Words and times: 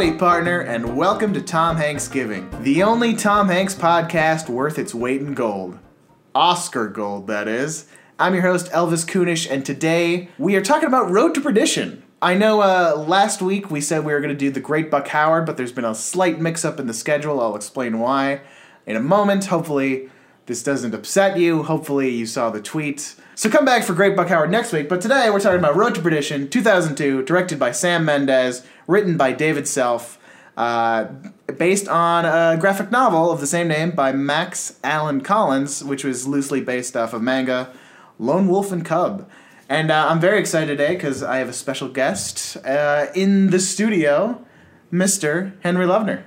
Howdy, 0.00 0.16
partner, 0.16 0.60
and 0.60 0.96
welcome 0.96 1.34
to 1.34 1.42
Tom 1.42 1.76
Hanks 1.76 2.08
Giving, 2.08 2.48
the 2.62 2.82
only 2.82 3.14
Tom 3.14 3.50
Hanks 3.50 3.74
podcast 3.74 4.48
worth 4.48 4.78
its 4.78 4.94
weight 4.94 5.20
in 5.20 5.34
gold. 5.34 5.78
Oscar 6.34 6.88
gold, 6.88 7.26
that 7.26 7.46
is. 7.46 7.86
I'm 8.18 8.32
your 8.32 8.44
host, 8.44 8.72
Elvis 8.72 9.06
Kunish, 9.06 9.46
and 9.50 9.62
today 9.62 10.30
we 10.38 10.56
are 10.56 10.62
talking 10.62 10.86
about 10.86 11.10
Road 11.10 11.34
to 11.34 11.42
Perdition. 11.42 12.02
I 12.22 12.32
know 12.32 12.62
uh, 12.62 13.04
last 13.06 13.42
week 13.42 13.70
we 13.70 13.82
said 13.82 14.06
we 14.06 14.14
were 14.14 14.20
going 14.20 14.32
to 14.32 14.34
do 14.34 14.50
The 14.50 14.58
Great 14.58 14.90
Buck 14.90 15.08
Howard, 15.08 15.44
but 15.44 15.58
there's 15.58 15.70
been 15.70 15.84
a 15.84 15.94
slight 15.94 16.40
mix 16.40 16.64
up 16.64 16.80
in 16.80 16.86
the 16.86 16.94
schedule. 16.94 17.38
I'll 17.38 17.54
explain 17.54 17.98
why 17.98 18.40
in 18.86 18.96
a 18.96 19.00
moment. 19.00 19.44
Hopefully, 19.44 20.08
this 20.46 20.62
doesn't 20.62 20.94
upset 20.94 21.36
you. 21.36 21.64
Hopefully, 21.64 22.08
you 22.08 22.24
saw 22.24 22.48
the 22.48 22.62
tweet. 22.62 23.16
So 23.40 23.48
come 23.48 23.64
back 23.64 23.84
for 23.84 23.94
Great 23.94 24.14
Buck 24.14 24.28
Howard 24.28 24.50
next 24.50 24.70
week. 24.70 24.86
But 24.86 25.00
today 25.00 25.30
we're 25.30 25.40
talking 25.40 25.60
about 25.60 25.74
Road 25.74 25.94
to 25.94 26.02
Perdition 26.02 26.50
2002, 26.50 27.22
directed 27.22 27.58
by 27.58 27.72
Sam 27.72 28.04
Mendes, 28.04 28.62
written 28.86 29.16
by 29.16 29.32
David 29.32 29.66
Self, 29.66 30.18
uh, 30.58 31.04
based 31.56 31.88
on 31.88 32.26
a 32.26 32.60
graphic 32.60 32.90
novel 32.90 33.30
of 33.30 33.40
the 33.40 33.46
same 33.46 33.66
name 33.66 33.92
by 33.92 34.12
Max 34.12 34.78
Allan 34.84 35.22
Collins, 35.22 35.82
which 35.82 36.04
was 36.04 36.28
loosely 36.28 36.60
based 36.60 36.98
off 36.98 37.14
of 37.14 37.22
manga 37.22 37.72
Lone 38.18 38.46
Wolf 38.46 38.72
and 38.72 38.84
Cub. 38.84 39.26
And 39.70 39.90
uh, 39.90 40.08
I'm 40.10 40.20
very 40.20 40.38
excited 40.38 40.76
today 40.76 40.92
because 40.94 41.22
I 41.22 41.38
have 41.38 41.48
a 41.48 41.54
special 41.54 41.88
guest 41.88 42.58
uh, 42.58 43.06
in 43.14 43.48
the 43.48 43.58
studio, 43.58 44.44
Mr. 44.92 45.54
Henry 45.60 45.86
Lovner. 45.86 46.24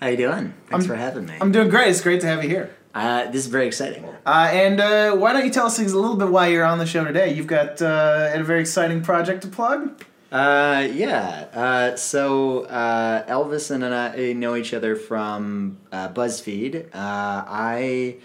How 0.00 0.08
you 0.08 0.16
doing? 0.16 0.52
Thanks 0.68 0.84
I'm- 0.84 0.88
for 0.88 0.96
having 0.96 1.26
me. 1.26 1.34
I'm 1.40 1.52
doing 1.52 1.68
great. 1.68 1.90
It's 1.90 2.00
great 2.00 2.20
to 2.22 2.26
have 2.26 2.42
you 2.42 2.50
here. 2.50 2.75
Uh, 2.96 3.30
this 3.30 3.44
is 3.44 3.48
very 3.48 3.66
exciting. 3.66 4.02
Uh, 4.24 4.48
and 4.50 4.80
uh, 4.80 5.14
why 5.14 5.34
don't 5.34 5.44
you 5.44 5.50
tell 5.50 5.66
us 5.66 5.78
a 5.78 5.82
little 5.82 6.16
bit 6.16 6.28
why 6.28 6.46
you're 6.46 6.64
on 6.64 6.78
the 6.78 6.86
show 6.86 7.04
today? 7.04 7.30
You've 7.30 7.46
got 7.46 7.82
uh, 7.82 8.30
a 8.32 8.42
very 8.42 8.60
exciting 8.60 9.02
project 9.02 9.42
to 9.42 9.48
plug. 9.48 10.02
Uh, 10.32 10.88
yeah. 10.94 11.46
Uh, 11.52 11.96
so 11.96 12.62
uh, 12.62 13.26
Elvis 13.26 13.70
and 13.70 13.84
I 13.84 14.32
know 14.32 14.56
each 14.56 14.72
other 14.72 14.96
from 14.96 15.76
uh, 15.92 16.08
BuzzFeed. 16.08 16.86
Uh, 16.86 17.44
I 17.46 18.16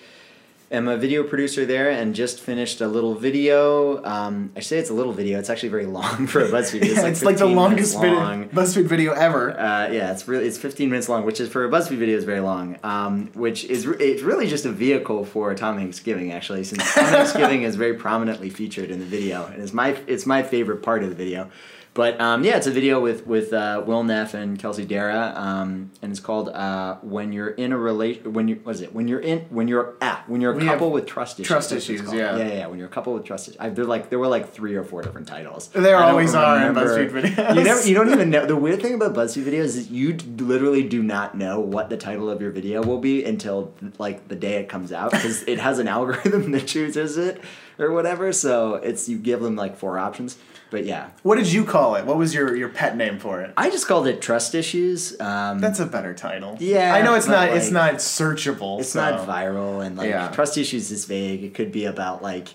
am 0.71 0.87
a 0.87 0.97
video 0.97 1.23
producer 1.23 1.65
there 1.65 1.89
and 1.89 2.15
just 2.15 2.39
finished 2.39 2.81
a 2.81 2.87
little 2.87 3.13
video. 3.13 4.03
Um, 4.03 4.51
I 4.55 4.61
say 4.61 4.77
it's 4.77 4.89
a 4.89 4.93
little 4.93 5.11
video. 5.13 5.37
It's 5.37 5.49
actually 5.49 5.69
very 5.69 5.85
long 5.85 6.27
for 6.31 6.39
a 6.41 6.47
BuzzFeed. 6.47 6.81
It's, 6.83 6.95
Yeah, 6.95 7.01
like, 7.01 7.11
it's 7.11 7.23
like 7.23 7.37
the 7.37 7.45
longest 7.45 7.99
video, 7.99 8.17
long. 8.17 8.49
BuzzFeed 8.49 8.85
video 8.85 9.13
ever. 9.13 9.51
Uh, 9.51 9.89
yeah, 9.91 10.11
it's 10.11 10.27
really 10.27 10.45
it's 10.47 10.57
15 10.57 10.89
minutes 10.89 11.09
long, 11.09 11.25
which 11.25 11.39
is 11.39 11.49
for 11.49 11.65
a 11.65 11.69
BuzzFeed 11.69 11.97
video 11.97 12.17
is 12.17 12.23
very 12.23 12.39
long. 12.39 12.77
Um, 12.83 13.27
which 13.33 13.65
is 13.65 13.85
re- 13.85 13.97
it's 13.99 14.21
really 14.21 14.47
just 14.47 14.65
a 14.65 14.71
vehicle 14.71 15.25
for 15.25 15.53
Tom 15.55 15.77
Hanks 15.77 15.99
Giving 15.99 16.31
actually, 16.31 16.63
since 16.63 16.93
Tom 16.93 17.05
Hanks 17.13 17.33
Giving 17.33 17.63
is 17.63 17.75
very 17.75 17.95
prominently 17.95 18.49
featured 18.49 18.89
in 18.89 18.99
the 18.99 19.05
video, 19.05 19.45
and 19.47 19.61
it's 19.61 19.73
my 19.73 19.97
it's 20.07 20.25
my 20.25 20.41
favorite 20.43 20.81
part 20.83 21.03
of 21.03 21.09
the 21.09 21.15
video. 21.15 21.49
But 21.93 22.21
um, 22.21 22.45
yeah, 22.45 22.55
it's 22.55 22.67
a 22.67 22.71
video 22.71 23.01
with 23.01 23.27
with 23.27 23.51
uh, 23.51 23.83
Will 23.85 24.03
Neff 24.03 24.33
and 24.33 24.57
Kelsey 24.57 24.85
Darragh, 24.85 25.35
um, 25.35 25.91
and 26.01 26.11
it's 26.11 26.21
called 26.21 26.47
uh, 26.47 26.95
"When 27.01 27.33
You're 27.33 27.49
in 27.49 27.73
a 27.73 27.77
relation." 27.77 28.31
When 28.31 28.47
you 28.47 28.55
what 28.63 28.75
is 28.75 28.81
it? 28.81 28.95
When 28.95 29.09
you're 29.09 29.19
in 29.19 29.39
when 29.49 29.67
you're 29.67 29.97
at 29.99 30.27
when 30.29 30.39
you're 30.39 30.53
a 30.53 30.63
have 30.63 30.75
couple 30.75 30.91
with 30.91 31.05
trust 31.05 31.37
issues. 31.37 31.47
trust 31.47 31.69
that's 31.71 31.89
what 31.89 31.93
it's 31.95 32.03
issues, 32.03 32.13
yeah. 32.13 32.37
yeah, 32.37 32.53
yeah. 32.53 32.67
When 32.67 32.79
you're 32.79 32.87
a 32.87 32.91
couple 32.91 33.13
with 33.13 33.25
trust 33.25 33.49
issues, 33.49 33.59
I, 33.59 33.69
they're 33.69 33.83
like 33.83 34.09
there 34.09 34.19
were 34.19 34.29
like 34.29 34.53
three 34.53 34.75
or 34.75 34.85
four 34.85 35.01
different 35.01 35.27
titles. 35.27 35.67
There 35.67 35.97
always 35.97 36.33
are 36.33 36.65
in 36.65 36.73
BuzzFeed 36.73 37.11
videos. 37.11 37.55
You 37.55 37.63
never 37.63 37.85
you 37.85 37.93
don't 37.93 38.09
even 38.09 38.29
know. 38.29 38.45
The 38.45 38.55
weird 38.55 38.81
thing 38.81 38.93
about 38.93 39.13
BuzzFeed 39.13 39.43
videos 39.43 39.75
is 39.75 39.91
you 39.91 40.13
literally 40.37 40.83
do 40.83 41.03
not 41.03 41.35
know 41.35 41.59
what 41.59 41.89
the 41.89 41.97
title 41.97 42.29
of 42.29 42.41
your 42.41 42.51
video 42.51 42.81
will 42.81 42.99
be 42.99 43.25
until 43.25 43.73
like 43.97 44.29
the 44.29 44.37
day 44.37 44.61
it 44.61 44.69
comes 44.69 44.93
out 44.93 45.11
because 45.11 45.43
it 45.43 45.59
has 45.59 45.77
an 45.77 45.89
algorithm 45.89 46.51
that 46.53 46.67
chooses 46.67 47.17
it 47.17 47.41
or 47.77 47.91
whatever. 47.91 48.31
So 48.31 48.75
it's 48.75 49.09
you 49.09 49.17
give 49.17 49.41
them 49.41 49.57
like 49.57 49.75
four 49.75 49.99
options. 49.99 50.37
But 50.71 50.85
yeah, 50.85 51.09
What 51.21 51.35
did 51.37 51.51
you 51.51 51.65
call 51.65 51.95
it? 51.95 52.05
What 52.05 52.17
was 52.17 52.33
your, 52.33 52.55
your 52.55 52.69
pet 52.69 52.95
name 52.97 53.19
for 53.19 53.41
it? 53.41 53.53
I 53.57 53.69
just 53.69 53.87
called 53.87 54.07
it 54.07 54.21
trust 54.21 54.55
issues. 54.55 55.19
Um, 55.19 55.59
That's 55.59 55.79
a 55.81 55.85
better 55.85 56.13
title. 56.13 56.55
Yeah, 56.59 56.95
I 56.95 57.01
know 57.03 57.13
it's 57.15 57.27
not 57.27 57.49
it's 57.49 57.69
not 57.71 57.95
searchable. 57.95 58.79
it's 58.79 58.89
so. 58.93 59.01
not 59.01 59.27
viral 59.27 59.85
and 59.85 59.97
like 59.97 60.09
Yeah. 60.09 60.29
trust 60.29 60.57
issues 60.57 60.89
is 60.89 61.05
vague. 61.05 61.43
It 61.43 61.53
could 61.53 61.71
be 61.71 61.85
about 61.85 62.23
like. 62.23 62.47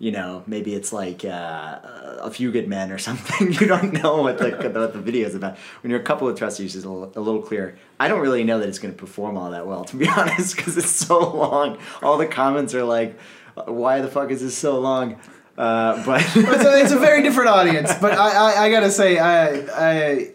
You 0.00 0.10
know, 0.10 0.42
maybe 0.48 0.74
it's 0.74 0.92
like 0.92 1.24
uh, 1.24 1.78
a 2.20 2.28
few 2.28 2.50
good 2.50 2.68
men 2.68 2.90
or 2.90 2.98
something. 3.08 3.52
You 3.52 3.66
don't 3.68 3.92
know 4.02 4.22
what 4.22 4.38
the 4.38 4.50
what 4.74 4.92
the 4.92 5.00
video 5.00 5.26
is 5.28 5.36
about. 5.36 5.56
When 5.82 5.90
you're 5.92 6.00
a 6.00 6.04
couple 6.04 6.28
of 6.28 6.36
trust 6.36 6.58
issues, 6.58 6.74
it's 6.76 6.84
a 6.84 6.90
little, 6.90 7.12
a 7.14 7.22
little 7.22 7.40
clear. 7.40 7.78
I 8.00 8.08
don't 8.08 8.20
really 8.20 8.42
know 8.42 8.58
that 8.58 8.68
it's 8.68 8.80
going 8.80 8.92
to 8.92 8.98
perform 8.98 9.38
all 9.38 9.52
that 9.52 9.66
well, 9.68 9.84
to 9.84 9.96
be 9.96 10.08
honest, 10.16 10.56
because 10.56 10.76
it's 10.76 10.90
so 10.90 11.18
long. 11.32 11.78
All 12.02 12.18
the 12.18 12.26
comments 12.26 12.74
are 12.74 12.82
like, 12.84 13.18
"Why 13.66 14.00
the 14.00 14.08
fuck 14.08 14.30
is 14.32 14.40
this 14.42 14.58
so 14.58 14.80
long?" 14.80 15.16
Uh, 15.56 16.04
but 16.04 16.20
it's, 16.34 16.64
a, 16.64 16.80
it's 16.82 16.92
a 16.92 16.98
very 16.98 17.22
different 17.22 17.48
audience, 17.50 17.92
but 18.00 18.12
I, 18.12 18.30
I, 18.54 18.64
I 18.64 18.70
gotta 18.70 18.90
say, 18.90 19.18
I, 19.18 19.48
I 19.72 20.32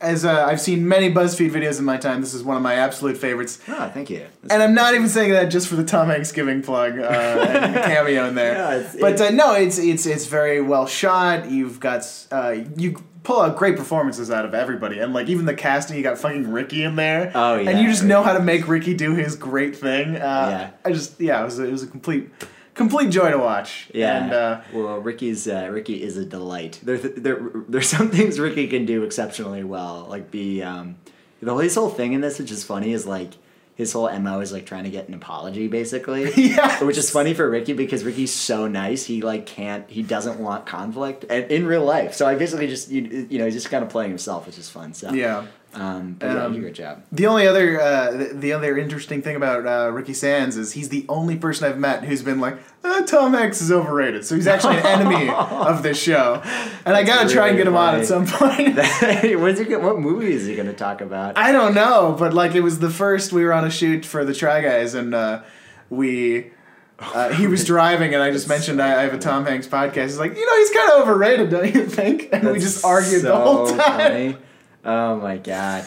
as 0.00 0.24
uh, 0.24 0.44
I've 0.46 0.60
seen 0.60 0.86
many 0.86 1.10
BuzzFeed 1.12 1.50
videos 1.50 1.78
in 1.78 1.84
my 1.86 1.96
time, 1.96 2.20
this 2.20 2.34
is 2.34 2.42
one 2.42 2.56
of 2.56 2.62
my 2.62 2.74
absolute 2.74 3.16
favorites. 3.16 3.58
oh, 3.68 3.90
thank 3.94 4.10
you. 4.10 4.26
And 4.50 4.62
I'm 4.62 4.74
not 4.74 4.94
even 4.94 5.08
saying 5.08 5.32
that 5.32 5.46
just 5.46 5.66
for 5.68 5.76
the 5.76 5.84
Tom 5.84 6.08
Hanks 6.08 6.30
giving 6.32 6.62
plug 6.62 6.98
uh, 6.98 7.02
and 7.04 7.74
cameo 7.74 8.26
in 8.28 8.34
there. 8.34 8.52
Yeah, 8.54 8.76
it's- 8.76 8.96
but 9.00 9.20
uh, 9.20 9.30
no, 9.30 9.54
it's 9.54 9.78
it's 9.78 10.04
it's 10.06 10.26
very 10.26 10.60
well 10.60 10.86
shot. 10.86 11.50
You've 11.50 11.80
got 11.80 12.06
uh, 12.30 12.56
you 12.76 13.02
pull 13.22 13.40
out 13.40 13.56
great 13.56 13.76
performances 13.78 14.30
out 14.30 14.44
of 14.44 14.52
everybody, 14.52 14.98
and 14.98 15.14
like 15.14 15.28
even 15.28 15.46
the 15.46 15.54
casting, 15.54 15.96
you 15.96 16.02
got 16.02 16.18
fucking 16.18 16.50
Ricky 16.52 16.82
in 16.84 16.96
there. 16.96 17.32
Oh, 17.34 17.56
yeah. 17.56 17.70
and 17.70 17.78
you 17.80 17.88
just 17.88 18.04
know 18.04 18.22
how 18.22 18.34
to 18.34 18.40
make 18.40 18.68
Ricky 18.68 18.92
do 18.94 19.14
his 19.14 19.36
great 19.36 19.74
thing. 19.76 20.16
Uh, 20.16 20.18
Yeah. 20.18 20.70
I 20.84 20.92
just 20.92 21.18
yeah, 21.20 21.40
it 21.40 21.44
was 21.46 21.58
a, 21.58 21.64
it 21.64 21.72
was 21.72 21.82
a 21.82 21.86
complete 21.86 22.28
complete 22.74 23.10
joy 23.10 23.30
to 23.30 23.38
watch. 23.38 23.90
Yeah. 23.94 24.24
and 24.24 24.32
uh, 24.32 24.60
well, 24.72 24.98
Ricky's 24.98 25.48
uh, 25.48 25.68
Ricky 25.70 26.02
is 26.02 26.16
a 26.16 26.24
delight. 26.24 26.80
There, 26.82 26.98
there, 26.98 27.50
there's 27.68 27.88
some 27.88 28.10
things 28.10 28.38
Ricky 28.38 28.66
can 28.68 28.84
do 28.84 29.04
exceptionally 29.04 29.64
well. 29.64 30.06
Like 30.08 30.30
be 30.30 30.62
um, 30.62 30.96
the 31.40 31.54
his 31.56 31.74
whole 31.74 31.90
thing 31.90 32.12
in 32.12 32.20
this, 32.20 32.38
which 32.38 32.50
is 32.50 32.64
funny, 32.64 32.92
is 32.92 33.06
like 33.06 33.32
his 33.76 33.92
whole 33.92 34.08
mo 34.20 34.40
is 34.40 34.52
like 34.52 34.66
trying 34.66 34.84
to 34.84 34.90
get 34.90 35.08
an 35.08 35.14
apology, 35.14 35.68
basically. 35.68 36.32
Yeah. 36.44 36.84
Which 36.84 36.98
is 36.98 37.10
funny 37.10 37.34
for 37.34 37.48
Ricky 37.48 37.72
because 37.72 38.04
Ricky's 38.04 38.32
so 38.32 38.68
nice. 38.68 39.04
He 39.06 39.22
like 39.22 39.46
can't. 39.46 39.88
He 39.90 40.02
doesn't 40.02 40.38
want 40.38 40.66
conflict, 40.66 41.24
and 41.28 41.50
in 41.50 41.66
real 41.66 41.84
life. 41.84 42.14
So 42.14 42.26
I 42.26 42.34
basically 42.34 42.68
just 42.68 42.90
you, 42.90 43.26
you 43.30 43.38
know 43.38 43.46
he's 43.46 43.54
just 43.54 43.70
kind 43.70 43.82
of 43.82 43.90
playing 43.90 44.10
himself, 44.10 44.46
which 44.46 44.58
is 44.58 44.68
fun. 44.68 44.94
So 44.94 45.12
yeah. 45.12 45.46
Um, 45.74 46.16
but 46.18 46.26
yeah, 46.26 46.44
Um, 46.44 46.52
did 46.52 46.58
a 46.58 46.62
great 46.62 46.74
job. 46.74 47.02
The 47.10 47.26
only 47.26 47.46
other 47.48 47.80
uh, 47.80 48.10
the, 48.12 48.24
the 48.32 48.52
other 48.52 48.78
interesting 48.78 49.22
thing 49.22 49.34
about 49.36 49.66
uh, 49.66 49.90
Ricky 49.92 50.14
Sands 50.14 50.56
is 50.56 50.72
he's 50.72 50.88
the 50.88 51.04
only 51.08 51.36
person 51.36 51.68
I've 51.68 51.78
met 51.78 52.04
who's 52.04 52.22
been 52.22 52.38
like, 52.40 52.58
uh, 52.84 53.02
Tom 53.02 53.34
Hanks 53.34 53.60
is 53.60 53.72
overrated. 53.72 54.24
So 54.24 54.36
he's 54.36 54.46
actually 54.46 54.76
an 54.76 54.86
enemy 54.86 55.28
of 55.34 55.82
this 55.82 56.00
show, 56.00 56.40
and 56.86 56.96
I 56.96 57.02
gotta 57.02 57.28
try 57.28 57.48
and 57.48 57.56
get 57.56 57.66
him 57.66 57.76
on 57.76 57.96
at 57.96 58.06
some 58.06 58.26
point. 58.26 58.76
What's 59.40 59.58
he, 59.60 59.74
what 59.76 59.98
movie 59.98 60.32
is 60.32 60.46
he 60.46 60.54
going 60.54 60.68
to 60.68 60.74
talk 60.74 61.00
about? 61.00 61.36
I 61.36 61.50
don't 61.50 61.74
know, 61.74 62.14
but 62.18 62.32
like 62.34 62.54
it 62.54 62.60
was 62.60 62.78
the 62.78 62.90
first 62.90 63.32
we 63.32 63.44
were 63.44 63.52
on 63.52 63.64
a 63.64 63.70
shoot 63.70 64.04
for 64.06 64.24
the 64.24 64.34
Try 64.34 64.60
Guys, 64.60 64.94
and 64.94 65.14
uh, 65.14 65.42
we. 65.90 66.52
Uh, 66.96 67.30
he 67.30 67.48
was 67.48 67.64
driving, 67.74 68.14
and 68.14 68.22
I 68.22 68.30
just 68.30 68.48
mentioned 68.48 68.80
I, 68.80 69.00
I 69.00 69.02
have 69.02 69.12
a 69.14 69.18
Tom 69.18 69.44
Hanks 69.44 69.66
podcast. 69.66 70.04
He's 70.04 70.18
like, 70.18 70.36
you 70.36 70.46
know, 70.46 70.56
he's 70.58 70.70
kind 70.70 70.92
of 70.92 71.00
overrated, 71.02 71.50
don't 71.50 71.74
you 71.74 71.86
think? 71.86 72.28
And 72.32 72.48
we 72.52 72.60
just 72.60 72.84
argued 72.84 73.22
the 73.22 73.34
whole 73.34 73.66
time. 73.66 73.78
funny. 73.78 74.36
Oh 74.84 75.16
my 75.16 75.36
god, 75.38 75.84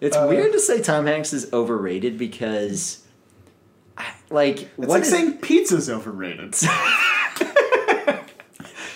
it's 0.00 0.16
Uh, 0.16 0.26
weird 0.28 0.52
to 0.52 0.58
say 0.60 0.80
Tom 0.82 1.06
Hanks 1.06 1.32
is 1.32 1.52
overrated 1.52 2.18
because, 2.18 3.02
like, 4.30 4.62
It's 4.62 4.76
what 4.76 4.88
like 4.88 5.02
is- 5.02 5.10
saying 5.10 5.38
pizza's 5.38 5.88
overrated. 5.88 6.54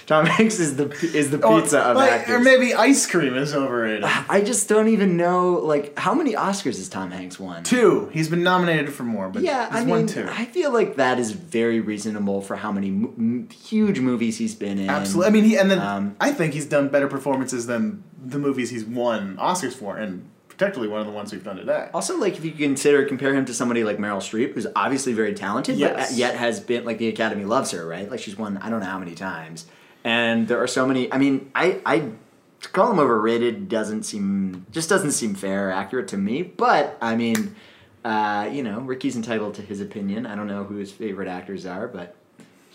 Tom 0.07 0.27
Hanks 0.27 0.59
is 0.61 0.77
the 0.77 0.91
is 1.15 1.31
the 1.31 1.45
Or- 1.45 1.61
pizza 1.61 1.81
of 1.81 1.97
like- 1.97 2.11
actors. 2.13 2.35
Or 2.37 2.41
maybe 2.41 2.75
ice 2.75 3.07
cream 3.07 3.35
is 3.37 3.55
overrated. 3.55 4.05
I 4.29 4.41
just 4.43 4.69
don't 4.69 4.89
even 4.89 5.17
know 5.17 5.53
like 5.55 5.99
how 5.99 6.15
many 6.15 6.35
Oscars 6.35 6.77
has 6.77 6.89
Tom 6.89 7.11
Hanks 7.11 7.39
won? 7.41 7.63
Two. 7.63 8.11
He's 8.13 8.29
been 8.29 8.43
nominated 8.43 8.93
for 8.93 9.03
more, 9.05 9.29
but 9.29 9.43
Yeah, 9.43 9.67
he's 9.71 9.77
I 9.77 9.85
won 9.85 9.99
mean, 10.01 10.07
two. 10.07 10.27
I 10.31 10.45
feel 10.45 10.73
like 10.73 10.97
that 10.97 11.19
is 11.19 11.33
very 11.33 11.81
reasonable 11.81 12.41
for 12.43 12.57
how 12.57 12.71
many 12.73 12.91
mo- 12.91 13.15
m- 13.17 13.49
huge 13.51 14.01
movies 14.01 14.39
he's 14.39 14.55
been 14.55 14.79
in. 14.79 14.91
Absolutely. 14.91 15.29
I 15.29 15.31
mean, 15.33 15.45
he 15.45 15.57
and 15.57 15.71
then 15.71 15.79
Um, 15.81 16.17
I 16.21 16.33
think 16.33 16.55
he's 16.55 16.67
done 16.67 16.89
better 16.89 17.09
performances 17.09 17.67
than 17.67 18.03
the 18.25 18.39
movies 18.39 18.71
he's 18.71 18.85
won 18.85 19.37
Oscars 19.41 19.73
for, 19.75 19.97
and 19.97 20.25
particularly 20.49 20.89
one 20.89 21.01
of 21.01 21.07
the 21.07 21.13
ones 21.13 21.33
we've 21.33 21.43
done 21.43 21.57
today. 21.57 21.89
Also, 21.93 22.17
like 22.17 22.37
if 22.37 22.45
you 22.45 22.53
consider 22.53 23.05
compare 23.07 23.35
him 23.35 23.45
to 23.45 23.53
somebody 23.53 23.83
like 23.85 23.99
Meryl 23.99 24.19
Streep, 24.19 24.53
who's 24.55 24.67
obviously 24.77 25.13
very 25.13 25.35
talented, 25.35 25.77
Yes. 25.77 26.11
but 26.11 26.17
yet 26.19 26.37
has 26.37 26.61
been 26.61 26.85
like 26.85 26.99
the 26.99 27.09
Academy 27.09 27.45
loves 27.45 27.73
her, 27.73 27.85
right? 27.87 28.09
Like 28.11 28.21
she's 28.21 28.39
won 28.39 28.59
I 28.59 28.71
don't 28.71 28.79
know 28.81 28.87
how 28.87 28.99
many 29.01 29.15
times, 29.17 29.67
and 30.05 30.47
there 30.49 30.63
are 30.63 30.67
so 30.67 30.87
many. 30.87 31.13
I 31.13 31.19
mean, 31.19 31.51
I 31.55 31.81
I 31.87 32.11
to 32.61 32.69
call 32.71 32.91
him 32.93 32.99
overrated 32.99 33.69
doesn't 33.69 34.05
seem 34.05 34.67
just 34.71 34.89
doesn't 34.89 35.13
seem 35.13 35.35
fair 35.35 35.69
or 35.69 35.73
accurate 35.73 36.09
to 36.09 36.17
me. 36.17 36.43
But 36.43 36.97
I 37.01 37.17
mean, 37.17 37.57
uh, 38.05 38.49
you 38.53 38.63
know, 38.63 38.81
Ricky's 38.81 39.17
entitled 39.17 39.55
to 39.55 39.63
his 39.63 39.81
opinion. 39.81 40.27
I 40.27 40.35
don't 40.35 40.47
know 40.47 40.65
who 40.65 40.77
his 40.77 40.93
favorite 40.93 41.29
actors 41.29 41.67
are, 41.67 41.89
but 41.89 42.15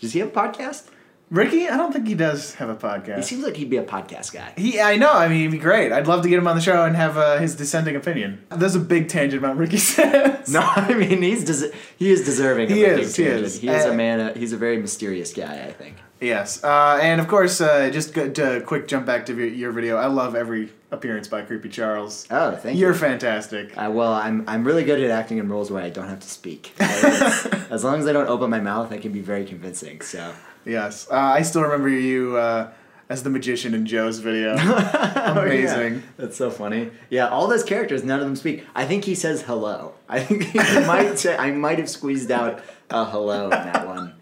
does 0.00 0.12
he 0.12 0.18
have 0.20 0.28
a 0.28 0.32
podcast? 0.32 0.88
Ricky, 1.30 1.68
I 1.68 1.76
don't 1.76 1.92
think 1.92 2.08
he 2.08 2.16
does 2.16 2.54
have 2.56 2.68
a 2.70 2.74
podcast. 2.74 3.18
He 3.18 3.22
seems 3.22 3.44
like 3.44 3.54
he'd 3.56 3.70
be 3.70 3.76
a 3.76 3.84
podcast 3.84 4.32
guy. 4.32 4.52
He, 4.56 4.80
I 4.80 4.96
know. 4.96 5.12
I 5.12 5.28
mean, 5.28 5.42
he'd 5.42 5.52
be 5.52 5.58
great. 5.58 5.92
I'd 5.92 6.08
love 6.08 6.22
to 6.24 6.28
get 6.28 6.38
him 6.40 6.48
on 6.48 6.56
the 6.56 6.60
show 6.60 6.82
and 6.84 6.96
have 6.96 7.16
uh, 7.16 7.38
his 7.38 7.54
dissenting 7.54 7.94
opinion. 7.94 8.44
There's 8.50 8.74
a 8.74 8.80
big 8.80 9.06
tangent 9.08 9.40
about 9.40 9.56
Ricky 9.56 9.76
Says. 9.94 10.52
No, 10.52 10.58
I 10.60 10.92
mean 10.94 11.22
he's 11.22 11.44
des- 11.44 11.70
he 11.96 12.10
is 12.10 12.24
deserving. 12.24 12.70
He 12.70 12.82
a 12.82 12.98
is, 12.98 13.14
he 13.14 13.22
tangent. 13.22 13.44
is. 13.46 13.60
He 13.60 13.68
is 13.68 13.86
Uh, 13.86 13.90
a 13.90 13.94
man. 13.94 14.18
Uh, 14.20 14.34
he's 14.34 14.52
a 14.52 14.56
very 14.56 14.78
mysterious 14.78 15.32
guy. 15.32 15.62
I 15.68 15.70
think. 15.72 15.98
Yes, 16.20 16.62
uh, 16.62 16.98
and 17.00 17.20
of 17.20 17.28
course, 17.28 17.60
uh, 17.62 17.88
just 17.90 18.14
to 18.14 18.62
quick 18.66 18.86
jump 18.88 19.06
back 19.06 19.24
to 19.26 19.34
your, 19.34 19.46
your 19.46 19.72
video. 19.72 19.96
I 19.96 20.06
love 20.06 20.34
every 20.34 20.70
appearance 20.90 21.28
by 21.28 21.42
Creepy 21.42 21.70
Charles. 21.70 22.26
Oh, 22.30 22.56
thank 22.56 22.78
You're 22.78 22.92
you. 22.92 22.98
fantastic. 22.98 23.76
Uh, 23.76 23.90
well, 23.90 24.12
I'm 24.12 24.44
I'm 24.46 24.64
really 24.64 24.84
good 24.84 25.00
at 25.00 25.10
acting 25.10 25.38
in 25.38 25.48
roles 25.48 25.70
where 25.70 25.82
I 25.82 25.88
don't 25.88 26.08
have 26.08 26.20
to 26.20 26.28
speak. 26.28 26.72
As, 26.80 27.46
as 27.70 27.84
long 27.84 28.00
as 28.00 28.06
I 28.06 28.12
don't 28.12 28.28
open 28.28 28.50
my 28.50 28.60
mouth, 28.60 28.92
I 28.92 28.98
can 28.98 29.12
be 29.12 29.20
very 29.20 29.44
convincing. 29.46 30.00
So 30.02 30.34
Yes, 30.66 31.08
uh, 31.10 31.14
I 31.16 31.40
still 31.42 31.62
remember 31.62 31.88
you 31.88 32.36
uh, 32.36 32.70
as 33.08 33.22
the 33.22 33.30
magician 33.30 33.72
in 33.72 33.86
Joe's 33.86 34.18
video. 34.18 34.56
Oh, 35.22 35.42
Amazing. 35.42 35.94
yeah. 35.94 36.00
That's 36.16 36.36
so 36.36 36.50
funny. 36.50 36.90
Yeah, 37.08 37.28
all 37.28 37.46
those 37.46 37.62
characters, 37.62 38.02
none 38.02 38.18
of 38.18 38.24
them 38.26 38.34
speak. 38.36 38.64
I 38.74 38.84
think 38.84 39.04
he 39.04 39.14
says 39.14 39.42
hello. 39.42 39.94
I 40.08 40.20
think 40.20 40.42
he 40.44 40.58
might 40.58 41.18
say 41.18 41.36
I 41.36 41.50
might 41.52 41.78
have 41.78 41.88
squeezed 41.88 42.30
out 42.32 42.62
a 42.90 43.04
hello 43.04 43.44
in 43.44 43.50
that 43.50 43.86
one. 43.86 44.14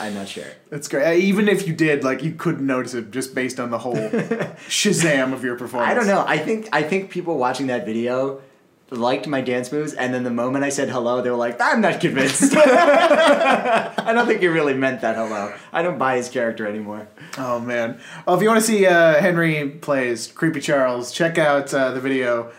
I'm 0.00 0.14
not 0.14 0.28
sure. 0.28 0.44
It's 0.70 0.88
great. 0.88 1.06
Uh, 1.06 1.12
Even 1.12 1.48
if 1.48 1.66
you 1.66 1.72
did, 1.74 2.02
like, 2.04 2.22
you 2.22 2.32
couldn't 2.32 2.66
notice 2.66 2.94
it 2.94 3.10
just 3.10 3.34
based 3.34 3.60
on 3.60 3.70
the 3.70 3.78
whole 3.78 3.94
Shazam 4.68 5.32
of 5.32 5.44
your 5.44 5.56
performance. 5.56 5.90
I 5.90 5.94
don't 5.94 6.06
know. 6.06 6.24
I 6.26 6.38
think 6.38 6.68
I 6.72 6.82
think 6.82 7.10
people 7.10 7.38
watching 7.38 7.68
that 7.68 7.86
video 7.86 8.40
liked 8.90 9.28
my 9.28 9.40
dance 9.40 9.70
moves, 9.70 9.94
and 9.94 10.12
then 10.12 10.24
the 10.24 10.30
moment 10.30 10.64
I 10.64 10.68
said 10.70 10.88
hello, 10.88 11.22
they 11.22 11.30
were 11.30 11.36
like, 11.36 11.60
"I'm 11.60 11.80
not 11.80 12.00
convinced." 12.00 12.52
I 12.56 14.12
don't 14.12 14.26
think 14.26 14.40
he 14.40 14.48
really 14.48 14.74
meant 14.74 15.00
that 15.02 15.14
hello. 15.14 15.54
I 15.72 15.82
don't 15.82 15.98
buy 15.98 16.16
his 16.16 16.28
character 16.28 16.66
anymore. 16.66 17.06
Oh 17.38 17.60
man. 17.60 18.00
Well, 18.26 18.34
if 18.36 18.42
you 18.42 18.48
want 18.48 18.60
to 18.60 18.66
see 18.66 18.86
uh, 18.86 19.20
Henry 19.20 19.68
plays 19.68 20.26
Creepy 20.26 20.60
Charles, 20.60 21.12
check 21.12 21.38
out 21.38 21.72
uh, 21.72 21.92
the 21.92 22.00
video. 22.00 22.50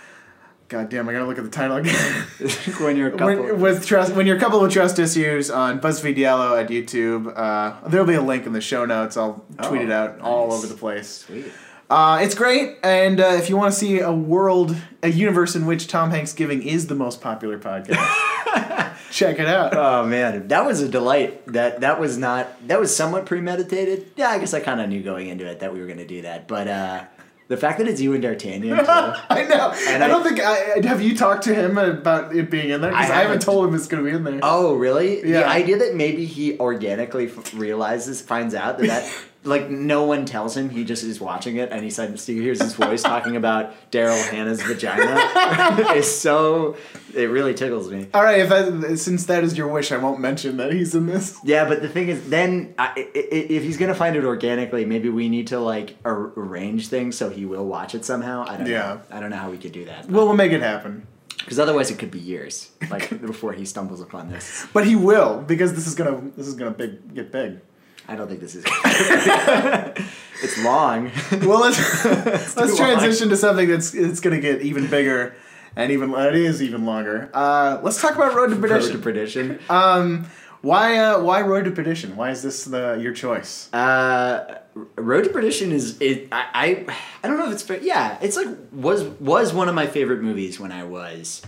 God 0.72 0.88
damn, 0.88 1.10
I 1.10 1.12
gotta 1.12 1.26
look 1.26 1.38
at 1.38 1.44
the 1.44 1.50
title 1.50 1.76
again. 1.76 1.94
when 2.80 2.96
you're 2.96 3.10
a 3.10 3.12
couple. 3.12 3.26
when, 3.28 3.60
with 3.60 3.86
trust, 3.86 4.14
when 4.16 4.26
you're 4.26 4.40
coupled 4.40 4.62
with 4.62 4.72
trust 4.72 4.98
issues 5.00 5.52
on 5.52 5.82
BuzzFeed 5.82 6.16
Yellow 6.16 6.56
at 6.56 6.70
YouTube, 6.70 7.34
uh, 7.38 7.76
there'll 7.90 8.08
be 8.08 8.14
a 8.14 8.22
link 8.22 8.46
in 8.46 8.54
the 8.54 8.62
show 8.62 8.86
notes. 8.86 9.18
I'll 9.18 9.44
tweet 9.64 9.82
Oh, 9.82 9.84
it 9.84 9.92
out 9.92 10.22
all 10.22 10.54
over 10.54 10.66
the 10.68 10.74
place. 10.76 11.26
Sweet. 11.26 11.52
Uh, 11.90 12.20
it's 12.22 12.36
great, 12.36 12.78
and 12.84 13.20
uh, 13.20 13.34
if 13.34 13.50
you 13.50 13.58
want 13.58 13.74
to 13.74 13.78
see 13.78 14.00
a 14.00 14.14
world, 14.14 14.74
a 15.04 15.10
universe 15.10 15.58
in 15.58 15.66
which 15.66 15.88
Tom 15.90 16.10
Hanks 16.12 16.32
Giving 16.32 16.64
is 16.64 16.88
the 16.88 16.96
most 16.96 17.20
popular 17.20 17.60
podcast, 17.60 18.96
check 19.12 19.40
it 19.40 19.48
out. 19.48 19.76
Oh 19.76 20.06
man, 20.06 20.48
that 20.48 20.66
was 20.66 20.82
a 20.82 20.88
delight. 20.88 21.46
That 21.48 21.82
that 21.82 22.00
was 22.00 22.18
not 22.18 22.66
that 22.70 22.80
was 22.80 22.96
somewhat 22.96 23.26
premeditated. 23.26 24.10
Yeah, 24.16 24.30
I 24.30 24.40
guess 24.40 24.54
I 24.54 24.62
kind 24.62 24.80
of 24.80 24.88
knew 24.88 25.04
going 25.04 25.28
into 25.28 25.46
it 25.46 25.60
that 25.60 25.74
we 25.74 25.82
were 25.82 25.86
going 25.88 25.98
to 26.00 26.08
do 26.08 26.22
that. 26.22 26.48
But 26.48 26.70
uh, 26.70 27.04
the 27.52 27.58
fact 27.58 27.78
that 27.78 27.88
it's 27.88 28.02
you 28.02 28.14
and 28.14 28.22
D'Artagnan 28.24 28.62
too. 28.62 28.74
I 28.88 29.46
know. 29.48 29.74
And 29.88 30.02
I 30.04 30.06
I- 30.06 30.10
don't 30.10 30.24
think. 30.24 30.40
I, 30.40 30.82
have 30.88 31.02
you 31.02 31.16
talked 31.16 31.44
to 31.44 31.54
him 31.54 31.78
about 31.78 32.36
it 32.36 32.50
being 32.50 32.70
in 32.72 32.82
there? 32.82 32.90
Because 32.92 33.10
I 33.10 33.14
I, 33.14 33.16
haven't 33.18 33.28
haven't. 33.28 33.42
told 33.44 33.68
him 33.68 33.76
it's 33.76 33.88
going 33.88 34.04
to 34.04 34.10
be 34.10 34.16
in 34.16 34.24
there. 34.24 34.40
Oh, 34.42 34.74
really? 34.76 35.20
Yeah. 35.20 35.42
The 35.42 35.48
idea 35.48 35.78
that 35.80 35.94
maybe 35.96 36.26
he 36.26 36.58
organically 36.60 37.28
f- 37.28 37.54
realizes, 37.54 38.22
finds 38.22 38.56
out 38.56 38.78
that 38.80 38.88
that, 38.88 39.14
like, 39.44 39.70
no 39.70 40.04
one 40.04 40.26
tells 40.26 40.56
him, 40.56 40.70
he 40.70 40.84
just 40.84 41.04
is 41.04 41.20
watching 41.20 41.56
it, 41.58 41.72
and 41.72 41.84
he 41.84 41.90
suddenly 41.90 42.20
he 42.24 42.40
hears 42.42 42.62
his 42.62 42.74
voice 42.76 43.02
talking 43.02 43.36
about 43.36 43.74
Daryl 43.92 44.22
Hannah's 44.30 44.62
vagina 44.62 45.16
it's 45.98 46.08
so. 46.12 46.76
It 47.14 47.26
really 47.30 47.54
tickles 47.54 47.92
me. 47.92 48.08
All 48.14 48.24
right, 48.24 48.40
if 48.40 48.50
that, 48.50 48.98
since 48.98 49.26
that 49.26 49.44
is 49.44 49.58
your 49.58 49.68
wish, 49.68 49.92
I 49.92 49.98
won't 49.98 50.22
mention 50.22 50.56
that 50.58 50.72
he's 50.72 50.96
in 50.96 51.08
this. 51.08 51.38
Yeah, 51.44 51.68
but 51.68 51.82
the 51.82 51.90
thing 51.90 52.08
is, 52.08 52.30
then 52.30 52.74
I, 52.80 52.88
i- 52.96 53.00
i- 53.14 53.28
if 53.50 53.64
he's 53.64 53.76
gonna 53.78 53.94
find 53.96 54.16
it 54.16 54.24
organically, 54.24 54.86
maybe 54.86 55.10
we 55.10 55.28
need 55.28 55.48
to 55.48 55.60
like 55.60 55.98
ar- 56.06 56.32
arrange 56.38 56.88
things 56.88 57.18
so 57.18 57.30
he 57.30 57.46
will 57.46 57.66
watch 57.66 57.96
it 57.96 58.06
somehow. 58.06 58.46
I 58.48 58.56
don't 58.58 58.68
Yeah. 58.68 58.80
know. 58.80 59.02
I 59.12 59.20
don't 59.20 59.30
know 59.30 59.36
how 59.38 59.50
we 59.52 59.58
could 59.58 59.74
do 59.74 59.84
that 59.86 60.08
Well, 60.10 60.26
we'll 60.26 60.36
make 60.38 60.54
it 60.54 60.62
happen. 60.62 61.06
because 61.40 61.60
otherwise 61.60 61.92
it 61.92 62.00
could 62.00 62.12
be 62.12 62.20
years, 62.20 62.72
like 62.90 63.10
before 63.22 63.52
he 63.54 63.66
stumbles 63.66 64.00
upon 64.02 64.30
this. 64.30 64.66
But 64.72 64.86
he 64.88 64.96
will 64.96 65.42
because 65.42 65.74
this 65.74 65.88
is 65.88 65.96
gonna 65.96 66.22
this 66.38 66.48
is 66.48 66.54
gonna 66.54 66.72
big 66.72 67.14
get 67.14 67.32
big. 67.32 67.60
I 68.08 68.16
don't 68.16 68.28
think 68.28 68.40
this 68.40 68.56
is. 68.56 68.66
it's 70.44 70.64
long. 70.64 71.12
Well, 71.44 71.62
let's 71.62 72.06
let's 72.56 72.56
too 72.56 72.78
transition 72.78 73.30
to 73.30 73.38
something 73.38 73.70
that's 73.70 73.94
it's 73.94 74.20
gonna 74.20 74.40
get 74.40 74.62
even 74.62 74.88
bigger, 74.88 75.36
and 75.76 75.92
even 75.92 76.14
it 76.14 76.36
is 76.36 76.62
even 76.62 76.86
longer. 76.86 77.30
Uh, 77.34 77.80
let's 77.84 78.02
talk 78.02 78.16
about 78.16 78.34
Road 78.34 78.50
to 78.50 78.56
Perdition. 78.56 78.90
Road 78.90 78.98
to 78.98 79.04
perdition. 79.04 79.60
Um, 79.70 80.26
why 80.62 80.98
uh, 80.98 81.22
why 81.22 81.42
Road 81.42 81.66
to 81.66 81.72
Perdition? 81.72 82.16
Why 82.16 82.32
is 82.32 82.44
this 82.44 82.66
the 82.66 82.98
your 83.02 83.14
choice? 83.14 83.72
Uh, 83.74 84.60
Road 84.96 85.24
to 85.24 85.30
Perdition 85.30 85.72
is 85.72 86.00
it. 86.02 86.28
I, 86.32 86.46
I 86.54 86.98
I 87.24 87.28
don't 87.28 87.38
know 87.38 87.48
if 87.48 87.54
it's 87.54 87.64
fair. 87.64 87.82
Yeah, 87.82 88.18
it's 88.22 88.36
like 88.36 88.48
was 88.72 89.04
was 89.04 89.54
one 89.54 89.70
of 89.70 89.76
my 89.76 89.88
favorite 89.88 90.22
movies 90.22 90.60
when 90.60 90.72
I 90.72 90.84
was. 90.84 91.42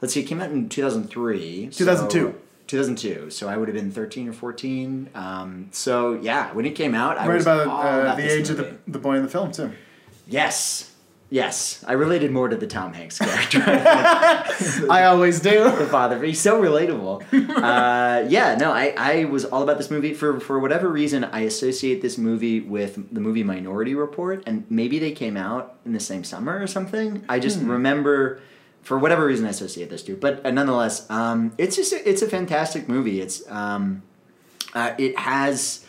Let's 0.00 0.14
see, 0.14 0.20
it 0.20 0.24
came 0.24 0.40
out 0.40 0.50
in 0.50 0.68
two 0.68 0.82
thousand 0.82 1.08
three. 1.08 1.68
2002. 1.72 2.34
2002. 2.66 3.30
So 3.30 3.48
I 3.48 3.56
would 3.56 3.68
have 3.68 3.76
been 3.76 3.90
13 3.90 4.28
or 4.28 4.32
14. 4.32 5.10
Um, 5.14 5.68
so 5.72 6.14
yeah, 6.14 6.52
when 6.52 6.66
it 6.66 6.74
came 6.74 6.94
out, 6.94 7.18
I 7.18 7.26
right 7.26 7.34
was 7.34 7.44
about, 7.44 7.66
uh, 7.66 8.00
about 8.00 8.16
the 8.16 8.30
age 8.30 8.50
of 8.50 8.56
the, 8.56 8.76
the 8.86 8.98
boy 8.98 9.16
in 9.16 9.22
the 9.22 9.28
film 9.28 9.52
too. 9.52 9.72
Yes, 10.26 10.92
yes. 11.30 11.84
I 11.86 11.92
related 11.92 12.32
more 12.32 12.48
to 12.48 12.56
the 12.56 12.66
Tom 12.66 12.92
Hanks 12.92 13.18
character. 13.18 13.62
I 14.90 15.04
always 15.04 15.40
do. 15.40 15.64
the 15.78 15.86
father. 15.86 16.22
He's 16.22 16.40
so 16.40 16.60
relatable. 16.60 17.22
uh, 17.32 18.28
yeah, 18.28 18.56
no, 18.56 18.72
I, 18.72 18.94
I 18.96 19.24
was 19.26 19.44
all 19.44 19.62
about 19.62 19.78
this 19.78 19.90
movie 19.90 20.14
for 20.14 20.40
for 20.40 20.58
whatever 20.58 20.88
reason. 20.88 21.24
I 21.24 21.40
associate 21.40 22.02
this 22.02 22.18
movie 22.18 22.60
with 22.60 23.14
the 23.14 23.20
movie 23.20 23.44
Minority 23.44 23.94
Report, 23.94 24.42
and 24.46 24.64
maybe 24.68 24.98
they 24.98 25.12
came 25.12 25.36
out 25.36 25.78
in 25.84 25.92
the 25.92 26.00
same 26.00 26.24
summer 26.24 26.60
or 26.60 26.66
something. 26.66 27.24
I 27.28 27.38
just 27.38 27.60
remember. 27.60 28.40
For 28.86 28.96
whatever 28.96 29.26
reason, 29.26 29.46
I 29.46 29.48
associate 29.50 29.90
those 29.90 30.04
two, 30.04 30.16
but 30.16 30.46
uh, 30.46 30.52
nonetheless, 30.52 31.10
um, 31.10 31.52
it's 31.58 31.74
just 31.74 31.92
a, 31.92 32.08
it's 32.08 32.22
a 32.22 32.28
fantastic 32.28 32.88
movie. 32.88 33.20
It's 33.20 33.42
um, 33.50 34.02
uh, 34.74 34.94
it 34.96 35.18
has 35.18 35.84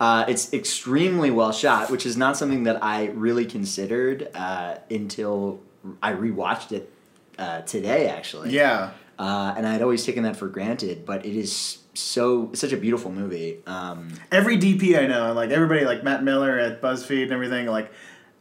uh, 0.00 0.24
it's 0.28 0.50
extremely 0.54 1.30
well 1.30 1.52
shot, 1.52 1.90
which 1.90 2.06
is 2.06 2.16
not 2.16 2.38
something 2.38 2.62
that 2.64 2.82
I 2.82 3.08
really 3.08 3.44
considered 3.44 4.28
uh, 4.34 4.76
until 4.90 5.60
I 6.02 6.12
rewatched 6.14 6.72
it 6.72 6.90
uh, 7.38 7.60
today. 7.62 8.08
Actually, 8.08 8.50
Yeah. 8.50 8.92
uh, 9.18 9.52
and 9.54 9.66
I 9.66 9.72
had 9.74 9.82
always 9.82 10.06
taken 10.06 10.22
that 10.22 10.36
for 10.36 10.48
granted. 10.48 11.04
But 11.04 11.26
it 11.26 11.36
is 11.36 11.78
so 11.92 12.50
such 12.54 12.72
a 12.72 12.78
beautiful 12.78 13.12
movie. 13.12 13.58
Um, 13.66 14.08
Every 14.32 14.56
DP 14.56 14.98
I 14.98 15.06
know, 15.06 15.34
like 15.34 15.50
everybody, 15.50 15.84
like 15.84 16.02
Matt 16.02 16.22
Miller 16.24 16.58
at 16.58 16.80
BuzzFeed 16.80 17.24
and 17.24 17.32
everything, 17.32 17.66
like 17.66 17.92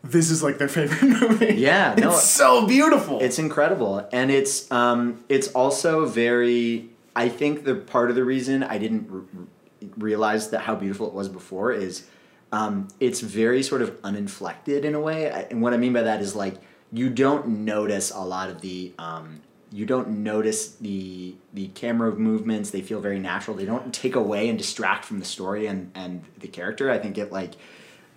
this 0.03 0.29
is 0.29 0.41
like 0.43 0.57
their 0.57 0.67
favorite 0.67 1.03
movie. 1.21 1.55
Yeah, 1.55 1.93
it's 1.93 2.01
no, 2.01 2.11
so 2.11 2.67
beautiful. 2.67 3.19
It's 3.21 3.39
incredible, 3.39 4.07
and 4.11 4.31
it's 4.31 4.71
um, 4.71 5.23
it's 5.29 5.47
also 5.49 6.05
very. 6.05 6.89
I 7.15 7.29
think 7.29 7.63
the 7.63 7.75
part 7.75 8.09
of 8.09 8.15
the 8.15 8.23
reason 8.23 8.63
I 8.63 8.77
didn't 8.77 9.49
realize 9.97 10.49
that 10.51 10.61
how 10.61 10.75
beautiful 10.75 11.07
it 11.07 11.13
was 11.13 11.29
before 11.29 11.71
is, 11.71 12.05
um, 12.51 12.87
it's 12.99 13.21
very 13.21 13.63
sort 13.63 13.81
of 13.81 13.97
uninflected 14.03 14.85
in 14.85 14.93
a 14.95 14.99
way, 14.99 15.31
I- 15.31 15.41
and 15.49 15.61
what 15.61 15.73
I 15.73 15.77
mean 15.77 15.93
by 15.93 16.03
that 16.03 16.21
is 16.21 16.35
like 16.35 16.55
you 16.91 17.09
don't 17.09 17.47
notice 17.65 18.11
a 18.11 18.21
lot 18.21 18.49
of 18.49 18.61
the. 18.61 18.93
Um, 18.99 19.41
you 19.69 19.85
don't 19.85 20.23
notice 20.23 20.75
the 20.75 21.35
the 21.53 21.67
camera 21.69 22.13
movements; 22.13 22.69
they 22.69 22.81
feel 22.81 23.01
very 23.01 23.19
natural. 23.19 23.57
They 23.57 23.65
don't 23.65 23.93
take 23.93 24.15
away 24.15 24.47
and 24.47 24.57
distract 24.57 25.03
from 25.03 25.19
the 25.19 25.25
story 25.25 25.67
and 25.67 25.91
and 25.93 26.23
the 26.39 26.47
character. 26.47 26.89
I 26.89 26.99
think 26.99 27.17
it 27.17 27.33
like 27.33 27.55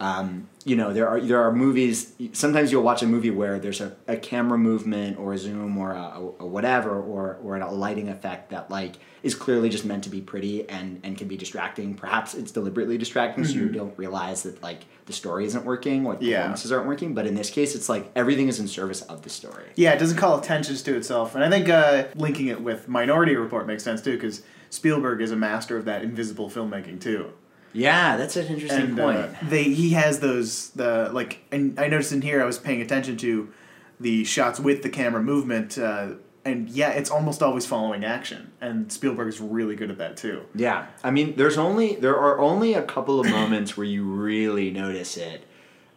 um, 0.00 0.48
you 0.64 0.76
know 0.76 0.92
there 0.92 1.06
are 1.08 1.20
there 1.20 1.40
are 1.42 1.52
movies 1.52 2.12
sometimes 2.32 2.72
you'll 2.72 2.82
watch 2.82 3.02
a 3.02 3.06
movie 3.06 3.30
where 3.30 3.58
there's 3.58 3.80
a, 3.80 3.94
a 4.08 4.16
camera 4.16 4.58
movement 4.58 5.18
or 5.18 5.32
a 5.34 5.38
zoom 5.38 5.76
or 5.78 5.92
a, 5.92 6.18
a 6.40 6.46
whatever 6.46 6.98
or 7.00 7.38
or 7.42 7.56
a 7.56 7.70
lighting 7.70 8.08
effect 8.08 8.50
that 8.50 8.70
like 8.70 8.96
is 9.22 9.34
clearly 9.34 9.68
just 9.68 9.84
meant 9.84 10.02
to 10.04 10.10
be 10.10 10.20
pretty 10.20 10.68
and 10.70 11.00
and 11.04 11.16
can 11.18 11.28
be 11.28 11.36
distracting. 11.36 11.94
Perhaps 11.94 12.34
it's 12.34 12.50
deliberately 12.50 12.96
distracting 12.98 13.44
so 13.44 13.52
you 13.54 13.68
don't 13.68 13.96
realize 13.98 14.42
that 14.44 14.62
like 14.62 14.80
the 15.06 15.12
story 15.12 15.44
isn't 15.44 15.64
working 15.64 16.06
or 16.06 16.16
the 16.16 16.24
Yeah. 16.24 16.36
performances 16.38 16.72
aren't 16.72 16.86
working. 16.86 17.12
But 17.14 17.26
in 17.26 17.34
this 17.34 17.50
case 17.50 17.74
it's 17.74 17.88
like 17.88 18.10
everything 18.16 18.48
is 18.48 18.58
in 18.58 18.68
service 18.68 19.02
of 19.02 19.22
the 19.22 19.30
story. 19.30 19.66
Yeah, 19.76 19.92
it 19.92 19.98
doesn't 19.98 20.16
call 20.16 20.38
attention 20.38 20.76
to 20.76 20.96
itself, 20.96 21.34
and 21.34 21.44
I 21.44 21.50
think 21.50 21.68
uh, 21.68 22.04
linking 22.14 22.46
it 22.48 22.60
with 22.62 22.88
Minority 22.88 23.36
Report 23.36 23.66
makes 23.66 23.82
sense 23.82 24.00
too, 24.02 24.12
because 24.14 24.42
Spielberg 24.70 25.20
is 25.20 25.30
a 25.30 25.36
master 25.36 25.76
of 25.76 25.84
that 25.86 26.02
invisible 26.02 26.48
filmmaking 26.48 27.00
too. 27.00 27.32
Yeah 27.72 28.16
that's 28.16 28.36
an 28.36 28.46
interesting 28.46 28.80
and 28.80 28.96
point 28.98 29.18
uh, 29.18 29.28
they 29.42 29.64
he 29.64 29.90
has 29.90 30.20
those 30.20 30.70
the 30.70 31.10
like 31.12 31.40
and 31.52 31.78
I 31.78 31.88
noticed 31.88 32.12
in 32.12 32.22
here 32.22 32.42
I 32.42 32.44
was 32.44 32.58
paying 32.58 32.80
attention 32.80 33.16
to 33.18 33.52
the 33.98 34.24
shots 34.24 34.58
with 34.58 34.82
the 34.82 34.88
camera 34.88 35.22
movement 35.22 35.78
uh, 35.78 36.14
and 36.44 36.68
yeah 36.70 36.90
it's 36.90 37.10
almost 37.10 37.42
always 37.42 37.66
following 37.66 38.04
action 38.04 38.50
and 38.60 38.90
Spielberg 38.92 39.28
is 39.28 39.40
really 39.40 39.76
good 39.76 39.90
at 39.90 39.98
that 39.98 40.16
too. 40.16 40.42
Yeah, 40.54 40.86
I 41.02 41.10
mean, 41.10 41.36
there's 41.36 41.56
only 41.58 41.96
there 41.96 42.18
are 42.18 42.38
only 42.38 42.74
a 42.74 42.82
couple 42.82 43.20
of 43.20 43.30
moments 43.30 43.76
where 43.76 43.86
you 43.86 44.04
really 44.04 44.70
notice 44.70 45.16
it. 45.16 45.44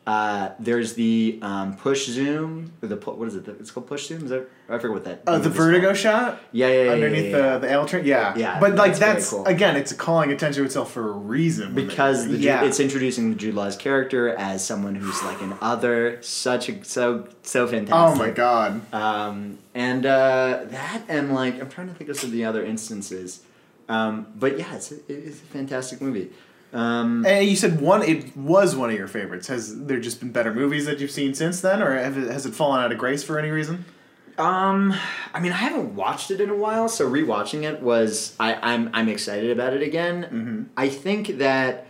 Uh, 0.05 0.50
there's 0.60 0.95
the 0.95 1.39
um, 1.41 1.77
push 1.77 2.07
zoom. 2.07 2.74
Or 2.81 2.89
the 2.89 2.98
pu- 2.98 3.12
what 3.13 3.29
is 3.29 3.36
it? 3.36 3.48
It's 3.48 3.72
called 3.72 3.88
push 3.88 4.07
zoom. 4.07 4.25
Is 4.25 4.31
that 4.31 4.50
I 4.67 4.74
forget 4.77 4.91
what 4.91 5.05
that. 5.05 5.22
Oh, 5.27 5.39
the 5.39 5.50
vertigo 5.50 5.88
called. 5.88 5.98
shot 5.98 6.41
Yeah, 6.51 6.67
yeah, 6.67 6.83
yeah. 6.83 6.91
underneath 6.91 7.31
yeah, 7.31 7.38
yeah, 7.38 7.53
the 7.53 7.60
the 7.60 7.72
L 7.72 7.86
train. 7.86 8.03
Yeah, 8.05 8.36
Yeah, 8.36 8.60
But 8.60 8.75
like 8.75 8.91
that's 8.98 9.00
that's 9.00 9.29
cool. 9.29 9.45
again, 9.45 9.77
it's 9.77 9.93
calling 9.93 10.29
attention 10.33 10.62
to 10.63 10.65
itself 10.65 10.91
for 10.91 11.07
a 11.07 11.12
reason. 11.13 11.74
because 11.74 12.27
the, 12.27 12.36
yeah, 12.38 12.65
it's 12.65 12.81
introducing 12.81 13.29
the 13.29 13.36
Jude 13.38 13.55
Law's 13.55 13.77
character 13.77 14.27
as 14.36 14.65
someone 14.65 14.95
who's 14.95 15.24
like 15.24 15.41
an 15.41 15.53
other, 15.62 16.22
such 16.22 16.67
a 16.67 16.83
so 16.83 17.29
so 17.43 17.65
fantastic. 17.65 17.93
oh 17.95 18.15
my 18.15 18.29
god. 18.31 18.81
Um, 18.93 19.60
and 19.74 20.05
uh, 20.05 20.65
that 20.65 21.03
and 21.07 21.33
like 21.33 21.62
I'm 21.62 21.69
trying 21.69 21.88
to 21.88 21.93
think 21.93 22.10
of 22.10 22.17
some 22.17 22.27
of 22.27 22.33
the 22.33 22.43
other 22.43 22.63
instances, 22.65 23.41
um, 23.88 24.27
but 24.36 24.60
yeah, 24.60 24.75
it's 24.75 24.91
a, 24.91 24.95
it's 25.07 25.39
a 25.39 25.45
fantastic 25.45 26.01
movie. 26.01 26.29
Um, 26.74 27.24
And 27.25 27.48
you 27.48 27.56
said 27.56 27.80
one. 27.82 28.01
It 28.03 28.36
was 28.36 28.75
one 28.75 28.89
of 28.89 28.96
your 28.98 29.08
favorites. 29.08 29.48
Has 29.48 29.86
there 29.86 30.00
just 30.00 30.20
been 30.20 30.32
better 30.32 30.53
movies 30.53 30.86
that 30.88 31.00
you've 31.00 31.12
seen 31.12 31.34
since 31.36 31.62
then, 31.62 31.82
or 31.84 31.96
have 31.96 32.18
it, 32.18 32.30
has 32.32 32.46
it 32.46 32.56
fallen 32.56 32.82
out 32.82 32.92
of 32.92 32.98
grace 32.98 33.24
for 33.24 33.38
any 33.38 33.50
reason? 33.50 33.86
Um, 34.39 34.96
I 35.34 35.39
mean, 35.39 35.51
I 35.51 35.58
haven't 35.58 35.96
watched 35.96 36.32
it 36.32 36.42
in 36.42 36.50
a 36.50 36.56
while, 36.56 36.89
so 36.89 37.08
rewatching 37.08 37.63
it 37.63 37.84
was 37.84 38.36
I, 38.39 38.56
I'm 38.56 38.89
I'm 38.92 39.08
excited 39.08 39.51
about 39.51 39.74
it 39.74 39.84
again. 39.84 40.27
Mhm. 40.32 40.65
I 40.75 40.89
think 40.89 41.38
that 41.38 41.86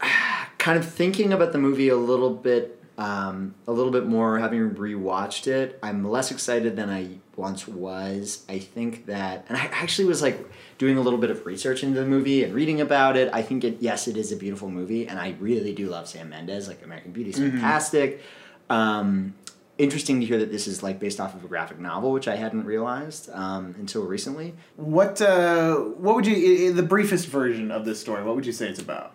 kind 0.58 0.78
of 0.78 0.84
thinking 0.86 1.32
about 1.32 1.52
the 1.52 1.58
movie 1.58 1.88
a 1.88 1.96
little 1.96 2.34
bit, 2.34 2.82
um, 2.98 3.54
a 3.66 3.72
little 3.72 3.92
bit 3.92 4.04
more, 4.06 4.38
having 4.38 4.70
rewatched 4.72 5.46
it, 5.46 5.78
I'm 5.82 6.06
less 6.06 6.30
excited 6.30 6.76
than 6.76 6.90
I 6.90 7.08
once 7.36 7.66
was. 7.66 8.44
I 8.48 8.58
think 8.58 9.06
that, 9.06 9.46
and 9.48 9.56
I 9.56 9.62
actually 9.72 10.04
was 10.08 10.20
like 10.20 10.38
doing 10.80 10.96
a 10.96 11.00
little 11.02 11.18
bit 11.18 11.30
of 11.30 11.44
research 11.44 11.82
into 11.82 12.00
the 12.00 12.06
movie 12.06 12.42
and 12.42 12.54
reading 12.54 12.80
about 12.80 13.14
it. 13.14 13.28
I 13.34 13.42
think 13.42 13.64
it, 13.64 13.76
yes, 13.80 14.08
it 14.08 14.16
is 14.16 14.32
a 14.32 14.36
beautiful 14.36 14.70
movie, 14.70 15.06
and 15.06 15.20
I 15.20 15.36
really 15.38 15.74
do 15.74 15.88
love 15.88 16.08
Sam 16.08 16.30
Mendes. 16.30 16.68
Like 16.68 16.82
American 16.82 17.12
Beauty 17.12 17.30
is 17.30 17.38
fantastic. 17.38 18.22
Um, 18.70 19.34
interesting 19.76 20.20
to 20.20 20.26
hear 20.26 20.38
that 20.38 20.50
this 20.50 20.66
is 20.66 20.82
like 20.82 20.98
based 20.98 21.20
off 21.20 21.34
of 21.34 21.44
a 21.44 21.48
graphic 21.48 21.78
novel, 21.78 22.12
which 22.12 22.28
I 22.28 22.36
hadn't 22.36 22.64
realized 22.64 23.28
um, 23.34 23.74
until 23.78 24.06
recently. 24.06 24.54
What 24.76 25.20
uh, 25.20 25.74
what 25.76 26.16
would 26.16 26.26
you 26.26 26.72
the 26.72 26.82
briefest 26.82 27.26
version 27.28 27.70
of 27.70 27.84
this 27.84 28.00
story? 28.00 28.24
What 28.24 28.34
would 28.34 28.46
you 28.46 28.52
say 28.52 28.70
it's 28.70 28.80
about? 28.80 29.12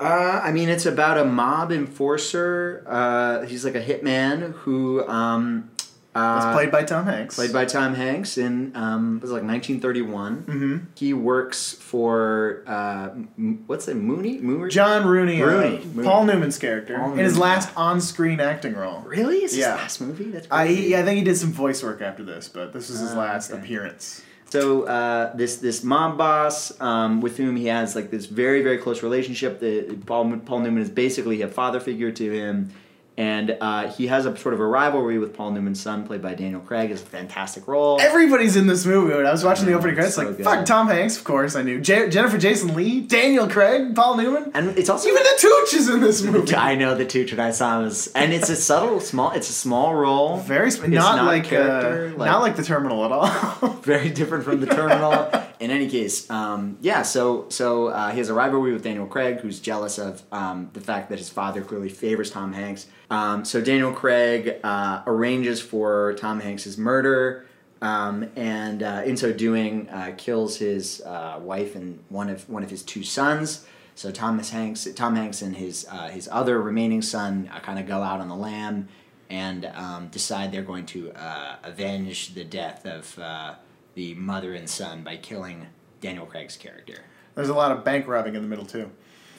Uh, 0.00 0.40
I 0.42 0.50
mean, 0.50 0.70
it's 0.70 0.86
about 0.86 1.18
a 1.18 1.26
mob 1.26 1.72
enforcer. 1.72 2.84
Uh, 2.86 3.44
he's 3.44 3.66
like 3.66 3.74
a 3.74 3.82
hitman 3.82 4.52
who 4.52 5.06
um, 5.08 5.70
uh, 6.16 6.36
It's 6.36 6.54
played 6.56 6.70
by 6.72 6.82
Tom 6.84 7.04
Hanks. 7.04 7.34
played 7.34 7.52
by 7.52 7.64
Tom 7.64 7.94
Hanks 7.94 8.38
in 8.38 8.72
um, 8.74 9.16
it 9.18 9.22
was 9.22 9.30
like 9.30 9.42
1931. 9.42 10.34
hmm 10.42 10.76
He 10.94 11.12
works 11.12 11.72
for 11.72 12.62
uh, 12.66 13.10
M- 13.38 13.64
what's 13.66 13.88
it, 13.88 13.94
Mooney? 13.96 14.38
Mooney? 14.38 14.70
John 14.70 15.06
Rooney, 15.06 15.42
uh, 15.42 15.46
Rooney, 15.46 15.76
Rooney. 15.84 16.02
Paul 16.08 16.24
Newman's 16.24 16.58
character, 16.58 16.96
Paul 16.98 17.12
in 17.12 17.18
his 17.18 17.38
last 17.38 17.68
on-screen 17.76 18.40
acting 18.40 18.74
role. 18.74 19.00
Really? 19.06 19.38
Is 19.44 19.56
Yeah. 19.56 19.72
his 19.72 19.80
last 19.82 20.00
movie? 20.00 20.30
That's 20.30 20.48
I, 20.50 20.66
he, 20.68 20.96
I 20.96 21.02
think 21.02 21.18
he 21.18 21.24
did 21.24 21.36
some 21.36 21.52
voice 21.52 21.82
work 21.82 22.00
after 22.02 22.24
this, 22.24 22.48
but 22.48 22.72
this 22.72 22.88
was 22.90 23.00
his 23.00 23.12
Ah, 23.12 23.18
last 23.18 23.50
okay. 23.50 23.60
appearance. 23.60 24.22
So 24.48 24.84
uh, 24.84 25.34
this 25.36 25.56
this 25.56 25.82
mob 25.82 26.16
boss 26.16 26.80
um, 26.80 27.20
with 27.20 27.36
whom 27.36 27.56
he 27.56 27.66
has 27.66 27.96
like 27.96 28.10
this 28.12 28.26
very 28.26 28.62
very 28.62 28.78
close 28.78 29.02
relationship. 29.02 29.58
The 29.58 29.98
Paul 30.06 30.36
Paul 30.46 30.60
Newman 30.60 30.82
is 30.82 30.88
basically 30.90 31.42
a 31.42 31.48
father 31.48 31.80
figure 31.80 32.12
to 32.12 32.32
him, 32.32 32.70
and 33.18 33.56
uh, 33.60 33.88
he 33.90 34.08
has 34.08 34.26
a 34.26 34.36
sort 34.36 34.52
of 34.54 34.60
a 34.60 34.66
rivalry 34.66 35.18
with 35.18 35.34
Paul 35.34 35.52
Newman's 35.52 35.80
son, 35.80 36.06
played 36.06 36.20
by 36.22 36.34
Daniel 36.34 36.60
Craig. 36.60 36.90
Is 36.90 37.02
a 37.02 37.06
fantastic 37.06 37.66
role. 37.66 38.00
Everybody's 38.00 38.56
in 38.56 38.66
this 38.66 38.84
movie. 38.84 39.14
When 39.14 39.26
I 39.26 39.32
was 39.32 39.42
watching 39.44 39.66
the 39.66 39.72
opening 39.72 39.94
credits, 39.94 40.16
so 40.16 40.24
like 40.26 40.36
good. 40.36 40.44
fuck 40.44 40.66
Tom 40.66 40.88
Hanks, 40.88 41.16
of 41.16 41.24
course 41.24 41.56
I 41.56 41.62
knew. 41.62 41.80
J- 41.80 42.08
Jennifer 42.10 42.38
Jason 42.38 42.74
Leigh, 42.74 43.00
Daniel 43.00 43.48
Craig, 43.48 43.94
Paul 43.94 44.16
Newman. 44.18 44.50
and 44.54 44.76
it's 44.78 44.88
also 44.90 45.08
Even 45.08 45.22
the 45.22 45.34
Tooch 45.38 45.74
is 45.74 45.88
in 45.88 46.00
this 46.00 46.22
movie. 46.22 46.54
I 46.54 46.74
know 46.74 46.94
the 46.94 47.06
two 47.06 47.24
that 47.26 47.40
I 47.40 47.50
saw 47.50 47.80
was, 47.80 48.08
and 48.08 48.32
it's 48.32 48.50
a 48.50 48.56
subtle 48.56 49.00
small. 49.00 49.32
It's 49.32 49.48
a 49.48 49.54
small 49.54 49.94
role. 49.94 50.38
Very 50.38 50.70
sp- 50.70 50.88
not, 50.88 51.16
not 51.16 51.26
like 51.26 51.44
character, 51.44 52.12
uh, 52.14 52.18
like- 52.18 52.26
not 52.30 52.42
like 52.42 52.56
the 52.56 52.62
Terminal 52.62 53.04
at 53.04 53.12
all. 53.12 53.68
very 53.82 54.10
different 54.10 54.44
from 54.44 54.60
the 54.60 54.66
terminal. 54.66 55.30
In 55.58 55.70
any 55.70 55.88
case, 55.88 56.28
um, 56.30 56.76
yeah. 56.80 57.02
So 57.02 57.46
so 57.48 57.88
uh, 57.88 58.10
he 58.10 58.18
has 58.18 58.28
a 58.28 58.34
rivalry 58.34 58.72
with 58.72 58.82
Daniel 58.82 59.06
Craig, 59.06 59.40
who's 59.40 59.58
jealous 59.58 59.98
of 59.98 60.22
um, 60.30 60.70
the 60.74 60.80
fact 60.80 61.08
that 61.08 61.18
his 61.18 61.30
father 61.30 61.62
clearly 61.62 61.88
favors 61.88 62.30
Tom 62.30 62.52
Hanks. 62.52 62.86
Um, 63.10 63.44
so 63.44 63.60
Daniel 63.60 63.92
Craig 63.92 64.56
uh, 64.62 65.02
arranges 65.06 65.60
for 65.60 66.14
Tom 66.14 66.40
Hanks's 66.40 66.76
murder, 66.76 67.46
um, 67.80 68.28
and 68.36 68.82
uh, 68.82 69.02
in 69.06 69.16
so 69.16 69.32
doing, 69.32 69.88
uh, 69.88 70.12
kills 70.18 70.58
his 70.58 71.00
uh, 71.02 71.38
wife 71.40 71.74
and 71.74 72.02
one 72.10 72.28
of 72.28 72.48
one 72.50 72.62
of 72.62 72.70
his 72.70 72.82
two 72.82 73.02
sons. 73.02 73.66
So 73.94 74.10
Thomas 74.10 74.50
Hanks, 74.50 74.86
Tom 74.94 75.16
Hanks, 75.16 75.40
and 75.40 75.56
his 75.56 75.86
uh, 75.90 76.08
his 76.08 76.28
other 76.30 76.60
remaining 76.60 77.00
son 77.00 77.50
kind 77.62 77.78
of 77.78 77.86
go 77.86 78.02
out 78.02 78.20
on 78.20 78.28
the 78.28 78.36
lam 78.36 78.88
and 79.30 79.64
um, 79.74 80.08
decide 80.08 80.52
they're 80.52 80.62
going 80.62 80.86
to 80.86 81.12
avenge 81.64 82.34
the 82.34 82.44
death 82.44 82.84
of 82.84 83.18
the 83.96 84.14
mother 84.14 84.54
and 84.54 84.70
son 84.70 85.02
by 85.02 85.16
killing 85.16 85.66
Daniel 86.00 86.26
Craig's 86.26 86.56
character. 86.56 86.98
There's 87.34 87.48
a 87.48 87.54
lot 87.54 87.72
of 87.72 87.84
bank 87.84 88.06
robbing 88.06 88.36
in 88.36 88.42
the 88.42 88.48
middle 88.48 88.66
too. 88.66 88.92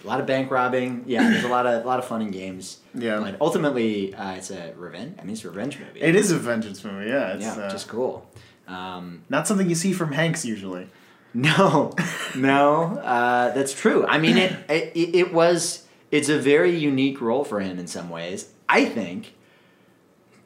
A 0.04 0.08
lot 0.08 0.20
of 0.20 0.26
bank 0.26 0.52
robbing. 0.52 1.04
Yeah, 1.08 1.30
there's 1.30 1.44
a 1.44 1.48
lot 1.48 1.66
of 1.66 1.84
a 1.84 1.88
lot 1.88 2.00
of 2.00 2.06
fun 2.06 2.22
and 2.22 2.34
games. 2.34 2.80
Yeah. 2.94 3.20
But 3.20 3.38
ultimately, 3.40 4.14
uh, 4.14 4.34
it's 4.34 4.52
a 4.52 4.74
revenge. 4.76 5.16
I 5.20 5.24
mean, 5.24 5.34
it's 5.34 5.44
a 5.46 5.50
revenge 5.50 5.80
movie. 5.80 6.02
It 6.02 6.16
is 6.16 6.32
a 6.32 6.38
vengeance 6.38 6.84
movie. 6.84 7.10
Yeah, 7.10 7.34
it's 7.34 7.44
yeah, 7.44 7.54
uh, 7.54 7.74
which 7.74 7.88
cool. 7.88 8.30
Um, 8.68 9.24
not 9.30 9.48
something 9.48 9.70
you 9.70 9.76
see 9.76 9.94
from 9.94 10.12
Hanks 10.12 10.44
usually. 10.44 10.90
No, 11.34 11.94
no, 12.36 12.98
uh, 12.98 13.54
that's 13.54 13.72
true. 13.74 14.08
I 14.08 14.18
mean, 14.18 14.38
it, 14.38 14.56
it 14.70 14.92
it 14.96 15.34
was 15.34 15.86
it's 16.10 16.30
a 16.30 16.40
very 16.40 16.76
unique 16.76 17.22
role 17.22 17.44
for 17.44 17.60
him 17.60 17.78
in 17.78 17.86
some 17.86 18.10
ways. 18.10 18.50
I 18.68 18.86
think. 18.86 19.36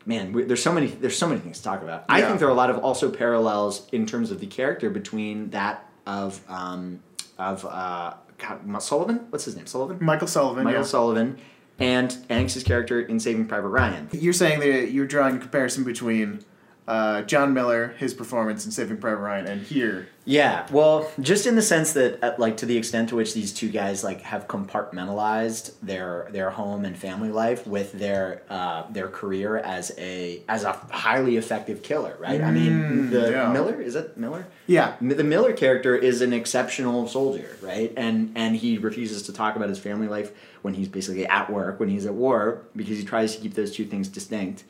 Man, 0.05 0.33
we, 0.33 0.43
there's 0.43 0.63
so 0.63 0.71
many 0.71 0.87
there's 0.87 1.17
so 1.17 1.27
many 1.27 1.39
things 1.39 1.59
to 1.59 1.63
talk 1.63 1.83
about. 1.83 2.05
I 2.09 2.21
think 2.21 2.39
there 2.39 2.47
are 2.47 2.51
a 2.51 2.55
lot 2.55 2.69
of 2.69 2.79
also 2.79 3.11
parallels 3.11 3.87
in 3.91 4.05
terms 4.05 4.31
of 4.31 4.39
the 4.39 4.47
character 4.47 4.89
between 4.89 5.51
that 5.51 5.87
of 6.07 6.41
um, 6.49 7.01
of 7.37 7.65
uh, 7.65 8.15
God, 8.37 8.81
Sullivan. 8.81 9.27
What's 9.29 9.45
his 9.45 9.55
name? 9.55 9.67
Sullivan. 9.67 9.97
Michael 10.01 10.27
Sullivan. 10.27 10.63
Michael 10.63 10.81
yeah. 10.81 10.87
Sullivan, 10.87 11.37
and 11.79 12.17
Hanks's 12.29 12.63
character 12.63 13.01
in 13.01 13.19
Saving 13.19 13.47
Private 13.47 13.69
Ryan. 13.69 14.09
You're 14.11 14.33
saying 14.33 14.59
that 14.61 14.91
you're 14.91 15.07
drawing 15.07 15.37
a 15.37 15.39
comparison 15.39 15.83
between 15.83 16.43
uh, 16.91 17.21
John 17.21 17.53
Miller, 17.53 17.95
his 17.97 18.13
performance 18.13 18.65
in 18.65 18.71
Saving 18.71 18.97
Private 18.97 19.21
Ryan, 19.21 19.47
and 19.47 19.61
here. 19.61 20.09
Yeah, 20.25 20.67
well, 20.71 21.09
just 21.19 21.47
in 21.47 21.55
the 21.55 21.61
sense 21.61 21.93
that, 21.93 22.37
like, 22.37 22.57
to 22.57 22.65
the 22.67 22.77
extent 22.77 23.09
to 23.09 23.15
which 23.15 23.33
these 23.33 23.51
two 23.53 23.69
guys 23.69 24.03
like 24.03 24.21
have 24.21 24.47
compartmentalized 24.47 25.71
their 25.81 26.27
their 26.31 26.49
home 26.49 26.85
and 26.85 26.97
family 26.97 27.29
life 27.29 27.65
with 27.65 27.93
their 27.93 28.43
uh, 28.49 28.83
their 28.91 29.07
career 29.07 29.57
as 29.57 29.91
a 29.97 30.43
as 30.47 30.63
a 30.63 30.73
highly 30.91 31.37
effective 31.37 31.81
killer, 31.81 32.15
right? 32.19 32.41
I 32.41 32.51
mean, 32.51 32.71
Mm, 32.71 33.09
the 33.09 33.31
yeah. 33.31 33.51
Miller 33.51 33.81
is 33.81 33.93
that 33.93 34.17
Miller? 34.17 34.45
Yeah. 34.67 34.95
The 35.01 35.23
Miller 35.23 35.53
character 35.53 35.95
is 35.95 36.21
an 36.21 36.33
exceptional 36.33 37.07
soldier, 37.07 37.57
right? 37.61 37.93
And 37.97 38.33
and 38.35 38.55
he 38.55 38.77
refuses 38.77 39.23
to 39.23 39.33
talk 39.33 39.55
about 39.55 39.69
his 39.69 39.79
family 39.79 40.07
life 40.07 40.31
when 40.61 40.73
he's 40.73 40.87
basically 40.87 41.25
at 41.25 41.49
work, 41.49 41.79
when 41.79 41.89
he's 41.89 42.05
at 42.05 42.13
war, 42.13 42.63
because 42.75 42.97
he 42.97 43.03
tries 43.05 43.35
to 43.35 43.41
keep 43.41 43.53
those 43.55 43.73
two 43.73 43.85
things 43.85 44.07
distinct. 44.07 44.65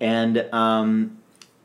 And 0.00 0.38
um, 0.52 1.18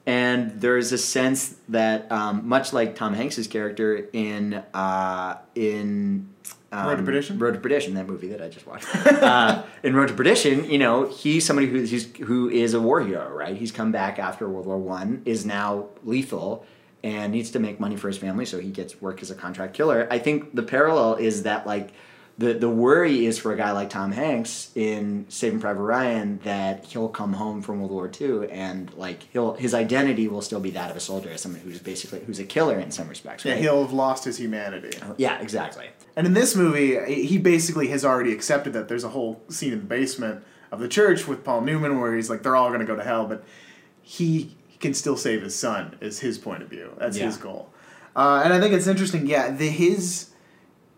and 0.09 0.59
there 0.59 0.75
is 0.75 0.91
a 0.91 0.97
sense 0.97 1.55
that 1.69 2.11
um, 2.11 2.47
much 2.47 2.73
like 2.73 2.95
Tom 2.95 3.13
Hanks's 3.13 3.45
character 3.47 4.09
in 4.11 4.55
uh, 4.73 5.37
in 5.53 6.27
um, 6.71 6.87
Road 6.87 6.95
to 6.95 7.03
Perdition? 7.03 7.37
Road 7.37 7.53
to 7.53 7.59
Perdition, 7.59 7.93
that 7.93 8.07
movie 8.07 8.29
that 8.29 8.41
I 8.41 8.49
just 8.49 8.65
watched. 8.65 8.87
uh, 9.05 9.63
in 9.83 9.95
Road 9.95 10.07
to 10.07 10.15
Perdition, 10.15 10.67
you 10.67 10.79
know, 10.79 11.07
he's 11.07 11.45
somebody 11.45 11.67
who 11.67 11.83
he's, 11.83 12.11
who 12.15 12.49
is 12.49 12.73
a 12.73 12.81
war 12.81 13.01
hero, 13.01 13.31
right? 13.31 13.55
He's 13.55 13.71
come 13.71 13.91
back 13.91 14.17
after 14.17 14.49
World 14.49 14.65
War 14.65 14.79
One, 14.79 15.21
is 15.25 15.45
now 15.45 15.89
lethal, 16.03 16.65
and 17.03 17.31
needs 17.31 17.51
to 17.51 17.59
make 17.59 17.79
money 17.79 17.95
for 17.95 18.07
his 18.07 18.17
family, 18.17 18.45
so 18.45 18.59
he 18.59 18.71
gets 18.71 18.99
work 18.99 19.21
as 19.21 19.29
a 19.29 19.35
contract 19.35 19.75
killer. 19.75 20.07
I 20.09 20.17
think 20.17 20.55
the 20.55 20.63
parallel 20.63 21.15
is 21.17 21.43
that 21.43 21.67
like 21.67 21.91
the 22.39 22.53
the 22.53 22.69
worry 22.69 23.25
is 23.25 23.37
for 23.37 23.51
a 23.53 23.57
guy 23.57 23.71
like 23.73 23.89
Tom 23.89 24.11
Hanks 24.13 24.71
in 24.73 25.25
Saving 25.29 25.59
Private 25.59 25.81
Ryan 25.83 26.39
that 26.45 26.85
he'll 26.85 27.09
come 27.09 27.33
home 27.33 27.61
from 27.61 27.79
World 27.81 27.91
War 27.91 28.09
II 28.19 28.49
and 28.49 28.91
like 28.95 29.23
he'll 29.33 29.53
his 29.55 29.73
identity 29.73 30.27
will 30.27 30.41
still 30.41 30.59
be 30.61 30.71
that 30.71 30.89
of 30.89 30.97
a 30.97 30.99
soldier, 31.01 31.29
as 31.29 31.41
someone 31.41 31.59
who's 31.61 31.79
basically 31.79 32.21
who's 32.25 32.39
a 32.39 32.45
killer 32.45 32.79
in 32.79 32.91
some 32.91 33.07
respects. 33.09 33.43
Yeah, 33.45 33.55
he'll 33.55 33.81
have 33.83 33.93
lost 33.93 34.23
his 34.25 34.37
humanity. 34.37 34.97
yeah, 35.17 35.39
exactly. 35.41 35.87
And 36.15 36.25
in 36.25 36.33
this 36.33 36.55
movie, 36.55 36.97
he 37.25 37.37
basically 37.37 37.89
has 37.89 38.03
already 38.03 38.31
accepted 38.33 38.73
that 38.73 38.87
there's 38.87 39.03
a 39.03 39.09
whole 39.09 39.41
scene 39.49 39.73
in 39.73 39.79
the 39.79 39.85
basement 39.85 40.43
of 40.71 40.79
the 40.79 40.87
church 40.87 41.27
with 41.27 41.43
Paul 41.43 41.61
Newman 41.61 41.99
where 41.99 42.15
he's 42.15 42.29
like, 42.29 42.41
they're 42.43 42.55
all 42.55 42.69
going 42.69 42.79
to 42.81 42.85
go 42.85 42.95
to 42.95 43.03
hell, 43.03 43.25
but 43.25 43.43
he 44.01 44.55
can 44.79 44.93
still 44.93 45.17
save 45.17 45.41
his 45.41 45.55
son, 45.55 45.95
is 45.99 46.19
his 46.19 46.37
point 46.37 46.63
of 46.63 46.69
view. 46.69 46.93
That's 46.97 47.17
Yeah. 47.17 47.25
his 47.25 47.37
goal. 47.37 47.69
Uh, 48.15 48.41
and 48.43 48.53
I 48.53 48.59
think 48.59 48.73
it's 48.73 48.87
interesting, 48.87 49.27
yeah, 49.27 49.51
the, 49.51 49.67
his 49.69 50.28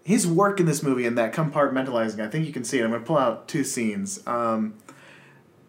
his 0.04 0.28
work 0.28 0.60
in 0.60 0.66
this 0.66 0.82
movie 0.82 1.06
and 1.06 1.18
that 1.18 1.34
compartmentalizing, 1.34 2.20
I 2.20 2.28
think 2.28 2.46
you 2.46 2.54
can 2.54 2.64
see 2.64 2.80
it. 2.80 2.84
I'm 2.84 2.90
going 2.90 3.02
to 3.02 3.08
pull 3.08 3.18
out 3.18 3.48
two 3.48 3.64
scenes. 3.64 4.26
Um, 4.28 4.76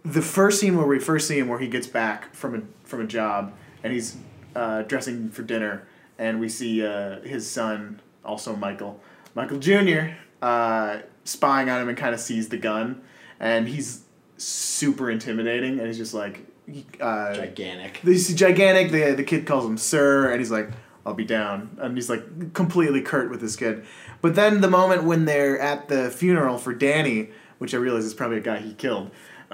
the 0.04 0.22
first 0.22 0.60
scene 0.60 0.76
where 0.76 0.86
we 0.86 0.98
first 0.98 1.28
see 1.28 1.38
him, 1.38 1.48
where 1.48 1.58
he 1.58 1.68
gets 1.68 1.86
back 1.86 2.34
from 2.34 2.54
a 2.54 2.62
from 2.86 3.00
a 3.00 3.06
job 3.06 3.52
and 3.84 3.92
he's 3.92 4.16
uh, 4.54 4.82
dressing 4.82 5.30
for 5.30 5.42
dinner, 5.42 5.86
and 6.18 6.40
we 6.40 6.48
see 6.48 6.84
uh, 6.84 7.20
his 7.20 7.48
son, 7.48 8.00
also 8.24 8.54
Michael, 8.56 9.00
Michael 9.34 9.58
Jr., 9.58 10.14
uh, 10.40 10.98
spying 11.24 11.68
on 11.70 11.80
him 11.80 11.88
and 11.88 11.96
kind 11.96 12.14
of 12.14 12.20
sees 12.20 12.48
the 12.48 12.56
gun, 12.56 13.02
and 13.40 13.68
he's 13.68 14.02
super 14.36 15.10
intimidating, 15.10 15.78
and 15.78 15.86
he's 15.86 15.98
just 15.98 16.14
like, 16.14 16.46
uh, 17.00 17.34
Gigantic. 17.34 17.98
He's 17.98 18.34
gigantic. 18.34 18.90
The 18.92 19.14
the 19.14 19.24
kid 19.24 19.46
calls 19.46 19.64
him 19.64 19.76
sir, 19.78 20.30
and 20.30 20.40
he's 20.40 20.50
like, 20.50 20.70
"I'll 21.06 21.14
be 21.14 21.24
down," 21.24 21.76
and 21.80 21.96
he's 21.96 22.10
like 22.10 22.52
completely 22.54 23.02
curt 23.02 23.30
with 23.30 23.40
this 23.40 23.56
kid. 23.56 23.84
But 24.22 24.34
then 24.34 24.60
the 24.62 24.70
moment 24.70 25.04
when 25.04 25.26
they're 25.26 25.58
at 25.60 25.88
the 25.88 26.10
funeral 26.10 26.56
for 26.56 26.72
Danny, 26.72 27.28
which 27.58 27.74
I 27.74 27.76
realize 27.76 28.04
is 28.06 28.14
probably 28.14 28.38
a 28.38 28.40
guy 28.40 28.58
he 28.58 28.72
killed. 28.74 29.10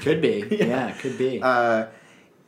Could 0.00 0.20
be. 0.20 0.44
yeah. 0.50 0.90
could 0.92 1.16
be. 1.16 1.40
uh, 1.42 1.86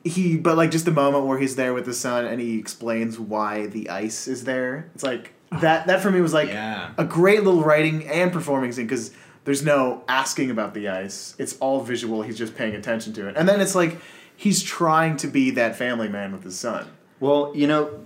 he 0.05 0.37
but 0.37 0.57
like 0.57 0.73
just 0.73 0.85
the 0.85 0.91
moment 0.91 1.27
where 1.27 1.39
he's 1.39 1.55
there 1.55 1.73
with 1.75 1.85
the 1.85 1.95
son 1.95 2.25
and 2.25 2.41
he 2.41 2.59
explains 2.59 3.21
why 3.21 3.67
the 3.67 3.89
ice 3.89 4.27
is 4.27 4.43
there 4.43 4.91
it's 4.97 5.05
like 5.05 5.33
that 5.61 5.87
that 5.87 6.01
for 6.03 6.11
me 6.11 6.21
was 6.21 6.33
like 6.35 6.49
Yeah. 6.49 6.91
a 6.99 7.05
great 7.05 7.45
little 7.45 7.63
writing 7.63 8.05
and 8.09 8.33
performing 8.33 8.73
scene 8.73 8.87
because 8.87 9.13
there's 9.45 9.63
no 9.65 10.03
asking 10.09 10.51
about 10.51 10.75
the 10.75 10.89
ice 10.89 11.37
it's 11.39 11.57
all 11.59 11.83
visual 11.83 12.23
he's 12.23 12.37
just 12.37 12.57
paying 12.57 12.75
attention 12.75 13.13
to 13.13 13.29
it 13.29 13.37
and 13.37 13.49
then 13.49 13.61
it's 13.61 13.77
like 13.77 14.01
he's 14.37 14.61
trying 14.61 15.17
to 15.19 15.29
be 15.29 15.53
that 15.53 15.77
family 15.77 16.09
man 16.09 16.33
with 16.33 16.43
his 16.43 16.59
son 16.59 16.89
Well, 17.21 17.53
you 17.55 17.69
know, 17.69 18.05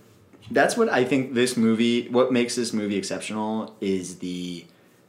that's 0.50 0.76
what 0.76 0.88
I 0.88 1.04
think 1.04 1.34
this 1.34 1.56
movie. 1.56 2.08
What 2.08 2.32
makes 2.32 2.54
this 2.54 2.72
movie 2.72 2.96
exceptional 2.96 3.74
is 3.80 4.18
the 4.18 4.66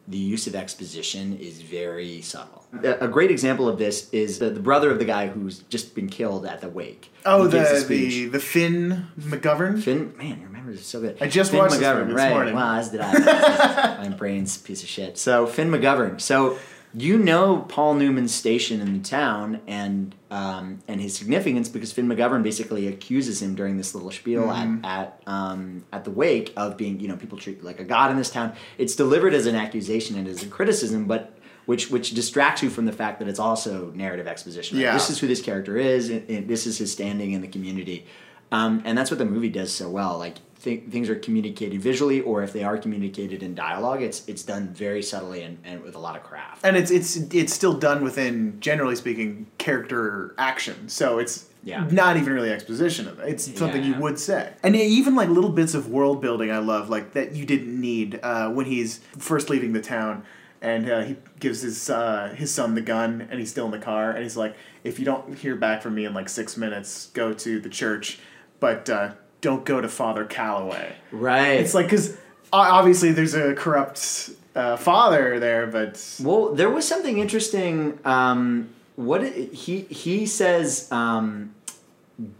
the 0.10 0.18
use 0.18 0.48
of 0.48 0.56
exposition 0.56 1.38
is 1.38 1.62
very 1.62 2.22
subtle. 2.22 2.66
A 2.82 3.10
great 3.10 3.30
example 3.30 3.68
of 3.68 3.78
this 3.78 4.10
is 4.14 4.40
the, 4.40 4.50
the 4.50 4.60
brother 4.62 4.90
of 4.90 5.00
the 5.00 5.06
guy 5.06 5.28
who's 5.28 5.60
just 5.64 5.96
been 5.96 6.08
killed 6.08 6.46
at 6.46 6.62
the 6.62 6.70
wake. 6.70 7.12
oh 7.26 7.44
He 7.44 7.50
the, 7.50 7.86
the 7.88 8.26
the 8.28 8.40
finn 8.40 9.08
mcgovern 9.20 9.82
Finn, 9.82 10.14
man, 10.18 10.40
your 10.40 10.50
memory 10.50 10.76
is 10.76 10.86
so 10.86 11.02
good. 11.02 11.18
I 11.20 11.28
just 11.28 11.52
Finn 11.52 11.60
watched 11.60 11.74
this 11.74 11.82
McGovern, 11.82 12.08
this 12.08 12.16
right? 12.16 12.30
morning. 12.30 12.56
Well, 12.56 12.72
as 12.72 12.90
did 12.90 13.02
I. 13.02 13.98
My 14.04 14.10
brain's 14.10 14.56
a 14.56 14.60
piece 14.62 14.82
of 14.82 14.88
shit. 14.90 15.18
So 15.18 15.46
Finn 15.46 15.70
McGovern. 15.70 16.22
So 16.22 16.58
you 16.94 17.18
know 17.18 17.60
Paul 17.68 17.96
Newman's 17.96 18.34
station 18.34 18.82
in 18.82 18.94
the 18.94 19.00
town 19.08 19.62
and 19.68 20.16
um, 20.32 20.80
and 20.88 21.00
his 21.00 21.16
significance 21.16 21.70
because 21.70 21.92
Finn 21.94 22.08
McGovern 22.08 22.44
basically 22.44 22.88
accuses 22.88 23.42
him 23.42 23.56
during 23.56 23.78
this 23.78 23.94
little 23.94 24.12
spiel 24.12 24.44
Mm-hmm. 24.44 24.84
at 24.86 25.22
at 25.24 25.24
um, 25.28 25.86
at 25.92 26.04
the 26.06 26.12
wake 26.12 26.54
of 26.58 26.78
being 26.78 27.00
you 27.00 27.08
know 27.08 27.16
people 27.18 27.38
treat 27.38 27.58
you 27.60 27.64
like 27.64 27.80
a 27.80 27.84
god 27.84 28.12
in 28.12 28.18
this 28.18 28.30
town. 28.30 28.54
It's 28.78 28.96
delivered 28.96 29.34
as 29.34 29.46
an 29.46 29.56
accusation 29.56 30.18
and 30.18 30.28
as 30.28 30.44
a 30.44 30.48
criticism, 30.48 31.06
but. 31.06 31.34
Which, 31.66 31.92
which 31.92 32.12
distracts 32.12 32.64
you 32.64 32.70
from 32.70 32.86
the 32.86 32.94
fact 32.94 33.20
that 33.20 33.28
it's 33.28 33.40
also 33.40 33.92
narrative 33.94 34.26
exposition. 34.26 34.78
right? 34.78 34.84
Yeah. 34.84 34.94
This 34.94 35.10
is 35.10 35.20
who 35.20 35.28
this 35.28 35.42
character 35.42 35.76
is. 35.76 36.10
And, 36.10 36.30
and 36.30 36.48
this 36.48 36.66
is 36.66 36.78
his 36.78 36.94
standing 36.94 37.34
in 37.34 37.42
the 37.42 37.48
community. 37.50 38.06
Um, 38.54 38.82
and 38.86 38.98
that's 38.98 39.12
what 39.12 39.18
the 39.18 39.26
movie 39.26 39.50
does 39.50 39.74
so 39.74 39.90
well. 39.90 40.18
Like 40.18 40.36
th- 40.64 40.84
things 40.90 41.10
are 41.10 41.16
communicated 41.16 41.82
visually, 41.82 42.22
or 42.22 42.44
if 42.44 42.54
they 42.54 42.64
are 42.64 42.78
communicated 42.78 43.44
in 43.44 43.56
dialogue, 43.56 44.02
it's 44.02 44.28
it's 44.28 44.44
done 44.44 44.70
very 44.70 45.02
subtly 45.04 45.44
and, 45.44 45.58
and 45.64 45.82
with 45.84 45.96
a 45.96 46.00
lot 46.00 46.16
of 46.16 46.24
craft. 46.24 46.66
and 46.66 46.76
it's 46.78 46.92
it's 46.92 47.16
it's 47.34 47.54
still 47.54 47.74
done 47.74 48.04
within 48.04 48.60
generally 48.60 48.96
speaking 48.96 49.48
character 49.58 50.34
action. 50.38 50.90
So 50.90 51.20
it's 51.20 51.46
Yeah. 51.64 51.86
not 51.92 52.16
even 52.18 52.32
really 52.34 52.52
exposition 52.52 53.08
of 53.08 53.20
it. 53.20 53.28
It's 53.30 53.58
something 53.58 53.84
you 53.84 53.96
would 53.96 54.18
say. 54.20 54.54
And 54.64 54.76
even 54.76 55.16
like 55.16 55.30
little 55.30 55.50
bits 55.52 55.74
of 55.74 55.90
world 55.90 56.22
building 56.22 56.50
i 56.52 56.58
love 56.60 56.90
like 56.90 57.14
that 57.14 57.34
you 57.36 57.46
didn't 57.46 57.80
need 57.80 58.20
uh, 58.24 58.50
when 58.50 58.66
he's 58.66 59.00
first 59.18 59.50
leaving 59.50 59.74
the 59.74 59.82
town 59.82 60.24
and 60.62 60.90
uh, 60.90 61.02
he 61.04 61.16
gives 61.40 61.62
his 61.62 61.90
uh, 61.90 62.34
his 62.36 62.54
son 62.54 62.74
the 62.76 62.82
gun 62.82 63.28
and 63.30 63.40
he's 63.40 63.52
still 63.52 63.66
in 63.66 63.72
the 63.72 63.86
car 63.92 64.12
and 64.12 64.24
he's 64.24 64.38
like 64.38 64.56
if 64.84 64.98
you 65.00 65.06
don't 65.06 65.38
hear 65.38 65.56
back 65.56 65.82
from 65.82 65.94
me 65.96 66.06
in 66.06 66.14
like 66.14 66.30
six 66.30 66.56
minutes 66.58 67.08
go 67.14 67.34
to 67.34 67.60
the 67.60 67.70
church. 67.70 68.20
But 68.60 68.90
uh, 68.90 69.12
don't 69.48 69.64
go 69.66 69.78
to 69.86 69.88
father 69.88 70.26
calloway 70.26 70.88
Right. 71.12 71.60
it's 71.62 71.74
like 71.74 71.86
because 71.88 72.06
obviously 72.52 73.10
there's 73.18 73.34
a 73.34 73.54
corrupt 73.64 74.30
uh, 74.56 74.76
father 74.78 75.40
there 75.40 75.68
but 75.68 75.94
well, 76.28 76.54
there 76.60 76.70
was 76.78 76.86
something 76.88 77.18
interesting. 77.26 78.00
Um, 78.16 78.70
what 78.96 79.24
it, 79.24 79.54
he 79.54 79.76
he 80.04 80.26
says. 80.26 80.92
Um, 80.92 81.54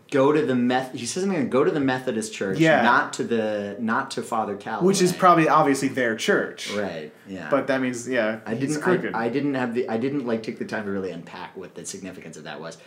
go 0.10 0.32
to 0.32 0.42
the 0.52 0.56
meth. 0.56 0.94
He 0.94 1.06
says 1.06 1.22
something. 1.24 1.40
like, 1.40 1.52
Go 1.52 1.64
to 1.64 1.70
the 1.70 1.80
Methodist 1.80 2.34
church. 2.34 2.58
Yeah. 2.58 2.82
Not 2.82 3.14
to 3.14 3.24
the 3.24 3.76
not 3.80 4.10
to 4.12 4.24
Father 4.24 4.56
Calloway. 4.58 4.88
which 4.88 5.02
is 5.02 5.14
probably 5.14 5.48
obviously 5.48 5.90
their 5.90 6.16
church. 6.16 6.74
right. 6.74 7.12
Yeah. 7.28 7.48
But 7.52 7.68
that 7.68 7.82
means 7.82 8.08
yeah, 8.10 8.40
I 8.46 8.56
didn't. 8.56 8.82
I, 9.16 9.26
I 9.26 9.30
didn't 9.30 9.54
have 9.54 9.76
the. 9.76 9.88
I 9.88 9.98
didn't 9.98 10.26
like 10.26 10.42
take 10.42 10.58
the 10.58 10.66
time 10.66 10.86
to 10.86 10.92
really 10.92 11.12
unpack 11.12 11.56
what 11.56 11.76
the 11.76 11.86
significance 11.86 12.38
of 12.38 12.46
that 12.46 12.60
was. 12.60 12.78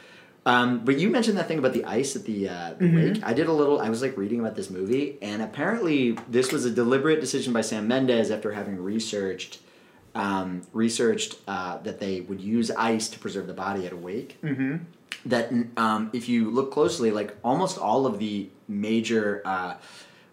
Um, 0.47 0.85
but 0.85 0.99
you 0.99 1.11
mentioned 1.11 1.37
that 1.39 1.49
thing 1.49 1.59
about 1.59 1.75
the 1.75 1.85
ice 1.85 2.17
at 2.17 2.25
the, 2.25 2.49
uh, 2.49 2.75
the 2.79 2.85
Mm-hmm. 2.87 2.97
wake. 3.15 3.23
I 3.25 3.33
did 3.35 3.47
a 3.47 3.53
little. 3.53 3.79
I 3.81 3.91
was 3.91 4.01
like 4.03 4.17
reading 4.17 4.41
about 4.41 4.57
this 4.57 4.71
movie, 4.71 5.19
and 5.21 5.43
apparently 5.43 6.13
this 6.29 6.51
was 6.51 6.65
a 6.65 6.71
deliberate 6.71 7.21
decision 7.21 7.53
by 7.53 7.61
Sam 7.61 7.87
Mendes 7.87 8.31
after 8.31 8.53
having 8.53 8.83
researched 8.83 9.59
um, 10.15 10.63
researched 10.73 11.37
uh, 11.47 11.79
that 11.83 12.01
they 12.01 12.21
would 12.23 12.41
use 12.41 12.71
ice 12.73 13.09
to 13.11 13.19
preserve 13.19 13.47
the 13.47 13.53
body 13.53 13.87
at 13.87 13.93
a 13.93 13.97
wake. 13.97 14.41
Mm-hmm. 14.43 14.77
That 15.27 15.53
um, 15.77 16.11
if 16.15 16.29
you 16.29 16.51
look 16.51 16.73
closely, 16.73 17.11
like 17.11 17.37
almost 17.45 17.79
all 17.79 18.07
of 18.07 18.19
the 18.19 18.49
major. 18.67 19.43
Uh, 19.45 19.75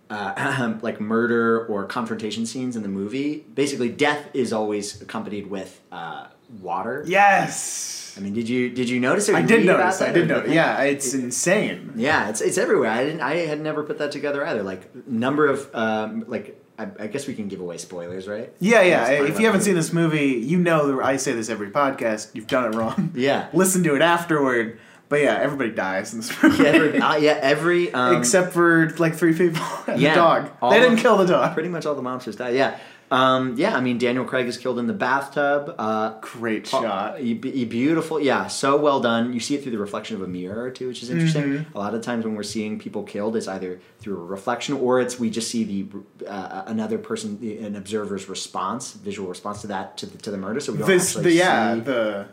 uh, 0.10 0.74
like 0.82 1.02
murder 1.02 1.66
or 1.66 1.84
confrontation 1.86 2.46
scenes 2.46 2.78
in 2.78 2.82
the 2.82 2.88
movie, 2.88 3.44
basically 3.54 3.90
death 3.90 4.26
is 4.34 4.54
always 4.54 5.02
accompanied 5.02 5.48
with 5.48 5.82
uh, 5.92 6.28
water. 6.62 7.04
yes, 7.06 7.97
I 8.18 8.20
mean, 8.22 8.34
did 8.34 8.50
you 8.50 8.70
did 8.70 8.90
you 8.90 9.00
notice? 9.00 9.30
Or 9.30 9.36
I 9.36 9.42
did 9.44 9.66
notice. 9.66 10.02
I 10.02 10.12
did 10.12 10.28
notice. 10.28 10.52
Yeah, 10.52 10.82
it's 10.84 11.14
insane. 11.14 11.94
Yeah, 11.96 12.30
it's 12.30 12.42
it's 12.42 12.58
everywhere. 12.58 12.90
I 12.90 13.04
didn't. 13.04 13.22
I 13.22 13.36
had 13.36 13.62
never 13.62 13.84
put 13.84 14.00
that 14.00 14.12
together 14.12 14.46
either. 14.46 14.64
Like 14.64 14.94
number 15.08 15.48
of 15.48 15.70
um, 15.76 16.26
like. 16.28 16.62
I, 16.80 16.88
I 17.00 17.08
guess 17.08 17.26
we 17.26 17.34
can 17.34 17.48
give 17.48 17.60
away 17.60 17.80
spoilers, 17.80 18.28
right? 18.28 18.54
Yeah, 18.60 18.84
yeah. 18.84 19.10
If 19.10 19.40
you 19.40 19.48
haven't 19.48 19.62
seen 19.62 19.74
this 19.74 19.92
movie, 19.92 20.34
you 20.34 20.60
know 20.60 21.02
I 21.02 21.18
say 21.18 21.32
this 21.32 21.50
every 21.50 21.72
podcast. 21.72 22.36
You've 22.36 22.46
done 22.46 22.72
it 22.72 22.78
wrong. 22.78 23.14
Yeah. 23.16 23.48
Listen 23.54 23.82
to 23.86 23.96
it 23.96 24.04
afterward. 24.04 24.80
But 25.10 25.22
yeah, 25.22 25.40
everybody 25.42 25.72
dies 25.72 26.14
in 26.14 26.20
this 26.20 26.32
movie. 26.44 26.58
Yeah, 26.64 26.70
every, 26.70 27.00
uh, 27.00 27.16
yeah, 27.16 27.40
every 27.42 27.92
um, 27.94 28.18
Except 28.18 28.54
for 28.54 28.92
like 29.00 29.16
three 29.16 29.34
people 29.36 29.64
and 29.88 30.00
Yeah, 30.00 30.14
the 30.14 30.16
dog. 30.20 30.72
They 30.72 30.80
didn't 30.80 30.96
of- 30.96 31.00
kill 31.00 31.18
the 31.18 31.26
dog. 31.26 31.54
pretty 31.56 31.70
much 31.70 31.88
all 31.88 31.96
the 31.96 32.04
monsters 32.04 32.36
die. 32.36 32.50
Yeah, 32.50 32.78
um, 33.12 33.56
yeah. 33.58 33.76
I 33.76 33.80
mean, 33.82 33.98
Daniel 33.98 34.26
Craig 34.26 34.48
is 34.48 34.58
killed 34.58 34.80
in 34.80 34.88
the 34.88 34.94
bathtub. 34.94 35.74
Uh, 35.78 36.20
Great 36.22 36.70
Paul- 36.70 36.82
shot. 36.84 37.22
e- 37.22 37.40
e- 37.44 37.66
beautiful, 37.66 38.20
yeah, 38.20 38.48
so 38.48 38.76
well 38.78 39.00
done. 39.00 39.34
You 39.34 39.40
see 39.40 39.56
it 39.56 39.64
through 39.64 39.72
the 39.72 39.78
reflection 39.78 40.16
of 40.16 40.22
a 40.22 40.28
mirror 40.28 40.70
too, 40.72 40.88
which 40.88 41.02
is 41.04 41.10
interesting. 41.10 41.44
Mm-hmm. 41.44 41.78
A 41.78 41.80
lot 41.80 41.94
of 41.94 42.02
times 42.02 42.26
when 42.26 42.36
we're 42.36 42.44
seeing 42.44 42.80
people 42.80 43.04
killed, 43.04 43.36
it's 43.36 43.48
either 43.48 43.80
through 44.00 44.18
a 44.20 44.26
reflection 44.26 44.76
or 44.76 45.00
it's 45.02 45.20
we 45.20 45.30
just 45.30 45.50
see 45.50 45.64
the 45.64 46.28
uh, 46.28 46.64
another 46.68 46.98
person, 46.98 47.40
the, 47.40 47.58
an 47.60 47.76
observer's 47.76 48.28
response, 48.30 48.94
visual 48.94 49.30
response 49.30 49.62
to 49.62 49.68
that 49.68 49.98
to 49.98 50.06
the, 50.06 50.18
to 50.20 50.32
the 50.32 50.38
murder. 50.38 50.60
So 50.60 50.74
we 50.74 50.80
don't 50.80 50.88
This, 50.88 51.10
actually 51.16 51.24
the 51.24 51.38
yeah, 51.38 51.74
see. 51.76 51.80
the 51.82 52.28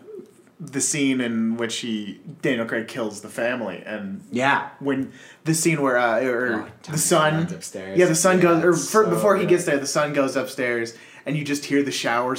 the 0.72 0.80
scene 0.80 1.20
in 1.20 1.56
which 1.56 1.76
he 1.76 2.20
Daniel 2.42 2.66
Craig 2.66 2.88
kills 2.88 3.20
the 3.20 3.28
family 3.28 3.82
and 3.84 4.22
yeah, 4.30 4.70
when 4.80 5.12
the 5.44 5.54
scene 5.54 5.80
where 5.82 5.96
uh, 5.98 6.20
or 6.24 6.66
Oh, 6.68 6.90
the 6.92 6.98
son 6.98 7.42
upstairs. 7.52 7.98
yeah 7.98 8.06
the 8.06 8.14
son 8.14 8.36
Yeah, 8.36 8.42
goes 8.42 8.64
or 8.64 8.72
for, 8.74 9.04
so 9.04 9.10
before 9.10 9.36
he 9.36 9.46
gets 9.46 9.64
there 9.64 9.78
the 9.78 9.86
son 9.86 10.12
goes 10.12 10.36
upstairs 10.36 10.96
and 11.26 11.36
you 11.36 11.44
just 11.44 11.64
hear 11.66 11.82
the 11.82 11.92
shower 11.92 12.36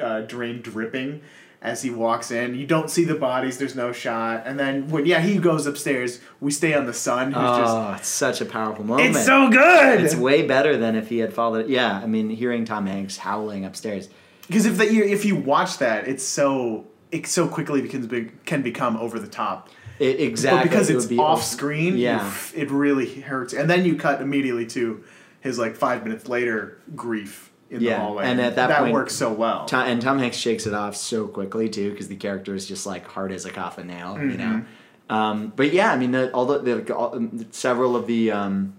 uh, 0.00 0.20
drain 0.22 0.60
dripping 0.62 1.20
as 1.60 1.82
he 1.82 1.90
walks 1.90 2.30
in 2.30 2.54
you 2.54 2.66
don't 2.66 2.88
see 2.88 3.02
the 3.04 3.16
bodies 3.16 3.58
there's 3.58 3.74
no 3.74 3.90
shot 3.92 4.42
and 4.46 4.60
then 4.60 4.88
when 4.90 5.04
yeah 5.04 5.20
he 5.20 5.38
goes 5.38 5.66
upstairs 5.66 6.20
we 6.40 6.50
stay 6.52 6.72
on 6.72 6.86
the 6.86 6.94
son 6.94 7.32
who's 7.32 7.42
Oh, 7.44 7.94
it's 7.98 8.06
such 8.06 8.40
a 8.40 8.44
powerful 8.44 8.84
moment. 8.84 9.08
it's 9.16 9.26
so 9.26 9.50
good 9.50 10.00
It's 10.00 10.14
way 10.14 10.46
better 10.46 10.76
than 10.76 10.94
if 10.94 11.08
he 11.08 11.18
had 11.18 11.32
followed. 11.32 11.68
Yeah, 11.68 11.98
I 12.00 12.06
mean, 12.06 12.30
hearing 12.30 12.64
Tom 12.64 12.86
Hanks 12.86 13.16
howling 13.16 13.64
upstairs. 13.64 14.08
because 14.46 14.66
if 14.66 14.76
that 14.78 14.88
if 14.88 15.24
you 15.24 15.34
watch 15.34 15.78
that 15.78 16.06
it's 16.06 16.22
so 16.24 16.86
it 17.10 17.26
so 17.26 17.48
quickly 17.48 17.80
becomes 17.82 18.06
big 18.06 18.44
can 18.44 18.62
become 18.62 18.96
over 18.96 19.18
the 19.18 19.26
top 19.28 19.68
It, 19.98 20.20
exactly. 20.20 20.58
but 20.60 20.62
because 20.70 20.90
it 20.90 20.96
it's 20.96 21.06
be 21.06 21.18
off 21.18 21.42
screen 21.42 21.96
Yeah. 21.96 22.26
oof, 22.26 22.52
it 22.56 22.70
really 22.70 23.20
hurts 23.20 23.52
and 23.54 23.68
then 23.68 23.84
you 23.84 23.96
cut 23.96 24.20
immediately 24.20 24.66
to 24.68 25.02
his 25.40 25.58
like 25.58 25.76
five 25.76 26.04
minutes 26.04 26.28
later 26.28 26.78
grief 26.96 27.50
in 27.70 27.80
the 27.82 27.90
hallway 27.92 28.24
and 28.24 28.40
at 28.40 28.56
that 28.56 28.78
point- 28.78 28.92
works 28.94 29.14
so 29.14 29.32
well 29.32 29.66
Tom, 29.66 29.86
and 29.88 30.00
Tom 30.00 30.18
Hanks 30.18 30.36
shakes 30.36 30.66
it 30.66 30.74
off 30.74 30.96
so 30.96 31.26
quickly 31.28 31.68
too, 31.68 31.90
because 31.90 32.08
the 32.08 32.16
character 32.16 32.54
is 32.54 32.66
just 32.66 32.86
like 32.86 33.06
hard 33.06 33.30
as 33.32 33.44
a 33.44 33.50
coffin 33.50 33.86
nail, 33.86 34.18
you 34.18 34.36
know. 34.38 34.44
Mm-hmm. 34.44 35.14
Um, 35.14 35.52
but 35.56 35.72
yeah, 35.72 35.90
I 35.92 35.96
mean, 35.96 36.12
the, 36.12 36.30
although 36.34 36.58
the, 36.58 36.94
all, 36.94 37.14
um, 37.14 37.46
several 37.50 37.96
of 37.96 38.06
the 38.06 38.30
um, 38.30 38.74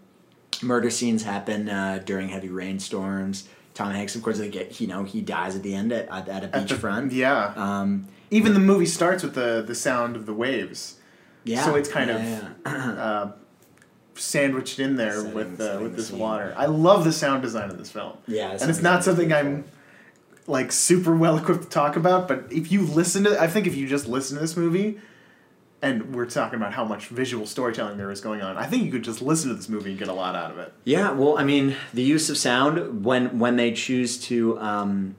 murder 0.62 0.90
scenes 0.90 1.24
happen 1.24 1.70
uh, 1.70 2.02
during 2.06 2.30
heavy 2.30 2.50
rainstorms. 2.50 3.48
Tom 3.74 3.92
Hanks, 3.94 4.16
of 4.16 4.22
course, 4.24 4.38
they 4.40 4.50
get 4.50 4.80
you 4.82 4.88
know 4.88 5.04
he 5.04 5.22
dies 5.22 5.56
at 5.56 5.64
the 5.64 5.74
end 5.74 5.92
at, 5.92 6.08
at, 6.10 6.28
at 6.28 6.44
a 6.44 6.48
beachfront. 6.48 7.12
yeah 7.14 7.54
Um, 7.56 8.08
even 8.32 8.54
the 8.54 8.60
movie 8.60 8.86
starts 8.86 9.24
with 9.24 9.36
the 9.36 9.64
the 9.66 9.76
sound 9.76 10.16
of 10.16 10.26
the 10.26 10.34
waves. 10.34 10.96
Yeah. 11.44 11.64
So 11.66 11.76
it's 11.76 11.90
kind 11.90 12.10
Yeah, 12.10 12.18
of- 12.18 12.50
yeah. 12.66 12.92
uh, 13.04 13.32
sandwiched 14.16 14.80
in 14.80 14.96
there 14.98 15.14
Setting- 15.18 15.34
with 15.34 15.62
uh, 15.62 15.80
with 15.82 15.96
this 15.96 16.12
water. 16.12 16.54
I 16.58 16.66
love 16.66 17.04
the 17.06 17.12
sound 17.14 17.42
design 17.42 17.70
of 17.70 17.78
this 17.78 17.90
film. 17.90 18.18
Yeah, 18.28 18.52
and 18.60 18.70
it's 18.70 18.82
not 18.82 19.04
something 19.04 19.32
i'm 19.32 19.64
like 20.48 20.72
super 20.72 21.16
well 21.16 21.38
equipped 21.38 21.62
to 21.64 21.70
talk 21.70 21.96
about 21.96 22.28
but 22.28 22.46
if 22.52 22.72
you 22.72 22.82
listen 22.82 23.24
to 23.24 23.40
i 23.40 23.46
think 23.48 23.68
if 23.68 23.76
you 23.76 23.88
just 23.88 24.08
listen 24.08 24.36
to 24.36 24.42
this 24.42 24.58
movie 24.58 25.00
and 25.82 26.16
we're 26.16 26.26
talking 26.26 26.58
about 26.58 26.74
how 26.74 26.84
much 26.84 27.06
visual 27.08 27.46
storytelling 27.46 27.98
there 28.00 28.10
is 28.10 28.20
going 28.20 28.42
on 28.42 28.58
i 28.58 28.66
think 28.66 28.84
you 28.84 28.92
could 28.92 29.04
just 29.04 29.22
listen 29.22 29.50
to 29.50 29.56
this 29.56 29.70
movie 29.70 29.92
and 29.92 30.00
get 30.00 30.08
a 30.08 30.14
lot 30.14 30.34
out 30.36 30.50
of 30.50 30.58
it. 30.58 30.74
Yeah, 30.86 31.12
well, 31.12 31.38
I 31.38 31.44
mean, 31.44 31.76
the 31.94 32.02
use 32.02 32.30
of 32.32 32.38
sound 32.38 33.06
when 33.06 33.38
when 33.38 33.58
they 33.58 33.72
choose 33.74 34.20
to 34.26 34.60
um, 34.60 35.16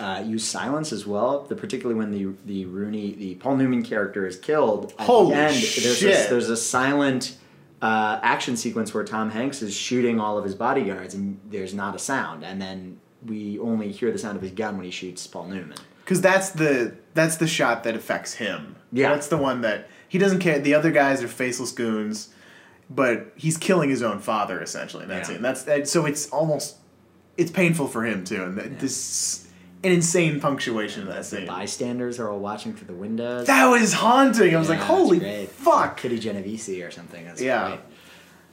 uh, 0.00 0.22
use 0.26 0.44
silence 0.44 0.92
as 0.92 1.06
well. 1.06 1.42
The 1.48 1.56
particularly 1.56 1.98
when 1.98 2.10
the 2.10 2.34
the 2.46 2.64
Rooney 2.66 3.12
the 3.12 3.34
Paul 3.36 3.56
Newman 3.56 3.82
character 3.82 4.26
is 4.26 4.36
killed. 4.38 4.92
At 4.98 5.06
Holy 5.06 5.34
the 5.34 5.40
end, 5.40 5.54
There's 5.54 5.98
shit. 5.98 6.26
a, 6.26 6.30
there's 6.30 6.50
a 6.50 6.56
silent 6.56 7.36
uh, 7.82 8.18
action 8.22 8.56
sequence 8.56 8.94
where 8.94 9.04
Tom 9.04 9.30
Hanks 9.30 9.62
is 9.62 9.74
shooting 9.74 10.18
all 10.20 10.38
of 10.38 10.44
his 10.44 10.54
bodyguards, 10.54 11.14
and 11.14 11.38
there's 11.50 11.74
not 11.74 11.94
a 11.94 11.98
sound, 11.98 12.44
and 12.44 12.60
then 12.60 12.98
we 13.26 13.58
only 13.58 13.90
hear 13.92 14.10
the 14.12 14.18
sound 14.18 14.36
of 14.36 14.42
his 14.42 14.52
gun 14.52 14.76
when 14.76 14.84
he 14.84 14.90
shoots 14.90 15.26
Paul 15.26 15.46
Newman. 15.46 15.78
Because 16.04 16.20
that's 16.20 16.50
the 16.50 16.94
that's 17.14 17.36
the 17.36 17.46
shot 17.46 17.84
that 17.84 17.94
affects 17.94 18.34
him. 18.34 18.76
Yeah. 18.92 19.10
that's 19.12 19.28
the 19.28 19.36
one 19.38 19.62
that 19.62 19.88
he 20.08 20.18
doesn't 20.18 20.38
care. 20.40 20.58
The 20.58 20.74
other 20.74 20.90
guys 20.92 21.22
are 21.22 21.28
faceless 21.28 21.72
goons, 21.72 22.28
but 22.90 23.32
he's 23.36 23.56
killing 23.56 23.90
his 23.90 24.02
own 24.02 24.18
father 24.20 24.60
essentially. 24.60 25.04
in 25.04 25.08
That 25.08 25.18
Yeah. 25.18 25.22
scene. 25.24 25.42
That's 25.42 25.90
so 25.90 26.04
it's 26.06 26.28
almost 26.28 26.76
it's 27.36 27.50
painful 27.50 27.88
for 27.88 28.04
him 28.04 28.24
too, 28.24 28.42
and 28.44 28.56
th- 28.58 28.72
this 28.78 29.43
an 29.84 29.92
insane 29.92 30.40
punctuation 30.40 31.02
of 31.02 31.08
that 31.08 31.24
scene. 31.26 31.46
Bystanders 31.46 32.18
are 32.18 32.30
all 32.30 32.38
watching 32.38 32.74
through 32.74 32.88
the 32.88 32.94
windows. 32.94 33.46
That 33.46 33.66
was 33.66 33.92
haunting. 33.92 34.54
I 34.54 34.58
was 34.58 34.68
like, 34.68 34.80
holy 34.80 35.46
fuck. 35.46 35.98
Kitty 35.98 36.18
Genovese 36.18 36.68
or 36.82 36.90
something. 36.90 37.24
That's 37.24 37.40
Yeah. 37.40 37.78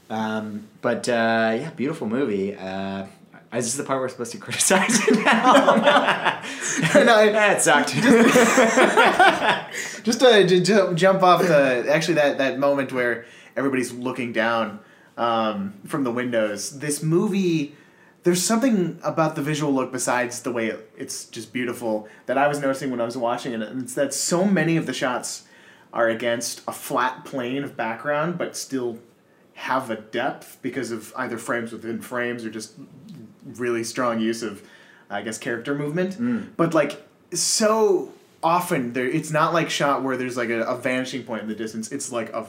Um, 0.09 0.67
but 0.81 1.07
uh, 1.07 1.57
yeah, 1.59 1.69
beautiful 1.71 2.07
movie. 2.07 2.55
Uh, 2.55 3.05
is 3.53 3.65
this 3.65 3.75
the 3.75 3.83
part 3.83 3.99
we're 3.99 4.09
supposed 4.09 4.31
to 4.33 4.37
criticize 4.37 5.07
it 5.07 5.15
now? 5.23 6.41
And 6.95 7.09
I- 7.09 7.31
that 7.31 7.61
sucked. 7.61 7.93
Just 10.03 10.19
to, 10.21 10.47
to 10.47 10.59
ju- 10.61 10.93
jump 10.95 11.21
off 11.23 11.41
the 11.41 11.85
actually 11.89 12.15
that 12.15 12.37
that 12.39 12.59
moment 12.59 12.91
where 12.91 13.25
everybody's 13.55 13.91
looking 13.93 14.33
down 14.33 14.79
um, 15.17 15.73
from 15.85 16.03
the 16.03 16.11
windows. 16.11 16.79
This 16.79 17.03
movie, 17.03 17.75
there's 18.23 18.43
something 18.43 18.99
about 19.03 19.35
the 19.35 19.41
visual 19.41 19.73
look 19.73 19.91
besides 19.91 20.41
the 20.43 20.51
way 20.51 20.67
it, 20.67 20.91
it's 20.95 21.25
just 21.25 21.51
beautiful 21.51 22.07
that 22.27 22.37
I 22.37 22.47
was 22.47 22.59
noticing 22.59 22.91
when 22.91 23.01
I 23.01 23.05
was 23.05 23.17
watching 23.17 23.53
it. 23.53 23.61
And 23.61 23.81
it's 23.81 23.95
that 23.95 24.13
so 24.13 24.45
many 24.45 24.77
of 24.77 24.85
the 24.85 24.93
shots 24.93 25.43
are 25.93 26.07
against 26.07 26.61
a 26.67 26.71
flat 26.71 27.25
plane 27.25 27.63
of 27.63 27.75
background, 27.75 28.37
but 28.37 28.55
still 28.55 28.99
have 29.53 29.89
a 29.89 29.95
depth 29.95 30.59
because 30.61 30.91
of 30.91 31.13
either 31.17 31.37
frames 31.37 31.71
within 31.71 32.01
frames 32.01 32.45
or 32.45 32.49
just 32.49 32.73
really 33.45 33.83
strong 33.83 34.19
use 34.19 34.43
of, 34.43 34.61
I 35.09 35.21
guess, 35.21 35.37
character 35.37 35.75
movement. 35.75 36.17
Mm. 36.17 36.49
But 36.55 36.73
like 36.73 37.01
so 37.33 38.13
often, 38.43 38.93
there 38.93 39.07
it's 39.07 39.31
not 39.31 39.53
like 39.53 39.69
shot 39.69 40.03
where 40.03 40.15
there's 40.15 40.37
like 40.37 40.49
a, 40.49 40.61
a 40.63 40.77
vanishing 40.77 41.23
point 41.23 41.43
in 41.43 41.47
the 41.47 41.55
distance. 41.55 41.91
It's 41.91 42.11
like 42.11 42.31
a 42.33 42.47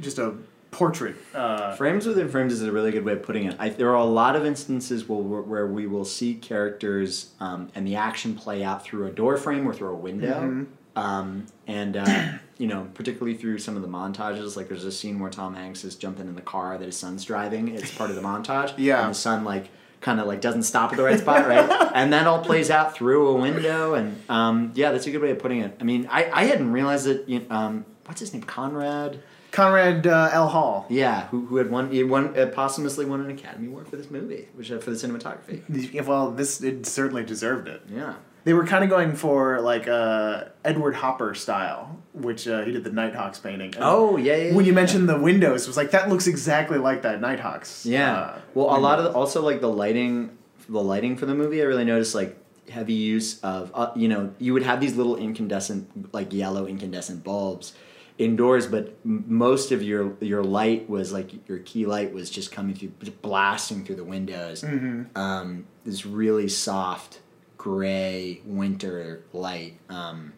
just 0.00 0.18
a 0.18 0.34
portrait. 0.74 1.16
Uh, 1.32 1.74
frames 1.76 2.04
within 2.06 2.28
frames 2.28 2.52
is 2.52 2.62
a 2.62 2.72
really 2.72 2.90
good 2.90 3.04
way 3.04 3.12
of 3.12 3.22
putting 3.22 3.46
it. 3.46 3.56
I, 3.58 3.68
there 3.68 3.90
are 3.90 3.96
a 3.96 4.04
lot 4.04 4.34
of 4.34 4.44
instances 4.44 5.08
where, 5.08 5.20
where 5.20 5.66
we 5.66 5.86
will 5.86 6.04
see 6.04 6.34
characters 6.34 7.30
um, 7.40 7.70
and 7.74 7.86
the 7.86 7.96
action 7.96 8.34
play 8.34 8.64
out 8.64 8.84
through 8.84 9.06
a 9.06 9.10
door 9.10 9.36
frame 9.36 9.66
or 9.66 9.72
through 9.72 9.90
a 9.90 9.96
window. 9.96 10.40
Mm-hmm. 10.40 10.98
Um, 10.98 11.46
and, 11.66 11.96
uh, 11.96 12.32
you 12.58 12.66
know, 12.66 12.88
particularly 12.94 13.36
through 13.36 13.58
some 13.58 13.76
of 13.76 13.82
the 13.82 13.88
montages, 13.88 14.56
like 14.56 14.68
there's 14.68 14.84
a 14.84 14.92
scene 14.92 15.20
where 15.20 15.30
Tom 15.30 15.54
Hanks 15.54 15.84
is 15.84 15.94
jumping 15.94 16.26
in 16.26 16.34
the 16.34 16.42
car 16.42 16.76
that 16.76 16.84
his 16.84 16.96
son's 16.96 17.24
driving. 17.24 17.68
It's 17.68 17.94
part 17.94 18.10
of 18.10 18.16
the 18.16 18.22
montage. 18.22 18.74
Yeah. 18.78 19.02
And 19.02 19.10
the 19.12 19.18
son, 19.18 19.44
like, 19.44 19.70
kind 20.00 20.20
of 20.20 20.26
like 20.26 20.40
doesn't 20.40 20.64
stop 20.64 20.90
at 20.90 20.96
the 20.96 21.02
right 21.02 21.18
spot, 21.18 21.46
right? 21.46 21.90
and 21.94 22.12
that 22.12 22.26
all 22.26 22.44
plays 22.44 22.68
out 22.68 22.94
through 22.94 23.28
a 23.28 23.34
window. 23.34 23.94
And 23.94 24.20
um, 24.28 24.72
yeah, 24.74 24.92
that's 24.92 25.06
a 25.06 25.10
good 25.10 25.22
way 25.22 25.30
of 25.30 25.38
putting 25.38 25.60
it. 25.60 25.76
I 25.80 25.84
mean, 25.84 26.08
I, 26.10 26.30
I 26.30 26.44
hadn't 26.44 26.72
realized 26.72 27.06
that, 27.06 27.28
you 27.28 27.46
um, 27.48 27.86
what's 28.04 28.20
his 28.20 28.32
name? 28.32 28.42
Conrad? 28.42 29.22
Conrad 29.54 30.06
uh, 30.06 30.30
L. 30.32 30.48
Hall. 30.48 30.84
Yeah, 30.88 31.28
who, 31.28 31.46
who 31.46 31.56
had 31.56 31.70
won, 31.70 31.90
he 31.92 32.02
won 32.02 32.36
uh, 32.36 32.46
posthumously 32.46 33.04
won 33.04 33.20
an 33.20 33.30
Academy 33.30 33.68
Award 33.68 33.88
for 33.88 33.96
this 33.96 34.10
movie, 34.10 34.48
which 34.54 34.70
uh, 34.72 34.78
for 34.78 34.90
the 34.90 34.96
cinematography. 34.96 35.62
Yeah, 35.92 36.02
Well, 36.02 36.32
this 36.32 36.60
it 36.60 36.84
certainly 36.86 37.24
deserved 37.24 37.68
it. 37.68 37.82
Yeah. 37.88 38.14
They 38.42 38.52
were 38.52 38.66
kind 38.66 38.84
of 38.84 38.90
going 38.90 39.14
for 39.14 39.60
like 39.60 39.86
uh, 39.88 40.44
Edward 40.64 40.96
Hopper 40.96 41.34
style, 41.34 41.98
which 42.12 42.46
uh, 42.48 42.64
he 42.64 42.72
did 42.72 42.84
the 42.84 42.90
Nighthawks 42.90 43.38
painting. 43.38 43.74
And 43.76 43.84
Oh 43.84 44.16
yeah, 44.16 44.36
yeah. 44.36 44.54
when 44.54 44.64
you 44.66 44.72
yeah. 44.72 44.76
mentioned 44.76 45.08
the 45.08 45.18
windows, 45.18 45.62
it 45.62 45.68
was 45.68 45.76
like 45.76 45.92
that 45.92 46.08
looks 46.10 46.26
exactly 46.26 46.76
like 46.76 47.02
that 47.02 47.20
Nighthawks. 47.20 47.86
yeah, 47.86 48.18
uh, 48.18 48.38
well, 48.54 48.76
a 48.76 48.78
lot 48.78 48.98
of 48.98 49.04
the, 49.04 49.12
also 49.12 49.40
like 49.40 49.60
the 49.60 49.70
lighting, 49.70 50.36
the 50.68 50.82
lighting 50.82 51.16
for 51.16 51.26
the 51.26 51.34
movie, 51.34 51.62
I 51.62 51.64
really 51.64 51.84
noticed 51.84 52.14
like 52.14 52.36
heavy 52.68 52.94
use 52.94 53.40
of 53.40 53.70
uh, 53.72 53.92
you 53.94 54.08
know 54.08 54.34
you 54.38 54.52
would 54.52 54.64
have 54.64 54.80
these 54.80 54.96
little 54.96 55.16
incandescent 55.16 56.12
like 56.12 56.32
yellow 56.32 56.66
incandescent 56.66 57.22
bulbs 57.22 57.72
indoors 58.18 58.66
but 58.66 58.96
m- 59.04 59.24
most 59.26 59.72
of 59.72 59.82
your 59.82 60.14
your 60.20 60.44
light 60.44 60.88
was 60.88 61.12
like 61.12 61.48
your 61.48 61.58
key 61.60 61.84
light 61.86 62.12
was 62.12 62.30
just 62.30 62.52
coming 62.52 62.74
through 62.74 62.92
blasting 63.22 63.84
through 63.84 63.96
the 63.96 64.04
windows 64.04 64.62
Mm-hmm. 64.62 65.16
um, 65.18 65.66
this 65.84 66.06
really 66.06 66.48
soft 66.48 67.20
gray 67.58 68.40
winter 68.44 69.24
light 69.32 69.78
um, 69.88 70.33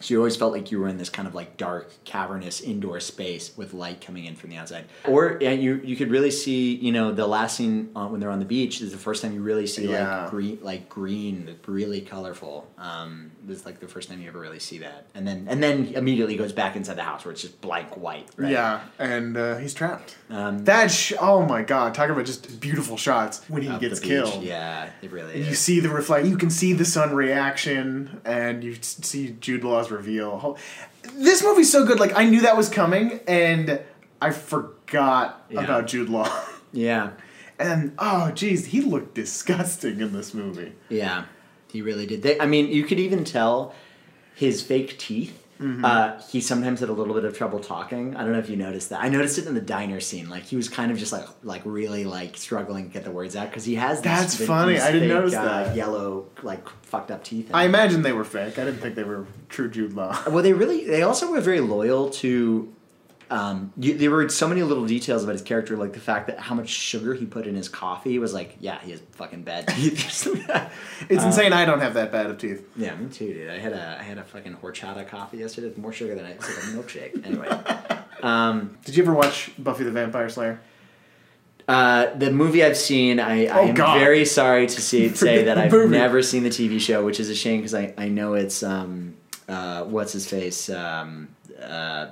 so 0.00 0.14
you 0.14 0.18
always 0.18 0.36
felt 0.36 0.52
like 0.52 0.70
you 0.70 0.80
were 0.80 0.88
in 0.88 0.98
this 0.98 1.08
kind 1.10 1.28
of 1.28 1.34
like 1.34 1.56
dark 1.56 1.90
cavernous 2.04 2.60
indoor 2.60 2.98
space 3.00 3.56
with 3.56 3.74
light 3.74 4.00
coming 4.00 4.24
in 4.24 4.34
from 4.34 4.50
the 4.50 4.56
outside 4.56 4.84
or 5.06 5.38
yeah, 5.40 5.50
you 5.50 5.80
you 5.84 5.96
could 5.96 6.10
really 6.10 6.30
see 6.30 6.74
you 6.76 6.90
know 6.92 7.12
the 7.12 7.26
last 7.26 7.56
scene 7.56 7.90
uh, 7.94 8.06
when 8.06 8.20
they're 8.20 8.30
on 8.30 8.38
the 8.38 8.44
beach 8.44 8.80
is 8.80 8.92
the 8.92 8.98
first 8.98 9.22
time 9.22 9.32
you 9.34 9.42
really 9.42 9.66
see 9.66 9.86
Yeah. 9.90 10.22
like 10.22 10.30
green 10.30 10.58
like 10.62 10.88
green 10.88 11.56
really 11.66 12.00
colorful 12.00 12.68
um 12.78 13.30
this 13.44 13.58
is 13.60 13.66
like 13.66 13.80
the 13.80 13.88
first 13.88 14.08
time 14.08 14.20
you 14.20 14.28
ever 14.28 14.38
really 14.40 14.58
see 14.58 14.78
that 14.78 15.06
and 15.14 15.26
then 15.26 15.46
and 15.48 15.62
then 15.62 15.86
immediately 15.94 16.36
goes 16.36 16.52
back 16.52 16.76
inside 16.76 16.94
the 16.96 17.02
house 17.02 17.24
where 17.24 17.32
it's 17.32 17.42
just 17.42 17.60
blank 17.60 17.96
white 17.96 18.26
right 18.36 18.50
Yeah, 18.52 18.80
and 18.98 19.36
uh, 19.36 19.56
he's 19.56 19.74
trapped. 19.74 20.16
um 20.30 20.64
That 20.64 20.90
sh- 20.90 21.12
oh 21.20 21.44
my 21.46 21.62
god, 21.62 21.94
talk 21.94 22.10
about 22.10 22.24
just 22.26 22.60
beautiful 22.60 22.96
shots 22.96 23.42
when 23.48 23.62
he 23.62 23.76
gets 23.78 24.00
killed. 24.00 24.42
yeah 24.42 24.90
it 25.02 25.10
really 25.12 25.42
You 25.46 25.54
see 25.54 25.80
the 25.80 25.88
reflect. 25.88 26.26
You 26.26 26.36
can 26.36 26.50
see 26.50 26.72
the 26.72 26.84
sun 26.84 27.14
reaction, 27.14 28.20
and 28.24 28.62
you 28.62 28.76
see 28.80 29.36
Jude 29.40 29.64
Law's 29.64 29.89
reveal. 29.90 30.56
This 31.14 31.42
movie's 31.42 31.70
so 31.70 31.84
good. 31.86 31.98
Like 32.00 32.16
I 32.16 32.24
knew 32.24 32.40
that 32.42 32.56
was 32.56 32.68
coming, 32.68 33.20
and 33.26 33.80
I 34.20 34.30
forgot 34.30 35.44
Yeah. 35.50 35.62
about 35.64 35.86
Jude 35.86 36.08
Law. 36.08 36.30
yeah 36.72 37.10
and 37.58 37.92
oh, 37.98 38.30
geez, 38.30 38.66
he 38.66 38.80
looked 38.80 39.14
disgusting 39.14 40.00
in 40.00 40.12
this 40.12 40.32
movie. 40.34 40.72
Yeah, 40.88 41.24
he 41.72 41.82
really 41.82 42.06
did. 42.06 42.22
They, 42.22 42.38
I 42.40 42.46
mean, 42.46 42.68
you 42.68 42.84
could 42.84 42.98
even 43.00 43.24
tell 43.24 43.74
his 44.34 44.62
fake 44.62 44.98
teeth. 44.98 45.46
Mm-hmm. 45.60 45.84
Uh, 45.84 46.20
he 46.30 46.40
sometimes 46.40 46.80
had 46.80 46.88
a 46.88 46.92
little 46.92 47.12
bit 47.12 47.24
of 47.24 47.36
trouble 47.36 47.60
talking. 47.60 48.16
I 48.16 48.22
don't 48.22 48.32
know 48.32 48.38
if 48.38 48.48
you 48.48 48.56
noticed 48.56 48.88
that. 48.90 49.02
I 49.02 49.10
noticed 49.10 49.36
it 49.36 49.46
in 49.46 49.54
the 49.54 49.60
diner 49.60 50.00
scene. 50.00 50.30
Like 50.30 50.44
he 50.44 50.56
was 50.56 50.70
kind 50.70 50.90
of 50.90 50.96
just 50.96 51.12
like 51.12 51.26
like 51.42 51.60
really 51.64 52.04
like 52.04 52.38
struggling 52.38 52.86
to 52.86 52.90
get 52.92 53.04
the 53.04 53.10
words 53.10 53.36
out 53.36 53.50
because 53.50 53.64
he 53.64 53.74
has. 53.74 53.98
These, 53.98 54.04
That's 54.04 54.38
these 54.38 54.46
funny. 54.46 54.78
I 54.78 54.90
didn't 54.90 55.08
notice 55.08 55.34
uh, 55.34 55.44
that. 55.44 55.76
Yellow 55.76 56.26
like 56.42 56.66
fucked 56.82 57.10
up 57.10 57.22
teeth. 57.24 57.50
I 57.52 57.64
imagine 57.64 58.00
they 58.00 58.12
were 58.12 58.24
fake. 58.24 58.58
I 58.58 58.64
didn't 58.64 58.80
think 58.80 58.94
they 58.94 59.04
were 59.04 59.26
true 59.48 59.68
Jude 59.70 59.92
Law. 59.92 60.18
Well, 60.30 60.42
they 60.42 60.54
really. 60.54 60.86
They 60.86 61.02
also 61.02 61.30
were 61.30 61.40
very 61.40 61.60
loyal 61.60 62.10
to. 62.10 62.72
Um, 63.30 63.72
you, 63.76 63.96
there 63.96 64.10
were 64.10 64.28
so 64.28 64.48
many 64.48 64.64
little 64.64 64.84
details 64.86 65.22
about 65.22 65.32
his 65.34 65.42
character, 65.42 65.76
like 65.76 65.92
the 65.92 66.00
fact 66.00 66.26
that 66.26 66.40
how 66.40 66.56
much 66.56 66.68
sugar 66.68 67.14
he 67.14 67.24
put 67.26 67.46
in 67.46 67.54
his 67.54 67.68
coffee 67.68 68.18
was 68.18 68.34
like, 68.34 68.56
yeah, 68.58 68.80
he 68.80 68.90
has 68.90 69.00
fucking 69.12 69.44
bad 69.44 69.68
teeth. 69.68 70.26
It's 71.08 71.24
insane. 71.24 71.52
I 71.52 71.64
don't 71.64 71.78
have 71.80 71.94
that 71.94 72.10
bad 72.10 72.26
of 72.26 72.38
teeth. 72.38 72.66
Yeah, 72.76 72.96
me 72.96 73.08
too, 73.08 73.32
dude. 73.32 73.48
I 73.50 73.58
had 73.58 73.72
a 73.72 73.96
I 74.00 74.02
had 74.02 74.18
a 74.18 74.24
fucking 74.24 74.56
horchata 74.56 75.06
coffee 75.06 75.36
yesterday 75.38 75.68
with 75.68 75.78
more 75.78 75.92
sugar 75.92 76.16
than 76.16 76.24
I 76.24 76.30
it's 76.32 76.48
like 76.48 76.58
a 76.74 76.76
milkshake. 76.76 77.24
Anyway, 77.24 77.48
um, 78.22 78.76
Did 78.84 78.96
you 78.96 79.04
ever 79.04 79.14
watch 79.14 79.52
Buffy 79.58 79.84
the 79.84 79.92
Vampire 79.92 80.28
Slayer? 80.28 80.60
uh, 81.68 82.12
the 82.16 82.32
movie 82.32 82.64
I've 82.64 82.76
seen, 82.76 83.20
I, 83.20 83.46
I 83.46 83.60
Oh, 83.60 83.68
am 83.68 83.74
God. 83.76 83.96
very 84.00 84.24
sorry 84.24 84.66
to 84.66 84.80
see, 84.80 85.08
say 85.14 85.44
that 85.44 85.56
I've 85.56 85.70
movie. 85.70 85.96
never 85.96 86.20
seen 86.20 86.42
the 86.42 86.48
TV 86.50 86.80
show, 86.80 87.04
which 87.04 87.20
is 87.20 87.30
a 87.30 87.34
shame 87.36 87.58
because 87.60 87.74
I, 87.74 87.94
I 87.96 88.08
know 88.08 88.34
it's 88.34 88.64
um, 88.64 89.14
uh, 89.48 89.84
what's 89.84 90.12
his 90.12 90.26
face 90.28 90.68
um, 90.68 91.28
uh, 91.62 92.06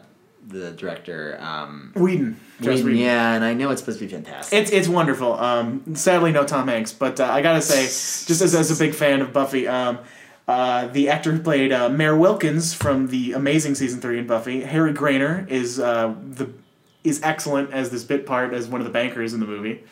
the 0.49 0.73
director 0.73 1.39
um, 1.41 1.93
Whedon. 1.95 2.41
Whedon, 2.61 2.87
Whedon. 2.87 2.97
yeah, 2.97 3.35
and 3.35 3.45
I 3.45 3.55
know 3.55 3.71
it's 3.71 3.81
supposed 3.81 3.99
to 3.99 4.07
be 4.07 4.13
fantastic. 4.13 4.59
It's 4.59 4.71
it's 4.71 4.89
wonderful. 4.89 5.35
Um, 5.35 5.95
sadly, 5.95 6.33
no 6.33 6.45
Tom 6.45 6.69
Hanks, 6.69 6.93
but 6.93 7.21
uh, 7.21 7.25
I 7.25 7.43
gotta 7.43 7.63
say, 7.63 7.83
just 7.83 8.41
as, 8.43 8.55
as 8.55 8.71
a 8.71 8.85
big 8.85 8.95
fan 8.95 9.21
of 9.21 9.33
Buffy, 9.33 9.69
um, 9.69 9.99
uh, 10.47 10.89
the 10.89 11.11
actor 11.11 11.33
who 11.33 11.41
played 11.41 11.73
uh, 11.73 11.89
Mayor 11.89 12.17
Wilkins 12.17 12.73
from 12.73 13.09
the 13.09 13.35
amazing 13.35 13.75
season 13.75 14.01
three 14.01 14.19
in 14.19 14.27
Buffy, 14.27 14.63
Harry 14.63 14.93
Groener, 14.93 15.49
is 15.49 15.79
uh, 15.79 16.15
the 16.31 16.51
is 17.05 17.21
excellent 17.23 17.73
as 17.73 17.91
this 17.91 18.05
bit 18.05 18.27
part 18.27 18.53
as 18.53 18.67
one 18.67 18.81
of 18.81 18.87
the 18.87 18.93
bankers 18.93 19.35
in 19.35 19.41
the 19.41 19.47
movie. 19.47 19.85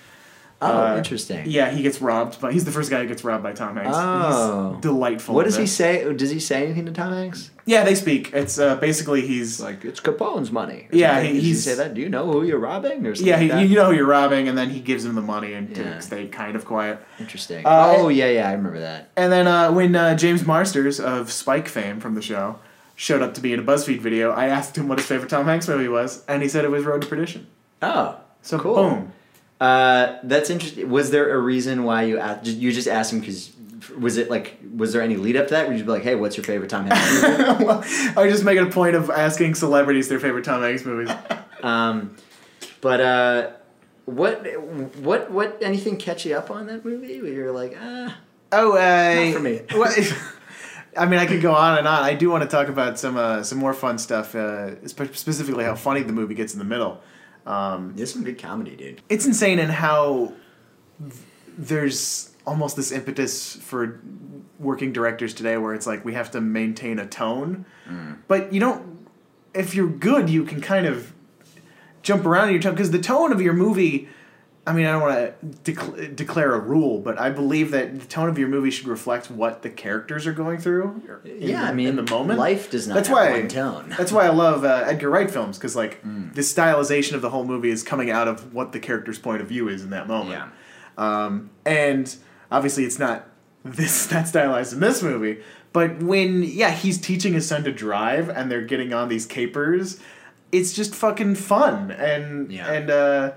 Oh, 0.62 0.86
uh, 0.92 0.96
interesting. 0.96 1.44
Yeah, 1.46 1.70
he 1.70 1.82
gets 1.82 2.00
robbed, 2.00 2.40
but 2.40 2.52
he's 2.52 2.64
the 2.64 2.70
first 2.72 2.90
guy 2.90 3.02
who 3.02 3.08
gets 3.08 3.24
robbed 3.24 3.42
by 3.42 3.52
Tom 3.52 3.76
Hanks. 3.76 3.96
Oh. 3.98 4.72
he's 4.74 4.82
delightful. 4.82 5.34
What 5.34 5.44
does 5.44 5.56
he 5.56 5.66
say? 5.66 6.12
Does 6.14 6.30
he 6.30 6.40
say 6.40 6.64
anything 6.64 6.86
to 6.86 6.92
Tom 6.92 7.12
Hanks? 7.12 7.50
Yeah, 7.66 7.82
they 7.84 7.94
speak. 7.96 8.32
It's 8.32 8.58
uh, 8.58 8.76
basically 8.76 9.26
he's 9.26 9.60
Like 9.60 9.84
it's 9.84 9.98
Capone's 10.00 10.52
money. 10.52 10.88
Yeah, 10.92 11.20
he- 11.20 11.40
he 11.40 11.52
say 11.54 11.74
that. 11.74 11.94
Do 11.94 12.00
you 12.00 12.08
know 12.08 12.30
who 12.30 12.44
you're 12.44 12.58
robbing? 12.60 13.04
Or 13.06 13.14
something 13.14 13.26
yeah, 13.28 13.38
like 13.40 13.50
that? 13.50 13.68
you 13.68 13.74
know 13.74 13.86
who 13.90 13.96
you're 13.96 14.06
robbing, 14.06 14.48
and 14.48 14.56
then 14.56 14.70
he 14.70 14.80
gives 14.80 15.04
him 15.04 15.14
the 15.14 15.20
money 15.22 15.52
and 15.52 15.76
Yeah. 15.76 15.94
to 15.94 16.02
stay 16.02 16.28
kind 16.28 16.54
of 16.56 16.64
quiet. 16.64 17.00
Interesting. 17.18 17.66
Uh, 17.66 17.94
oh 17.96 18.08
yeah, 18.08 18.28
yeah, 18.28 18.48
I 18.48 18.52
remember 18.52 18.80
that. 18.80 19.10
And 19.16 19.32
then 19.32 19.46
uh, 19.48 19.72
when 19.72 19.94
uh, 19.96 20.14
James 20.16 20.46
Marsters 20.46 21.00
of 21.00 21.32
Spike 21.32 21.68
fame 21.68 21.98
from 22.00 22.14
the 22.14 22.22
show 22.22 22.60
showed 22.94 23.20
up 23.20 23.34
to 23.34 23.40
be 23.40 23.52
in 23.52 23.58
a 23.60 23.62
BuzzFeed 23.62 24.00
video, 24.00 24.30
I 24.30 24.46
asked 24.46 24.78
him 24.78 24.88
what 24.88 24.98
his 24.98 25.06
favorite 25.06 25.28
Tom 25.28 25.44
Hanks 25.46 25.68
movie 25.68 25.88
was, 25.88 26.24
and 26.26 26.42
he 26.42 26.48
said 26.48 26.64
it 26.64 26.70
was 26.70 26.84
Road 26.84 27.02
to 27.02 27.08
Perdition. 27.08 27.46
Oh, 27.82 28.16
So 28.42 28.58
Cool. 28.58 28.74
boom. 28.76 29.12
Uh, 29.60 30.18
that's 30.22 30.50
interesting. 30.50 30.88
Was 30.90 31.10
there 31.10 31.34
a 31.34 31.38
reason 31.38 31.84
why 31.84 32.02
you 32.02 32.18
asked? 32.18 32.46
You 32.46 32.72
just 32.72 32.88
asked 32.88 33.12
him 33.12 33.20
because 33.20 33.52
was 33.98 34.16
it 34.16 34.30
like 34.30 34.58
was 34.76 34.92
there 34.92 35.02
any 35.02 35.16
lead 35.16 35.36
up 35.36 35.48
to 35.48 35.54
that? 35.54 35.68
Would 35.68 35.78
you 35.78 35.84
be 35.84 35.90
like, 35.90 36.02
hey, 36.02 36.14
what's 36.14 36.36
your 36.36 36.44
favorite 36.44 36.70
Tom 36.70 36.86
Hanks 36.86 37.22
movie? 37.22 37.64
well, 37.64 37.82
I 38.16 38.22
was 38.22 38.32
just 38.32 38.44
making 38.44 38.66
a 38.66 38.70
point 38.70 38.96
of 38.96 39.10
asking 39.10 39.54
celebrities 39.54 40.08
their 40.08 40.20
favorite 40.20 40.44
Tom 40.44 40.62
Hanks 40.62 40.84
movies. 40.84 41.10
um, 41.62 42.16
but 42.80 43.00
uh, 43.00 43.50
what 44.04 44.44
what 44.98 45.30
what 45.30 45.58
anything 45.62 45.96
catch 45.96 46.26
you 46.26 46.34
up 46.36 46.50
on 46.50 46.66
that 46.66 46.84
movie? 46.84 47.20
Where 47.22 47.32
you're 47.32 47.52
like, 47.52 47.76
ah, 47.80 48.16
Oh, 48.52 48.72
uh, 48.76 49.24
Not 49.24 49.34
for 49.34 49.40
me. 49.40 49.60
what- 49.72 50.14
I 50.98 51.04
mean, 51.04 51.18
I 51.20 51.26
could 51.26 51.42
go 51.42 51.52
on 51.54 51.76
and 51.76 51.86
on. 51.86 52.02
I 52.02 52.14
do 52.14 52.30
want 52.30 52.42
to 52.42 52.48
talk 52.48 52.68
about 52.68 52.98
some 52.98 53.16
uh, 53.18 53.42
some 53.42 53.58
more 53.58 53.74
fun 53.74 53.98
stuff, 53.98 54.34
uh, 54.34 54.86
spe- 54.86 55.14
specifically 55.14 55.64
how 55.64 55.74
funny 55.74 56.02
the 56.02 56.12
movie 56.14 56.34
gets 56.34 56.54
in 56.54 56.58
the 56.58 56.64
middle. 56.64 57.02
Um, 57.46 57.92
there's 57.94 58.12
some 58.12 58.24
good 58.24 58.38
comedy, 58.38 58.74
dude. 58.76 59.00
it's 59.08 59.24
insane 59.24 59.58
in 59.58 59.68
how 59.68 60.32
there's 61.56 62.34
almost 62.46 62.76
this 62.76 62.92
impetus 62.92 63.56
for 63.56 64.00
working 64.58 64.92
directors 64.92 65.34
today 65.34 65.56
where 65.56 65.74
it's 65.74 65.86
like 65.86 66.04
we 66.04 66.14
have 66.14 66.30
to 66.30 66.40
maintain 66.40 66.98
a 66.98 67.06
tone 67.06 67.64
but 68.28 68.52
you 68.52 68.58
don't 68.60 69.06
if 69.54 69.74
you're 69.74 69.88
good 69.88 70.28
you 70.30 70.44
can 70.44 70.60
kind 70.60 70.86
of 70.86 71.12
jump 72.02 72.24
around 72.24 72.48
in 72.48 72.54
your 72.54 72.62
tone 72.62 72.72
because 72.72 72.90
the 72.90 72.98
tone 73.00 73.32
of 73.32 73.40
your 73.42 73.52
movie 73.52 74.08
i 74.66 74.72
mean 74.72 74.84
i 74.86 74.90
don't 74.92 75.02
want 75.02 75.64
to 75.64 75.72
dec- 75.72 76.16
declare 76.16 76.54
a 76.54 76.58
rule 76.58 77.00
but 77.00 77.18
i 77.20 77.30
believe 77.30 77.70
that 77.70 77.98
the 78.00 78.06
tone 78.06 78.28
of 78.28 78.36
your 78.38 78.48
movie 78.48 78.70
should 78.70 78.88
reflect 78.88 79.30
what 79.30 79.62
the 79.62 79.70
characters 79.70 80.26
are 80.26 80.32
going 80.32 80.58
through 80.58 81.00
in 81.24 81.42
yeah, 81.48 81.62
the- 81.62 81.68
I 81.68 81.72
mean, 81.72 81.88
in 81.88 81.96
the 81.96 82.10
moment 82.10 82.38
life 82.38 82.70
does 82.70 82.86
not 82.88 82.94
That's 82.94 83.08
have 83.08 83.16
why- 83.16 83.30
one 83.38 83.48
tone. 83.48 83.94
that's 83.96 84.10
why 84.12 84.26
I 84.26 84.30
love 84.30 84.64
uh, 84.64 84.84
Edgar 84.86 85.10
Wright 85.10 85.30
films 85.30 85.56
because 85.58 85.76
like 85.76 86.02
Mm. 86.04 86.34
the 86.34 86.42
stylization 86.42 87.12
of 87.12 87.22
the 87.22 87.30
whole 87.30 87.44
movie 87.44 87.70
is 87.70 87.82
coming 87.82 88.10
out 88.10 88.28
of 88.28 88.52
what 88.52 88.72
the 88.72 88.80
character's 88.80 89.18
point 89.18 89.40
of 89.40 89.48
view 89.48 89.68
is 89.68 89.82
in 89.84 89.90
that 89.90 90.06
moment. 90.08 90.30
Yeah. 90.40 90.48
Um, 90.98 91.50
and 91.64 92.14
obviously, 92.50 92.84
it's 92.84 92.98
not 92.98 93.26
this 93.64 94.06
that 94.12 94.28
stylized 94.28 94.72
in 94.72 94.80
this 94.80 95.02
movie. 95.02 95.38
But 95.72 96.02
when 96.02 96.42
yeah, 96.42 96.70
he's 96.70 96.98
teaching 96.98 97.34
his 97.34 97.46
son 97.46 97.64
to 97.64 97.72
drive, 97.72 98.28
and 98.28 98.50
they're 98.50 98.62
getting 98.62 98.92
on 98.92 99.08
these 99.08 99.26
capers. 99.26 100.00
It's 100.52 100.72
just 100.72 100.94
fucking 100.94 101.34
fun, 101.34 101.90
and 101.90 102.50
Yeah. 102.52 102.70
and 102.72 102.90
uh, 102.90 103.32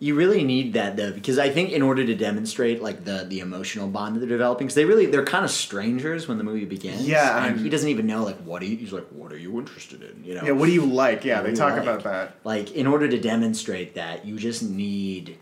You 0.00 0.14
really 0.14 0.44
need 0.44 0.74
that 0.74 0.96
though, 0.96 1.10
because 1.10 1.40
I 1.40 1.50
think 1.50 1.70
in 1.72 1.82
order 1.82 2.06
to 2.06 2.14
demonstrate 2.14 2.80
like 2.80 3.04
the 3.04 3.24
the 3.28 3.40
emotional 3.40 3.88
bond 3.88 4.14
that 4.14 4.20
they're 4.20 4.28
developing, 4.28 4.66
because 4.68 4.76
they 4.76 4.84
really 4.84 5.06
they're 5.06 5.24
kind 5.24 5.44
of 5.44 5.50
strangers 5.50 6.28
when 6.28 6.38
the 6.38 6.44
movie 6.44 6.64
begins. 6.66 7.06
Yeah, 7.08 7.44
and 7.44 7.54
and- 7.56 7.60
he 7.64 7.68
doesn't 7.68 7.88
even 7.88 8.06
know 8.06 8.22
like 8.22 8.36
what 8.44 8.62
he, 8.62 8.76
he's 8.76 8.92
like. 8.92 9.08
What 9.08 9.32
are 9.32 9.36
you 9.38 9.58
interested 9.58 10.02
in? 10.04 10.22
You 10.24 10.34
know. 10.36 10.44
yeah, 10.44 10.52
what 10.52 10.66
do 10.66 10.72
you 10.72 10.84
like? 10.86 11.24
Yeah, 11.24 11.40
What 11.40 11.50
they 11.50 11.54
talk 11.56 11.72
like? 11.72 11.82
about 11.82 12.04
that. 12.04 12.36
Like 12.44 12.70
in 12.72 12.86
order 12.86 13.08
to 13.08 13.18
demonstrate 13.18 13.94
that, 13.96 14.24
you 14.24 14.36
just 14.38 14.62
need 14.62 15.36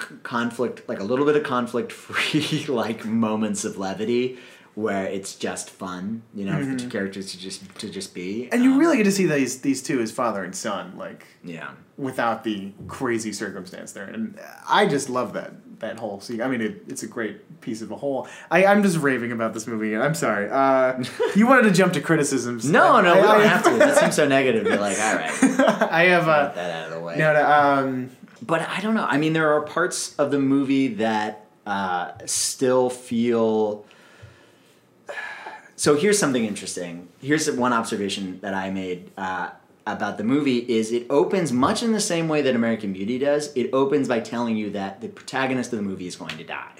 c- 0.00 0.14
conflict, 0.22 0.88
like 0.88 1.00
a 1.00 1.04
little 1.04 1.24
bit 1.26 1.34
of 1.34 1.42
conflict 1.42 1.90
free, 1.90 2.64
like 2.68 3.04
moments 3.04 3.64
of 3.64 3.76
levity 3.78 4.38
where 4.76 5.06
it's 5.06 5.34
just 5.34 5.70
fun. 5.70 6.22
You 6.34 6.44
know, 6.44 6.56
for 6.60 6.66
the 6.66 6.76
two 6.76 6.88
characters 6.88 7.32
to 7.32 7.38
just 7.40 7.76
to 7.80 7.90
just 7.90 8.14
be. 8.14 8.42
Mm-hmm. 8.44 8.54
And 8.54 8.62
you 8.62 8.72
Um, 8.74 8.78
really 8.78 8.96
get 8.96 9.04
to 9.04 9.12
see 9.12 9.26
these 9.26 9.60
these 9.62 9.82
two 9.82 10.00
as 10.00 10.12
father 10.12 10.44
and 10.44 10.54
son, 10.54 10.96
like 10.96 11.26
yeah. 11.42 11.70
Without 11.98 12.44
the 12.44 12.72
crazy 12.88 13.32
circumstance 13.32 13.92
there. 13.92 14.04
And 14.04 14.38
I 14.68 14.86
just 14.86 15.08
love 15.08 15.32
that 15.32 15.52
that 15.80 15.98
whole 15.98 16.20
scene. 16.20 16.40
I 16.40 16.48
mean, 16.48 16.60
it, 16.60 16.84
it's 16.88 17.02
a 17.02 17.06
great 17.06 17.60
piece 17.60 17.82
of 17.82 17.90
a 17.90 17.96
whole. 17.96 18.28
I, 18.50 18.64
I'm 18.66 18.82
just 18.82 18.98
raving 18.98 19.32
about 19.32 19.54
this 19.54 19.66
movie. 19.66 19.96
I'm 19.96 20.14
sorry. 20.14 20.48
Uh, 20.50 21.02
you 21.36 21.46
wanted 21.46 21.64
to 21.64 21.70
jump 21.70 21.92
to 21.94 22.00
criticisms. 22.00 22.68
No, 22.68 23.00
no, 23.00 23.12
I, 23.12 23.16
we 23.16 23.22
don't 23.22 23.42
have 23.42 23.64
to. 23.64 23.70
That 23.76 23.98
seems 23.98 24.14
so 24.14 24.26
negative. 24.28 24.66
You're 24.66 24.78
like, 24.78 24.98
all 24.98 25.14
right, 25.14 25.30
I 25.92 26.04
have 26.04 26.28
uh, 26.28 26.52
that 26.54 26.70
out 26.70 26.88
of 26.88 26.94
the 26.94 27.00
way. 27.00 27.16
no, 27.16 27.32
no, 27.32 27.46
um, 27.46 28.10
But 28.42 28.62
I 28.62 28.80
don't 28.80 28.94
know. 28.94 29.04
I 29.04 29.18
mean, 29.18 29.32
there 29.32 29.52
are 29.52 29.62
parts 29.62 30.14
of 30.16 30.30
the 30.30 30.38
movie 30.38 30.88
that 30.94 31.46
uh, 31.66 32.12
still 32.26 32.90
feel. 32.90 33.84
So 35.78 35.94
here's 35.94 36.18
something 36.18 36.46
interesting. 36.46 37.08
Here's 37.20 37.50
one 37.50 37.74
observation 37.74 38.40
that 38.40 38.54
I 38.54 38.70
made 38.70 39.10
uh, 39.18 39.50
about 39.86 40.18
the 40.18 40.24
movie: 40.24 40.58
is 40.58 40.92
it 40.92 41.06
opens 41.10 41.52
much 41.52 41.82
in 41.82 41.92
the 41.92 42.00
same 42.00 42.28
way 42.28 42.42
that 42.42 42.54
American 42.54 42.92
Beauty 42.92 43.18
does. 43.18 43.52
It 43.54 43.70
opens 43.72 44.08
by 44.08 44.20
telling 44.20 44.56
you 44.56 44.70
that 44.70 45.00
the 45.00 45.08
protagonist 45.08 45.72
of 45.72 45.78
the 45.78 45.84
movie 45.84 46.06
is 46.06 46.16
going 46.16 46.36
to 46.36 46.44
die. 46.44 46.72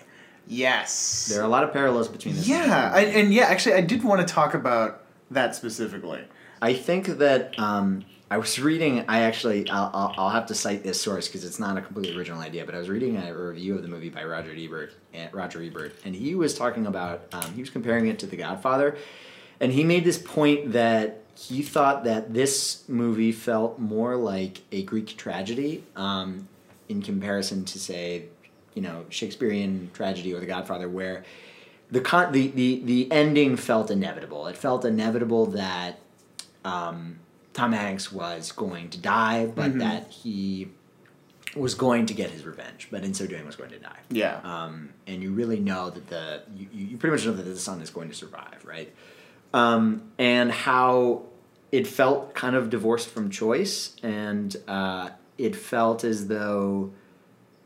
yes. 0.46 1.26
There 1.26 1.40
are 1.40 1.44
a 1.44 1.48
lot 1.48 1.64
of 1.64 1.72
parallels 1.72 2.08
between 2.08 2.34
this. 2.36 2.48
yeah, 2.48 2.90
I, 2.92 3.02
and 3.02 3.32
yeah, 3.32 3.44
actually, 3.44 3.74
I 3.74 3.80
did 3.80 4.02
want 4.04 4.26
to 4.26 4.32
talk 4.32 4.54
about 4.54 5.04
that 5.30 5.54
specifically. 5.54 6.22
I 6.62 6.72
think 6.72 7.06
that 7.18 7.58
um, 7.58 8.04
I 8.30 8.38
was 8.38 8.58
reading. 8.58 9.04
I 9.08 9.22
actually, 9.22 9.68
I'll, 9.68 9.90
I'll, 9.92 10.14
I'll 10.16 10.30
have 10.30 10.46
to 10.46 10.54
cite 10.54 10.82
this 10.82 11.00
source 11.00 11.28
because 11.28 11.44
it's 11.44 11.58
not 11.58 11.76
a 11.76 11.82
completely 11.82 12.16
original 12.16 12.40
idea. 12.40 12.64
But 12.64 12.74
I 12.74 12.78
was 12.78 12.88
reading 12.88 13.16
a 13.16 13.34
review 13.34 13.74
of 13.76 13.82
the 13.82 13.88
movie 13.88 14.08
by 14.08 14.24
Roger 14.24 14.54
Ebert. 14.56 14.92
And 15.12 15.32
Roger 15.34 15.62
Ebert, 15.62 15.94
and 16.04 16.14
he 16.14 16.34
was 16.34 16.54
talking 16.54 16.86
about. 16.86 17.26
Um, 17.32 17.52
he 17.54 17.60
was 17.60 17.70
comparing 17.70 18.06
it 18.06 18.18
to 18.20 18.26
The 18.26 18.36
Godfather, 18.36 18.96
and 19.60 19.72
he 19.72 19.84
made 19.84 20.04
this 20.04 20.18
point 20.18 20.72
that 20.72 21.22
he 21.36 21.62
thought 21.62 22.04
that 22.04 22.32
this 22.32 22.84
movie 22.88 23.32
felt 23.32 23.78
more 23.78 24.16
like 24.16 24.62
a 24.72 24.82
Greek 24.82 25.16
tragedy 25.16 25.84
um, 25.94 26.48
in 26.88 27.02
comparison 27.02 27.64
to, 27.66 27.78
say, 27.78 28.24
you 28.74 28.82
know, 28.82 29.04
Shakespearean 29.10 29.90
tragedy 29.92 30.34
or 30.34 30.40
The 30.40 30.46
Godfather, 30.46 30.88
where 30.88 31.24
the 31.90 32.00
con- 32.00 32.32
the, 32.32 32.48
the 32.48 32.82
the 32.84 33.12
ending 33.12 33.56
felt 33.56 33.90
inevitable. 33.90 34.46
It 34.46 34.56
felt 34.56 34.84
inevitable 34.84 35.46
that 35.46 35.98
um, 36.64 37.18
Tom 37.52 37.72
Hanks 37.72 38.10
was 38.10 38.52
going 38.52 38.90
to 38.90 38.98
die, 38.98 39.46
but 39.46 39.78
that 39.78 40.10
he 40.10 40.68
was 41.54 41.74
going 41.74 42.06
to 42.06 42.14
get 42.14 42.30
his 42.30 42.44
revenge, 42.44 42.88
but 42.90 43.02
in 43.02 43.14
so 43.14 43.26
doing 43.26 43.46
was 43.46 43.56
going 43.56 43.70
to 43.70 43.78
die. 43.78 43.98
Yeah. 44.10 44.40
Um, 44.42 44.90
and 45.06 45.22
you 45.22 45.32
really 45.32 45.58
know 45.58 45.90
that 45.90 46.06
the 46.08 46.42
you 46.54 46.68
you 46.72 46.96
pretty 46.98 47.12
much 47.16 47.24
know 47.24 47.32
that 47.32 47.42
the 47.42 47.58
son 47.58 47.80
is 47.80 47.90
going 47.90 48.08
to 48.08 48.14
survive, 48.14 48.64
right? 48.64 48.92
Um, 49.56 50.12
and 50.18 50.52
how 50.52 51.22
it 51.72 51.86
felt 51.86 52.34
kind 52.34 52.54
of 52.54 52.68
divorced 52.68 53.08
from 53.08 53.30
choice, 53.30 53.96
and 54.02 54.54
uh, 54.68 55.10
it 55.38 55.56
felt 55.56 56.04
as 56.04 56.28
though 56.28 56.92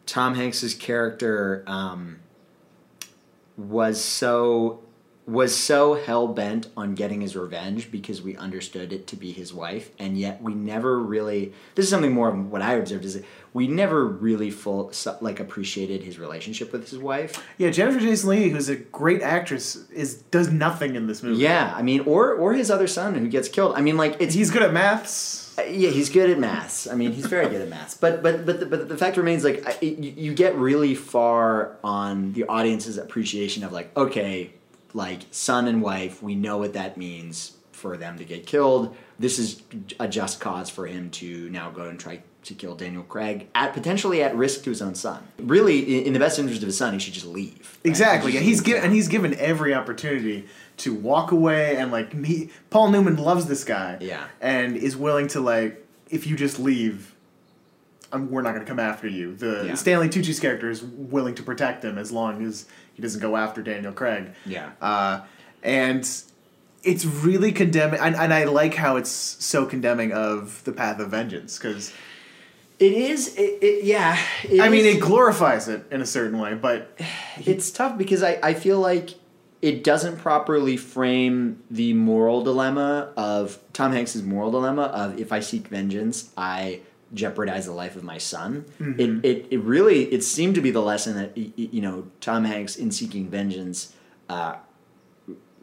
Tom 0.07 0.37
Hanks's 0.37 0.74
character 0.74 1.64
um, 1.66 2.20
was 3.57 4.03
so 4.03 4.83
was 5.31 5.57
so 5.57 5.95
hell 5.95 6.27
bent 6.29 6.69
on 6.77 6.95
getting 6.95 7.21
his 7.21 7.37
revenge 7.37 7.90
because 7.90 8.21
we 8.21 8.37
understood 8.37 8.93
it 8.93 9.07
to 9.09 9.16
be 9.16 9.33
his 9.33 9.55
wife, 9.55 9.90
and 9.99 10.19
yet 10.19 10.43
we 10.43 10.55
never 10.55 10.99
really. 10.99 11.53
This 11.75 11.85
is 11.85 11.90
something 11.90 12.12
more 12.12 12.29
of 12.29 12.51
what 12.51 12.62
I 12.62 12.75
observed 12.75 13.05
is 13.05 13.14
that 13.14 13.25
we 13.53 13.66
never 13.69 14.05
really 14.07 14.51
full 14.51 14.93
like 15.21 15.40
appreciated 15.40 16.03
his 16.03 16.19
relationship 16.19 16.73
with 16.73 16.88
his 16.90 16.99
wife. 16.99 17.43
Yeah, 17.59 17.71
Jennifer 17.71 18.01
Jason 18.01 18.31
Leigh, 18.31 18.49
who's 18.51 18.69
a 18.69 18.77
great 18.77 19.23
actress, 19.23 19.88
is 19.90 20.16
does 20.31 20.51
nothing 20.51 20.95
in 20.97 21.07
this 21.07 21.23
movie. 21.23 21.43
Yeah, 21.43 21.73
I 21.77 21.83
mean, 21.83 22.01
or 22.01 22.33
or 22.35 22.55
his 22.55 22.71
other 22.71 22.87
son 22.87 23.14
who 23.14 23.29
gets 23.29 23.49
killed. 23.49 23.75
I 23.77 23.81
mean, 23.81 23.97
like 23.97 24.16
it's 24.21 24.35
he's 24.35 24.51
good 24.51 24.62
at 24.62 24.73
maths. 24.73 25.55
Uh, 25.59 25.62
Yeah, 25.62 25.90
he's 25.90 26.09
good 26.11 26.31
at 26.31 26.38
maths. 26.38 26.87
I 26.87 26.95
mean, 26.95 27.12
he's 27.12 27.27
very 27.27 27.49
good 27.49 27.61
at 27.61 27.69
maths. 27.69 27.95
But 27.95 28.23
but 28.23 28.47
but 28.47 28.61
the, 28.61 28.66
but 28.66 28.88
the 28.88 28.97
fact 28.97 29.16
remains, 29.16 29.45
like 29.45 29.66
I- 29.66 29.77
it, 29.81 29.99
you 29.99 30.12
you 30.16 30.35
get 30.35 30.57
really 30.57 30.95
far 30.95 31.77
on 31.85 32.33
the 32.33 32.45
audience's 32.45 32.99
appreciation 32.99 33.64
of 33.64 33.73
like, 33.73 33.95
okay, 33.97 34.53
like 34.94 35.22
son 35.31 35.68
and 35.68 35.83
wife, 35.83 36.22
we 36.22 36.35
know 36.35 36.59
what 36.59 36.72
that 36.74 36.96
means 36.96 37.57
for 37.72 37.96
them 37.96 38.18
to 38.18 38.24
get 38.24 38.46
killed. 38.46 38.96
This 39.18 39.38
is 39.38 39.62
a 39.98 40.09
just 40.09 40.40
cause 40.40 40.68
for 40.70 40.87
him 40.87 41.11
to 41.12 41.48
now 41.50 41.70
go 41.70 41.85
and 41.85 41.98
try 41.98 42.22
to 42.42 42.55
kill 42.55 42.74
Daniel 42.74 43.03
Craig 43.03 43.48
at 43.55 43.74
potentially 43.74 44.22
at 44.22 44.35
risk 44.35 44.64
to 44.64 44.70
his 44.70 44.81
own 44.81 44.94
son. 44.94 45.22
Really, 45.38 46.05
in, 46.07 46.12
the 46.12 46.18
best 46.18 46.38
interest 46.38 46.62
of 46.62 46.66
his 46.66 46.79
son, 46.79 46.94
he 46.94 46.98
should 46.98 47.12
just 47.14 47.26
leave. 47.26 47.79
right? 47.85 47.90
Exactly. 47.90 48.33
He 48.33 48.38
Yeah, 48.38 48.44
he's 48.44 48.61
given 48.61 48.85
and 48.85 48.92
he's 48.92 49.09
given 49.09 49.35
every 49.35 49.74
opportunity 49.74 50.46
to 50.79 50.94
walk 50.94 51.33
away 51.33 51.76
and 51.76 51.92
like 51.92 52.14
me. 52.14 52.50
Paul 52.70 52.90
Newman 52.90 53.16
loves 53.16 53.46
this 53.46 53.64
guy. 53.64 53.98
Yeah. 54.00 54.26
And 54.40 54.76
is 54.76 54.96
willing 54.96 55.29
to 55.29 55.40
like 55.40 55.87
if 56.09 56.26
you 56.26 56.37
just 56.37 56.59
leave, 56.59 57.14
I'm, 58.12 58.31
we're 58.31 58.42
not 58.42 58.55
going 58.55 58.64
to 58.64 58.68
come 58.68 58.81
after 58.81 59.07
you. 59.07 59.35
The 59.35 59.64
Yeah. 59.68 59.74
Stanley 59.74 60.09
Tucci's 60.09 60.40
character 60.40 60.70
is 60.70 60.83
willing 60.83 61.35
to 61.37 61.42
protect 61.42 61.85
him 61.85 61.98
as 61.98 62.11
long 62.11 62.44
as 62.44 62.66
he 63.00 63.02
doesn't 63.02 63.20
go 63.22 63.34
after 63.34 63.62
Daniel 63.62 63.92
Craig. 63.92 64.30
Yeah. 64.44 64.72
Uh, 64.80 65.22
and 65.62 66.06
it's 66.82 67.04
really 67.06 67.50
condemning, 67.50 67.98
and, 67.98 68.14
and 68.14 68.32
I 68.32 68.44
like 68.44 68.74
how 68.74 68.96
it's 68.96 69.10
so 69.10 69.64
condemning 69.64 70.12
of 70.12 70.62
the 70.64 70.72
path 70.72 71.00
of 71.00 71.10
vengeance 71.10 71.56
because 71.56 71.92
It 72.78 72.92
is. 72.92 73.34
It, 73.36 73.62
it, 73.62 73.84
yeah. 73.84 74.18
I 74.60 74.68
mean 74.68 74.84
it 74.84 75.00
glorifies 75.00 75.68
it 75.68 75.86
in 75.90 76.02
a 76.02 76.06
certain 76.06 76.38
way, 76.38 76.54
but 76.54 76.98
it's 77.38 77.70
tough 77.70 77.96
because 77.96 78.22
I, 78.22 78.38
I 78.42 78.52
feel 78.54 78.78
like 78.78 79.14
it 79.62 79.82
doesn't 79.82 80.18
properly 80.18 80.76
frame 80.76 81.62
the 81.70 81.94
moral 81.94 82.42
dilemma 82.44 83.12
of 83.16 83.58
Tom 83.72 83.92
Hanks's 83.92 84.22
moral 84.22 84.50
dilemma 84.50 84.82
of 84.84 85.18
if 85.18 85.32
I 85.32 85.40
seek 85.40 85.68
vengeance, 85.68 86.30
I 86.36 86.80
jeopardize 87.12 87.66
the 87.66 87.73
life 87.73 87.96
of 87.96 88.05
my 88.05 88.18
son. 88.18 88.64
It, 88.79 89.25
it, 89.25 89.46
it 89.51 89.59
really 89.61 90.05
it 90.12 90.23
seemed 90.23 90.55
to 90.55 90.61
be 90.61 90.70
the 90.70 90.83
lesson 90.83 91.16
that 91.16 91.37
you 91.37 91.81
know 91.81 92.09
Tom 92.20 92.44
Hanks 92.44 92.77
in 92.77 92.90
seeking 92.90 93.29
vengeance 93.29 93.92
uh, 94.29 94.57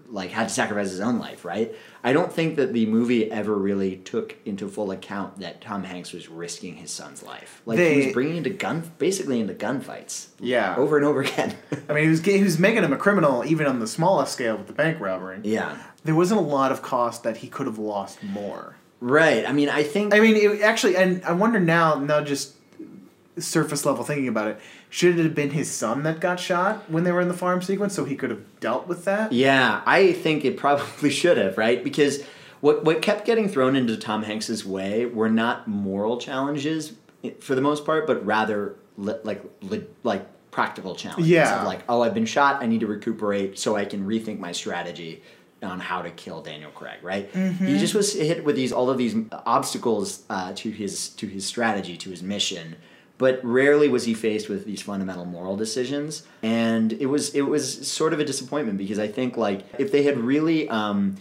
like 0.10 0.32
had 0.32 0.48
to 0.48 0.54
sacrifice 0.54 0.90
his 0.90 1.00
own 1.02 1.20
life, 1.20 1.44
right? 1.44 1.74
I 2.04 2.14
don't 2.14 2.32
think 2.32 2.56
that 2.56 2.72
the 2.74 2.86
movie 2.86 3.30
ever 3.30 3.56
really 3.56 3.98
took 3.98 4.38
into 4.46 4.68
full 4.70 4.92
account 4.92 5.40
that 5.40 5.60
Tom 5.62 5.84
Hanks 5.84 6.14
was 6.14 6.30
risking 6.30 6.76
his 6.78 6.92
son's 6.92 7.24
life. 7.24 7.62
Like 7.66 7.78
he 7.80 8.06
was 8.06 8.14
bringing 8.14 8.38
into 8.38 8.50
gun, 8.50 8.90
basically 8.98 9.40
into 9.40 9.54
gunfights. 9.54 10.28
Yeah. 10.40 10.76
over 10.78 10.96
and 10.98 11.06
over 11.06 11.22
again. 11.22 11.56
I 11.90 11.94
mean, 11.94 12.04
he 12.06 12.10
was 12.10 12.22
he 12.24 12.44
was 12.44 12.58
making 12.58 12.84
him 12.84 12.94
a 12.94 12.98
criminal 12.98 13.46
even 13.46 13.68
on 13.68 13.80
the 13.80 13.88
smallest 13.88 14.34
scale 14.34 14.56
with 14.58 14.68
the 14.68 14.74
bank 14.74 15.00
robbery. 15.00 15.40
yeah, 15.44 15.78
There 16.04 16.16
wasn't 16.16 16.40
a 16.40 16.44
lot 16.44 16.72
of 16.72 16.82
cost 16.82 17.24
that 17.24 17.38
he 17.38 17.48
could 17.50 17.68
have 17.68 17.80
lost 17.80 18.24
more. 18.24 18.76
Right. 19.00 19.46
I 19.48 19.52
mean, 19.54 19.70
I 19.70 19.84
think 19.84 20.14
I 20.14 20.20
mean, 20.20 20.36
it, 20.36 20.62
actually, 20.62 20.96
and 20.98 21.24
I 21.24 21.32
wonder 21.34 21.60
now, 21.60 21.96
now 21.96 22.22
just 22.22 22.54
surface 23.38 23.86
level 23.86 24.04
thinking 24.04 24.28
about 24.28 24.48
it, 24.48 24.60
should 24.90 25.20
it 25.20 25.24
have 25.24 25.36
been 25.36 25.52
his 25.52 25.70
son 25.72 26.04
that 26.04 26.20
got 26.20 26.40
shot 26.40 26.90
when 26.90 27.04
they 27.04 27.12
were 27.12 27.22
in 27.22 27.28
the 27.28 27.34
farm 27.34 27.62
sequence 27.62 27.94
so 27.94 28.04
he 28.06 28.16
could 28.16 28.30
have 28.30 28.60
dealt 28.60 28.88
with 28.88 29.06
that? 29.06 29.32
Yeah, 29.32 29.82
I 29.86 30.14
think 30.14 30.46
it 30.46 30.58
probably 30.58 31.10
should 31.22 31.38
have, 31.38 31.58
right? 31.58 31.84
Because 31.84 32.24
what 32.62 32.84
what 32.84 33.02
kept 33.02 33.26
getting 33.26 33.48
thrown 33.50 33.76
into 33.76 33.96
Tom 33.98 34.24
Hanks's 34.24 34.66
way 34.66 35.06
were 35.06 35.30
not 35.30 35.68
moral 35.68 36.18
challenges 36.20 36.94
eh, 37.24 37.32
for 37.40 37.54
the 37.54 37.62
most 37.62 37.86
part, 37.86 38.08
but 38.08 38.26
rather 38.26 38.76
li- 38.98 39.14
like 39.24 39.44
li- 39.62 39.86
like 40.04 40.26
practical 40.50 40.96
challenges 40.96 41.28
Yeah. 41.30 41.62
like, 41.64 41.82
oh, 41.88 42.02
I've 42.02 42.16
been 42.16 42.26
shot, 42.26 42.64
I 42.64 42.66
need 42.66 42.80
to 42.80 42.88
recuperate 42.88 43.60
so 43.60 43.76
I 43.76 43.86
can 43.86 44.08
rethink 44.08 44.40
my 44.40 44.52
strategy 44.54 45.22
on 45.64 45.80
how 45.80 46.02
to 46.02 46.12
kill 46.12 46.42
Daniel 46.42 46.72
Craig, 46.72 47.00
right? 47.02 47.30
He 47.34 47.78
just 47.80 47.96
was 47.96 48.14
hit 48.14 48.44
with 48.44 48.56
these 48.56 48.72
all 48.72 48.90
of 48.90 48.98
these 48.98 49.16
obstacles 49.46 50.24
uh, 50.30 50.54
to 50.56 50.70
his 50.70 51.10
to 51.10 51.28
his 51.28 51.46
strategy, 51.46 51.98
to 51.98 52.10
his 52.10 52.22
mission. 52.22 52.76
But 53.20 53.44
rarely 53.44 53.90
was 53.90 54.06
he 54.06 54.14
faced 54.14 54.48
with 54.48 54.66
these 54.66 54.84
fundamental 54.84 55.26
moral 55.26 55.58
decisions, 55.58 56.24
and 56.44 56.94
it 56.94 57.08
was 57.08 57.34
it 57.34 57.42
was 57.42 57.88
sort 57.88 58.14
of 58.14 58.20
a 58.20 58.26
disappointment 58.26 58.78
because 58.78 59.00
I 59.00 59.08
think 59.08 59.38
like 59.38 59.66
if 59.80 59.92
they 59.92 60.04
had 60.04 60.20
really 60.20 60.70
um, 60.70 61.16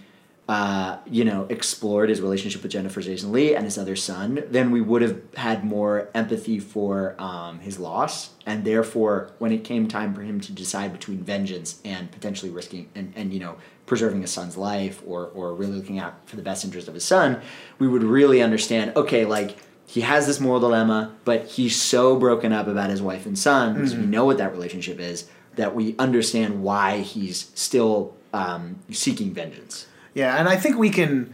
uh, 0.48 0.98
you 1.06 1.24
know, 1.24 1.44
explored 1.50 2.08
his 2.08 2.20
relationship 2.20 2.62
with 2.62 2.70
Jennifer 2.70 3.00
Jason 3.00 3.32
Leigh 3.32 3.56
and 3.56 3.64
his 3.64 3.76
other 3.76 3.96
son, 3.96 4.44
then 4.48 4.70
we 4.70 4.80
would 4.80 5.02
have 5.02 5.20
had 5.34 5.64
more 5.64 6.08
empathy 6.14 6.60
for 6.60 7.16
um, 7.18 7.58
his 7.58 7.80
loss, 7.80 8.30
and 8.46 8.64
therefore, 8.64 9.32
when 9.38 9.50
it 9.50 9.64
came 9.64 9.88
time 9.88 10.14
for 10.14 10.22
him 10.22 10.40
to 10.40 10.52
decide 10.52 10.92
between 10.92 11.18
vengeance 11.18 11.80
and 11.84 12.12
potentially 12.12 12.50
risking 12.52 12.88
and, 12.94 13.12
and 13.16 13.32
you 13.32 13.40
know 13.40 13.56
preserving 13.86 14.20
his 14.20 14.30
son's 14.32 14.56
life 14.56 15.02
or 15.06 15.26
or 15.34 15.54
really 15.54 15.72
looking 15.72 15.98
out 15.98 16.14
for 16.26 16.36
the 16.36 16.42
best 16.42 16.64
interest 16.64 16.88
of 16.88 16.94
his 16.94 17.04
son, 17.04 17.40
we 17.78 17.88
would 17.88 18.02
really 18.02 18.42
understand. 18.42 18.94
Okay, 18.96 19.24
like 19.24 19.56
he 19.86 20.00
has 20.00 20.26
this 20.26 20.40
moral 20.40 20.60
dilemma, 20.60 21.14
but 21.24 21.46
he's 21.46 21.80
so 21.80 22.18
broken 22.18 22.52
up 22.52 22.66
about 22.66 22.90
his 22.90 23.00
wife 23.00 23.24
and 23.24 23.38
son 23.38 23.74
because 23.74 23.94
we 23.94 24.04
know 24.04 24.24
what 24.24 24.38
that 24.38 24.52
relationship 24.52 24.98
is 24.98 25.28
that 25.54 25.74
we 25.74 25.94
understand 25.98 26.62
why 26.62 26.98
he's 26.98 27.50
still 27.54 28.14
um, 28.32 28.78
seeking 28.90 29.32
vengeance. 29.32 29.86
Yeah, 30.14 30.36
and 30.36 30.48
I 30.48 30.56
think 30.56 30.76
we 30.76 30.90
can 30.90 31.32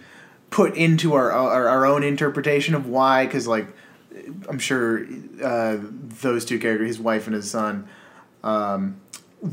put 0.50 0.76
into 0.76 1.14
our 1.14 1.32
our, 1.32 1.68
our 1.68 1.86
own 1.86 2.02
interpretation 2.04 2.74
of 2.74 2.86
why, 2.86 3.24
because 3.26 3.46
like 3.48 3.66
I'm 4.48 4.58
sure 4.58 5.06
uh, 5.42 5.78
those 5.80 6.44
two 6.44 6.58
characters, 6.58 6.88
his 6.88 7.00
wife 7.00 7.26
and 7.26 7.34
his 7.34 7.50
son, 7.50 7.88
um, 8.44 9.00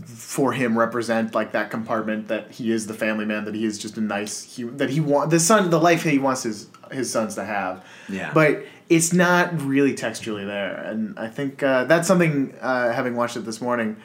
for 0.05 0.53
him 0.53 0.77
represent 0.77 1.33
like 1.33 1.51
that 1.53 1.71
compartment 1.71 2.27
that 2.27 2.51
he 2.51 2.71
is 2.71 2.85
the 2.87 2.93
family 2.93 3.25
man, 3.25 3.45
that 3.45 3.55
he 3.55 3.65
is 3.65 3.79
just 3.79 3.97
a 3.97 4.01
nice 4.01 4.55
he, 4.55 4.63
that 4.63 4.89
he 4.89 4.99
want 4.99 5.31
the 5.31 5.39
son 5.39 5.69
the 5.69 5.79
life 5.79 6.03
that 6.03 6.11
he 6.11 6.19
wants 6.19 6.43
his 6.43 6.67
his 6.91 7.11
sons 7.11 7.35
to 7.35 7.43
have. 7.43 7.83
Yeah. 8.07 8.31
but 8.33 8.63
it's 8.89 9.13
not 9.13 9.61
really 9.61 9.93
textually 9.93 10.45
there, 10.45 10.75
and 10.75 11.17
I 11.19 11.27
think 11.27 11.61
uh, 11.61 11.83
that's 11.85 12.07
something. 12.07 12.55
Uh, 12.59 12.91
having 12.91 13.15
watched 13.15 13.37
it 13.37 13.45
this 13.45 13.61
morning. 13.61 13.97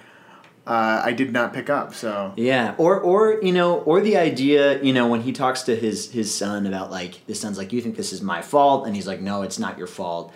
Uh, 0.66 1.02
I 1.04 1.12
did 1.12 1.30
not 1.30 1.52
pick 1.52 1.68
up, 1.68 1.94
so 1.94 2.32
Yeah, 2.36 2.74
or 2.78 2.98
or 2.98 3.38
you 3.42 3.52
know, 3.52 3.80
or 3.80 4.00
the 4.00 4.16
idea, 4.16 4.82
you 4.82 4.94
know, 4.94 5.06
when 5.08 5.20
he 5.20 5.32
talks 5.32 5.62
to 5.62 5.76
his 5.76 6.10
his 6.10 6.34
son 6.34 6.66
about 6.66 6.90
like 6.90 7.16
his 7.26 7.38
son's 7.38 7.58
like, 7.58 7.70
"You 7.72 7.82
think 7.82 7.96
this 7.96 8.14
is 8.14 8.22
my 8.22 8.40
fault?" 8.40 8.86
and 8.86 8.96
he's 8.96 9.06
like, 9.06 9.20
"No, 9.20 9.42
it's 9.42 9.58
not 9.58 9.76
your 9.76 9.86
fault." 9.86 10.32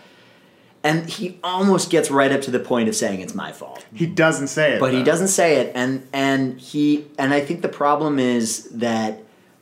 And 0.88 1.09
he 1.09 1.38
almost 1.42 1.90
gets 1.90 2.11
right 2.11 2.33
up 2.33 2.40
to 2.42 2.51
the 2.51 2.59
point 2.72 2.88
of 2.88 2.94
saying 2.96 3.20
it's 3.20 3.35
my 3.35 3.53
fault. 3.53 3.85
he 3.94 4.07
doesn't 4.07 4.48
say 4.48 4.74
it. 4.74 4.81
But 4.81 4.92
he 4.94 5.03
doesn't 5.03 5.29
say 5.29 5.57
it 5.61 5.72
and 5.74 5.92
and 6.12 6.59
he 6.61 7.07
and 7.18 7.33
I 7.35 7.40
think 7.40 7.62
the 7.62 7.68
problem 7.68 8.18
is 8.18 8.64
that 8.70 9.12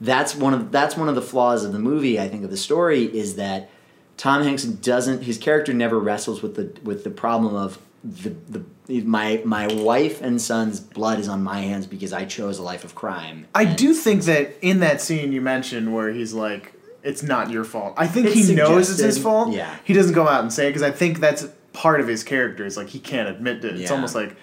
that's 0.00 0.34
one 0.36 0.54
of 0.54 0.70
that's 0.72 0.96
one 0.96 1.08
of 1.08 1.14
the 1.14 1.22
flaws 1.32 1.64
of 1.64 1.72
the 1.72 1.78
movie, 1.90 2.20
I 2.20 2.28
think 2.28 2.44
of 2.44 2.50
the 2.50 2.56
story 2.56 3.04
is 3.04 3.36
that 3.36 3.68
Tom 4.16 4.42
Hanks 4.44 4.64
doesn't 4.64 5.22
his 5.24 5.36
character 5.38 5.72
never 5.74 5.98
wrestles 5.98 6.42
with 6.42 6.54
the 6.54 6.66
with 6.82 7.02
the 7.04 7.10
problem 7.10 7.54
of 7.54 7.78
the 8.04 8.30
the 8.52 8.62
my 9.02 9.42
my 9.44 9.66
wife 9.66 10.22
and 10.22 10.40
son's 10.40 10.78
blood 10.80 11.18
is 11.18 11.28
on 11.28 11.42
my 11.42 11.60
hands 11.60 11.86
because 11.88 12.12
I 12.12 12.24
chose 12.24 12.58
a 12.58 12.62
life 12.62 12.84
of 12.84 12.94
crime. 12.94 13.46
I 13.54 13.64
And- 13.64 13.76
do 13.76 13.92
think 13.94 14.22
that 14.24 14.54
in 14.62 14.78
that 14.80 15.00
scene 15.02 15.32
you 15.32 15.40
mentioned 15.40 15.92
where 15.94 16.12
he's 16.12 16.32
like, 16.32 16.72
"It's 17.02 17.22
not 17.22 17.50
your 17.50 17.64
fault." 17.64 17.94
I 17.96 18.06
think 18.06 18.26
It's 18.28 18.34
he 18.48 18.54
knows 18.54 18.90
it's 18.90 19.00
his 19.00 19.18
fault. 19.18 19.52
yeah. 19.52 19.76
He 19.84 19.92
doesn't 19.94 20.14
go 20.14 20.26
out 20.28 20.40
and 20.42 20.52
say 20.52 20.66
it 20.66 20.70
because 20.70 20.82
I 20.82 20.90
think 20.90 21.20
that's 21.20 21.46
part 21.72 22.00
of 22.00 22.08
his 22.08 22.22
character. 22.24 22.64
Is 22.64 22.76
like 22.76 22.88
he 22.88 22.98
can't 22.98 23.28
admit 23.28 23.64
it. 23.64 23.80
It's 23.80 23.90
almost 23.90 24.14
like, 24.14 24.36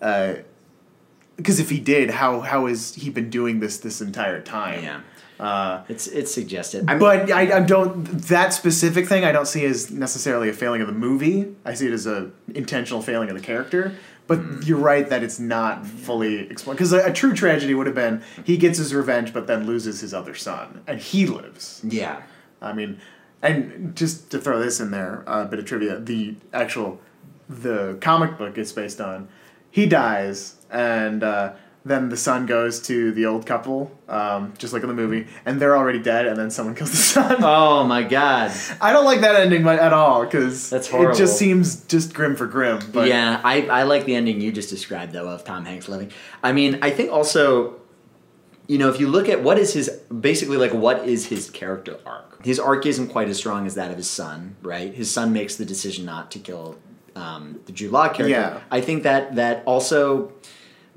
because 0.00 1.60
if 1.60 1.70
he 1.70 1.78
did, 1.80 2.10
how 2.10 2.40
how 2.40 2.66
has 2.66 2.94
he 2.94 3.10
been 3.10 3.30
doing 3.30 3.60
this 3.60 3.78
this 3.78 4.00
entire 4.00 4.40
time? 4.40 4.82
Yeah. 4.82 5.00
Uh, 5.40 5.84
It's 5.88 6.08
it's 6.08 6.34
suggested. 6.34 6.84
I 6.88 6.94
mean, 6.94 6.98
but 7.00 7.30
I, 7.30 7.58
I 7.58 7.60
don't 7.60 8.02
that 8.04 8.52
specific 8.52 9.06
thing. 9.06 9.24
I 9.24 9.30
don't 9.30 9.46
see 9.46 9.64
as 9.64 9.88
necessarily 9.90 10.48
a 10.48 10.52
failing 10.52 10.80
of 10.80 10.88
the 10.88 10.92
movie. 10.92 11.54
I 11.64 11.74
see 11.74 11.86
it 11.86 11.92
as 11.92 12.06
a 12.08 12.30
intentional 12.54 13.02
failing 13.02 13.28
of 13.30 13.36
the 13.36 13.42
character. 13.42 13.94
But 14.28 14.38
Hmm. 14.38 14.60
you're 14.62 14.78
right 14.78 15.08
that 15.08 15.22
it's 15.24 15.40
not 15.40 15.84
fully 15.86 16.40
explained 16.50 16.76
because 16.78 16.92
a, 16.92 17.06
a 17.06 17.12
true 17.12 17.34
tragedy 17.34 17.74
would 17.74 17.86
have 17.86 17.96
been 17.96 18.22
he 18.44 18.56
gets 18.56 18.78
his 18.78 18.94
revenge, 18.94 19.32
but 19.32 19.46
then 19.48 19.66
loses 19.66 20.00
his 20.00 20.14
other 20.14 20.34
son, 20.36 20.82
and 20.86 21.00
he 21.00 21.26
lives. 21.26 21.80
yeah. 21.82 22.22
I 22.62 22.72
mean, 22.72 23.00
and 23.42 23.96
just 23.96 24.30
to 24.32 24.38
throw 24.38 24.58
this 24.60 24.78
in 24.80 24.90
there, 24.90 25.24
a 25.26 25.44
bit 25.46 25.58
of 25.58 25.64
trivia: 25.64 25.98
the 25.98 26.36
actual 26.52 27.00
the 27.48 27.96
comic 28.00 28.36
book 28.36 28.58
it's 28.58 28.72
based 28.72 29.00
on, 29.00 29.28
he 29.70 29.86
dies, 29.86 30.56
and 30.70 31.22
uh, 31.24 31.52
then 31.88 32.08
the 32.08 32.16
son 32.16 32.46
goes 32.46 32.80
to 32.82 33.12
the 33.12 33.26
old 33.26 33.46
couple, 33.46 33.90
um, 34.08 34.52
just 34.58 34.72
like 34.72 34.82
in 34.82 34.88
the 34.88 34.94
movie, 34.94 35.26
and 35.44 35.60
they're 35.60 35.76
already 35.76 35.98
dead, 35.98 36.26
and 36.26 36.36
then 36.36 36.50
someone 36.50 36.74
kills 36.74 36.90
the 36.90 36.96
son. 36.96 37.36
Oh 37.42 37.84
my 37.84 38.02
god. 38.02 38.52
I 38.80 38.92
don't 38.92 39.04
like 39.04 39.20
that 39.20 39.36
ending 39.36 39.66
at 39.66 39.92
all 39.92 40.24
because 40.24 40.70
That's 40.70 40.92
It 40.92 41.14
just 41.16 41.38
seems 41.38 41.84
just 41.84 42.14
grim 42.14 42.36
for 42.36 42.46
grim. 42.46 42.80
But 42.92 43.08
yeah, 43.08 43.40
I, 43.42 43.66
I 43.66 43.82
like 43.84 44.04
the 44.04 44.14
ending 44.14 44.40
you 44.40 44.52
just 44.52 44.70
described 44.70 45.12
though 45.12 45.28
of 45.28 45.44
Tom 45.44 45.64
Hanks 45.64 45.88
living. 45.88 46.12
I 46.42 46.52
mean, 46.52 46.78
I 46.82 46.90
think 46.90 47.10
also, 47.10 47.80
you 48.66 48.78
know, 48.78 48.88
if 48.88 49.00
you 49.00 49.08
look 49.08 49.28
at 49.28 49.42
what 49.42 49.58
is 49.58 49.72
his 49.72 49.88
basically 50.20 50.56
like 50.56 50.72
what 50.72 51.06
is 51.08 51.26
his 51.26 51.50
character 51.50 51.98
arc? 52.04 52.44
His 52.44 52.60
arc 52.60 52.86
isn't 52.86 53.08
quite 53.08 53.28
as 53.28 53.36
strong 53.36 53.66
as 53.66 53.74
that 53.74 53.90
of 53.90 53.96
his 53.96 54.08
son, 54.08 54.56
right? 54.62 54.94
His 54.94 55.12
son 55.12 55.32
makes 55.32 55.56
the 55.56 55.64
decision 55.64 56.04
not 56.04 56.30
to 56.32 56.38
kill 56.38 56.78
um, 57.16 57.60
the 57.66 57.72
Jude 57.72 57.92
Law 57.92 58.08
character. 58.08 58.28
Yeah. 58.28 58.60
I 58.70 58.80
think 58.80 59.02
that 59.02 59.36
that 59.36 59.62
also 59.66 60.32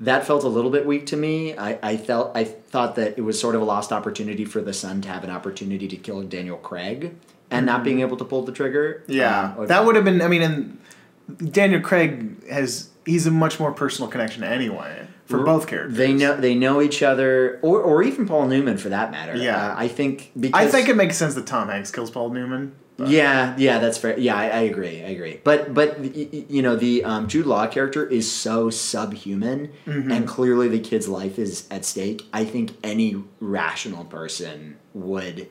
that 0.02 0.26
felt 0.26 0.44
a 0.44 0.48
little 0.48 0.70
bit 0.70 0.84
weak 0.84 1.06
to 1.06 1.16
me. 1.16 1.56
I, 1.56 1.78
I 1.82 1.96
felt 1.96 2.36
I 2.36 2.44
thought 2.44 2.96
that 2.96 3.16
it 3.16 3.22
was 3.22 3.40
sort 3.40 3.54
of 3.54 3.62
a 3.62 3.64
lost 3.64 3.92
opportunity 3.92 4.44
for 4.44 4.60
the 4.60 4.72
son 4.72 5.00
to 5.02 5.08
have 5.08 5.24
an 5.24 5.30
opportunity 5.30 5.88
to 5.88 5.96
kill 5.96 6.22
Daniel 6.22 6.56
Craig 6.58 7.14
and 7.50 7.66
not 7.66 7.84
being 7.84 8.00
able 8.00 8.16
to 8.16 8.24
pull 8.24 8.42
the 8.42 8.52
trigger. 8.52 9.02
Mm-hmm. 9.04 9.12
yeah, 9.12 9.54
Um, 9.56 9.66
that 9.66 9.84
would 9.84 9.94
have 9.94 10.04
been. 10.04 10.20
I 10.20 10.28
mean, 10.28 10.42
and 10.42 11.52
Daniel 11.52 11.80
Craig 11.80 12.46
has 12.48 12.90
he's 13.06 13.26
a 13.26 13.30
much 13.30 13.60
more 13.60 13.72
personal 13.72 14.10
connection 14.10 14.44
anyway 14.44 15.06
for 15.26 15.42
both 15.44 15.66
characters. 15.66 15.96
They 15.96 16.12
know 16.12 16.36
they 16.36 16.54
know 16.54 16.82
each 16.82 17.02
other, 17.02 17.58
or 17.62 17.80
or 17.80 18.02
even 18.02 18.26
Paul 18.26 18.46
Newman 18.48 18.76
for 18.78 18.88
that 18.90 19.10
matter. 19.10 19.36
Yeah. 19.36 19.72
Uh, 19.72 19.74
I 19.78 19.88
think 19.88 20.32
because 20.38 20.60
I 20.66 20.70
think 20.70 20.88
it 20.88 20.96
makes 20.96 21.16
sense 21.16 21.34
that 21.34 21.46
Tom 21.46 21.68
Hanks 21.68 21.90
kills 21.90 22.10
Paul 22.10 22.30
Newman. 22.30 22.72
but- 22.96 23.08
yeah, 23.08 23.54
yeah, 23.58 23.78
that's 23.78 23.96
fair. 23.98 24.18
Yeah, 24.18 24.36
I, 24.36 24.44
I 24.48 24.60
agree. 24.62 25.02
I 25.02 25.08
agree. 25.08 25.40
But 25.42 25.72
but 25.72 26.04
you 26.14 26.60
know 26.62 26.76
the 26.76 27.02
um, 27.04 27.26
Jude 27.28 27.46
Law 27.46 27.66
character 27.66 28.06
is 28.06 28.30
so 28.30 28.68
subhuman, 28.68 29.72
Mm-hmm. 29.86 30.12
and 30.12 30.28
clearly 30.28 30.68
the 30.68 30.80
kid's 30.80 31.08
life 31.08 31.38
is 31.38 31.66
at 31.70 31.84
stake. 31.84 32.22
I 32.32 32.44
think 32.44 32.72
any 32.84 33.22
rational 33.40 34.04
person 34.04 34.76
would 34.92 35.48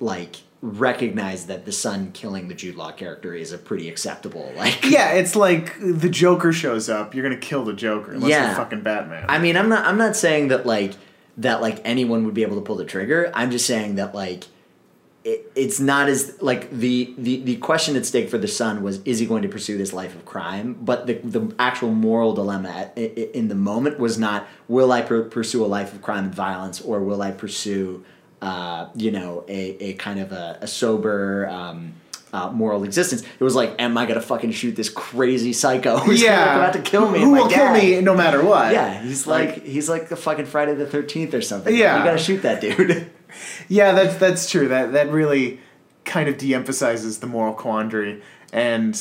like 0.00 0.36
recognize 0.64 1.46
that 1.46 1.66
the 1.66 1.72
son 1.72 2.10
killing 2.12 2.48
the 2.48 2.54
Jude 2.54 2.74
Law 2.76 2.90
character 2.90 3.34
is 3.34 3.52
a 3.52 3.58
pretty 3.58 3.88
acceptable 3.88 4.50
like. 4.56 4.84
Yeah, 4.94 5.12
it's 5.12 5.36
like 5.36 5.78
the 5.80 6.08
Joker 6.08 6.52
shows 6.52 6.88
up. 6.88 7.14
You're 7.14 7.22
gonna 7.22 7.36
kill 7.40 7.64
the 7.64 7.72
Joker 7.74 8.12
unless 8.12 8.30
Yeah. 8.30 8.46
you're 8.46 8.56
fucking 8.56 8.82
Batman. 8.82 9.26
I 9.28 9.38
mean, 9.38 9.56
I'm 9.56 9.68
not. 9.68 9.84
I'm 9.84 9.98
not 9.98 10.16
saying 10.16 10.48
that 10.48 10.64
like 10.66 10.94
that 11.38 11.60
like 11.60 11.80
anyone 11.84 12.24
would 12.24 12.34
be 12.34 12.42
able 12.42 12.56
to 12.56 12.62
pull 12.62 12.76
the 12.76 12.84
trigger. 12.84 13.30
I'm 13.34 13.50
just 13.50 13.66
saying 13.66 13.96
that 13.96 14.14
like 14.14 14.44
it, 15.24 15.50
it's 15.56 15.80
not 15.80 16.08
as 16.08 16.40
like 16.40 16.70
the, 16.70 17.12
the 17.18 17.42
the 17.42 17.56
question 17.56 17.96
at 17.96 18.06
stake 18.06 18.28
for 18.28 18.38
the 18.38 18.46
son 18.48 18.82
was 18.82 19.00
is 19.04 19.18
he 19.18 19.26
going 19.26 19.42
to 19.42 19.48
pursue 19.48 19.76
this 19.76 19.92
life 19.92 20.14
of 20.14 20.24
crime? 20.24 20.74
But 20.80 21.06
the 21.06 21.14
the 21.24 21.54
actual 21.58 21.90
moral 21.90 22.34
dilemma 22.34 22.68
at, 22.68 22.96
in 22.98 23.48
the 23.48 23.54
moment 23.54 23.98
was 23.98 24.18
not 24.18 24.46
will 24.68 24.92
I 24.92 25.02
pur- 25.02 25.24
pursue 25.24 25.64
a 25.64 25.66
life 25.66 25.92
of 25.92 26.02
crime 26.02 26.24
and 26.26 26.34
violence 26.34 26.80
or 26.80 27.00
will 27.00 27.20
I 27.22 27.32
pursue 27.32 28.04
uh, 28.44 28.88
you 28.94 29.10
know 29.10 29.44
a, 29.48 29.76
a 29.90 29.92
kind 29.94 30.20
of 30.20 30.32
a, 30.32 30.58
a 30.60 30.66
sober. 30.66 31.48
Um, 31.48 31.94
uh, 32.32 32.50
moral 32.50 32.82
existence. 32.82 33.22
It 33.22 33.44
was 33.44 33.54
like, 33.54 33.76
am 33.80 33.96
I 33.96 34.06
gonna 34.06 34.20
fucking 34.20 34.50
shoot 34.50 34.74
this 34.74 34.88
crazy 34.88 35.52
psycho 35.52 35.98
who's 36.04 36.20
yeah, 36.20 36.56
about 36.56 36.72
to 36.72 36.82
kill 36.82 37.08
me? 37.08 37.20
Who 37.20 37.30
will 37.30 37.48
kill 37.48 37.72
me 37.72 38.00
no 38.00 38.12
matter 38.12 38.44
what? 38.44 38.72
Yeah, 38.72 39.00
he's 39.00 39.24
like, 39.24 39.62
he's 39.64 39.88
like 39.88 40.08
the 40.08 40.16
fucking 40.16 40.46
Friday 40.46 40.74
the 40.74 40.84
Thirteenth 40.84 41.32
or 41.32 41.40
something. 41.40 41.72
Yeah. 41.72 41.96
you 41.98 42.04
gotta 42.04 42.18
shoot 42.18 42.42
that 42.42 42.60
dude. 42.60 43.08
Yeah, 43.68 43.92
that's 43.92 44.16
that's 44.16 44.50
true. 44.50 44.66
That 44.68 44.92
that 44.92 45.10
really 45.10 45.60
kind 46.04 46.28
of 46.28 46.36
de-emphasizes 46.38 47.18
the 47.18 47.26
moral 47.26 47.54
quandary 47.54 48.20
and 48.52 49.00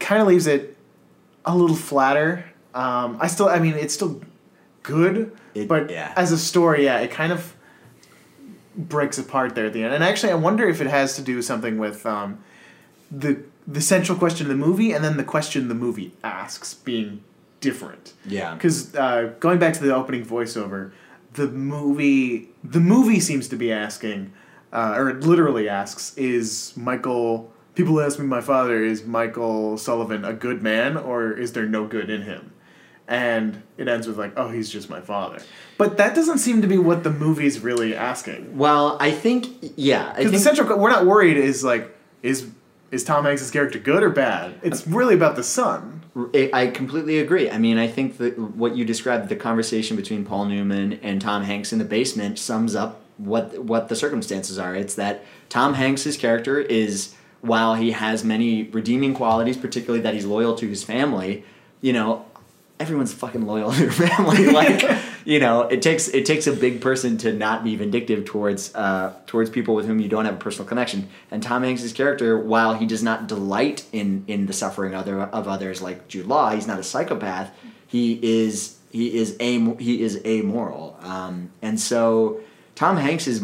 kind 0.00 0.20
of 0.22 0.28
leaves 0.28 0.46
it 0.46 0.76
a 1.44 1.56
little 1.56 1.76
flatter. 1.76 2.44
Um, 2.74 3.18
I 3.20 3.26
still, 3.26 3.48
I 3.48 3.58
mean, 3.58 3.74
it's 3.74 3.94
still 3.94 4.20
good, 4.82 5.36
It- 5.54 5.68
but 5.68 5.90
yeah. 5.90 6.12
as 6.16 6.32
a 6.32 6.38
story, 6.38 6.84
yeah, 6.84 6.98
it 7.00 7.10
kind 7.10 7.32
of 7.32 7.54
breaks 8.78 9.18
apart 9.18 9.54
there 9.54 9.66
at 9.66 9.72
the 9.72 9.82
end. 9.82 9.92
And 9.92 10.04
actually, 10.04 10.32
I 10.32 10.36
wonder 10.36 10.68
if 10.68 10.80
it 10.80 10.86
has 10.86 11.16
to 11.16 11.22
do 11.22 11.42
something 11.42 11.78
with 11.78 12.06
um, 12.06 12.38
the 13.10 13.42
the 13.66 13.80
central 13.82 14.16
question 14.16 14.46
of 14.46 14.48
the 14.48 14.66
movie 14.66 14.92
and 14.92 15.04
then 15.04 15.18
the 15.18 15.24
question 15.24 15.68
the 15.68 15.74
movie 15.74 16.12
asks 16.24 16.72
being 16.72 17.22
different. 17.60 18.14
Yeah. 18.24 18.54
Because 18.54 18.94
uh, 18.94 19.34
going 19.40 19.58
back 19.58 19.74
to 19.74 19.82
the 19.82 19.94
opening 19.94 20.24
voiceover, 20.24 20.92
the 21.34 21.48
movie 21.48 22.48
the 22.64 22.80
movie 22.80 23.20
seems 23.20 23.48
to 23.48 23.56
be 23.56 23.72
asking, 23.72 24.32
uh, 24.72 24.94
or 24.96 25.10
it 25.10 25.20
literally 25.20 25.68
asks, 25.68 26.16
is 26.16 26.72
Michael? 26.76 27.52
People 27.74 28.00
ask 28.00 28.18
me, 28.18 28.26
my 28.26 28.40
father 28.40 28.82
is 28.82 29.04
Michael 29.04 29.78
Sullivan 29.78 30.24
a 30.24 30.32
good 30.32 30.62
man, 30.62 30.96
or 30.96 31.30
is 31.32 31.52
there 31.52 31.66
no 31.66 31.86
good 31.86 32.10
in 32.10 32.22
him? 32.22 32.52
And 33.08 33.62
it 33.78 33.88
ends 33.88 34.06
with 34.06 34.18
like, 34.18 34.34
oh, 34.36 34.50
he's 34.50 34.68
just 34.68 34.90
my 34.90 35.00
father. 35.00 35.40
But 35.78 35.96
that 35.96 36.14
doesn't 36.14 36.38
seem 36.38 36.60
to 36.60 36.68
be 36.68 36.76
what 36.76 37.04
the 37.04 37.10
movie's 37.10 37.58
really 37.60 37.96
asking. 37.96 38.58
Well, 38.58 38.98
I 39.00 39.10
think 39.10 39.72
yeah, 39.76 40.12
Because 40.14 40.32
the 40.32 40.38
central, 40.38 40.78
we're 40.78 40.90
not 40.90 41.06
worried 41.06 41.38
is 41.38 41.64
like, 41.64 41.96
is 42.22 42.50
is 42.90 43.04
Tom 43.04 43.24
Hanks' 43.24 43.50
character 43.50 43.78
good 43.78 44.02
or 44.02 44.10
bad? 44.10 44.60
It's 44.62 44.86
really 44.86 45.14
about 45.14 45.36
the 45.36 45.42
son. 45.42 46.02
I 46.34 46.50
I 46.52 46.66
completely 46.66 47.18
agree. 47.18 47.50
I 47.50 47.58
mean, 47.58 47.78
I 47.78 47.86
think 47.86 48.18
that 48.18 48.38
what 48.38 48.76
you 48.76 48.84
described, 48.84 49.28
the 49.28 49.36
conversation 49.36 49.96
between 49.96 50.24
Paul 50.24 50.46
Newman 50.46 51.00
and 51.02 51.20
Tom 51.20 51.44
Hanks 51.44 51.72
in 51.72 51.78
the 51.78 51.84
basement, 51.84 52.38
sums 52.38 52.74
up 52.74 53.00
what 53.16 53.58
what 53.64 53.88
the 53.88 53.96
circumstances 53.96 54.58
are. 54.58 54.74
It's 54.74 54.94
that 54.96 55.24
Tom 55.48 55.74
Hanks' 55.74 56.16
character 56.16 56.60
is, 56.60 57.14
while 57.40 57.74
he 57.74 57.92
has 57.92 58.24
many 58.24 58.64
redeeming 58.64 59.14
qualities, 59.14 59.56
particularly 59.56 60.02
that 60.02 60.14
he's 60.14 60.26
loyal 60.26 60.54
to 60.56 60.68
his 60.68 60.82
family, 60.82 61.44
you 61.80 61.92
know, 61.92 62.24
everyone's 62.80 63.12
fucking 63.12 63.46
loyal 63.46 63.72
to 63.72 63.78
their 63.78 63.90
family. 64.08 64.46
like, 64.52 64.82
you 65.24 65.40
know, 65.40 65.62
it 65.62 65.82
takes 65.82 66.08
it 66.08 66.26
takes 66.26 66.46
a 66.46 66.52
big 66.52 66.80
person 66.80 67.18
to 67.18 67.32
not 67.32 67.64
be 67.64 67.76
vindictive 67.76 68.24
towards 68.24 68.74
uh, 68.74 69.14
towards 69.26 69.50
people 69.50 69.74
with 69.74 69.86
whom 69.86 70.00
you 70.00 70.08
don't 70.08 70.24
have 70.24 70.34
a 70.34 70.38
personal 70.38 70.68
connection. 70.68 71.08
And 71.30 71.42
Tom 71.42 71.62
Hanks' 71.62 71.92
character, 71.92 72.38
while 72.38 72.74
he 72.74 72.86
does 72.86 73.02
not 73.02 73.26
delight 73.26 73.84
in 73.92 74.24
in 74.26 74.46
the 74.46 74.52
suffering 74.52 74.94
of 74.94 75.00
other 75.00 75.20
of 75.20 75.48
others 75.48 75.82
like 75.82 76.08
Jude 76.08 76.26
Law, 76.26 76.50
he's 76.50 76.66
not 76.66 76.78
a 76.78 76.84
psychopath. 76.84 77.52
He 77.86 78.18
is 78.22 78.76
he 78.90 79.16
is 79.16 79.36
a 79.40 79.74
he 79.76 80.02
is 80.02 80.20
amoral. 80.24 80.98
Um, 81.02 81.50
and 81.62 81.78
so. 81.78 82.40
Tom 82.74 82.96
Hanks's 82.96 83.42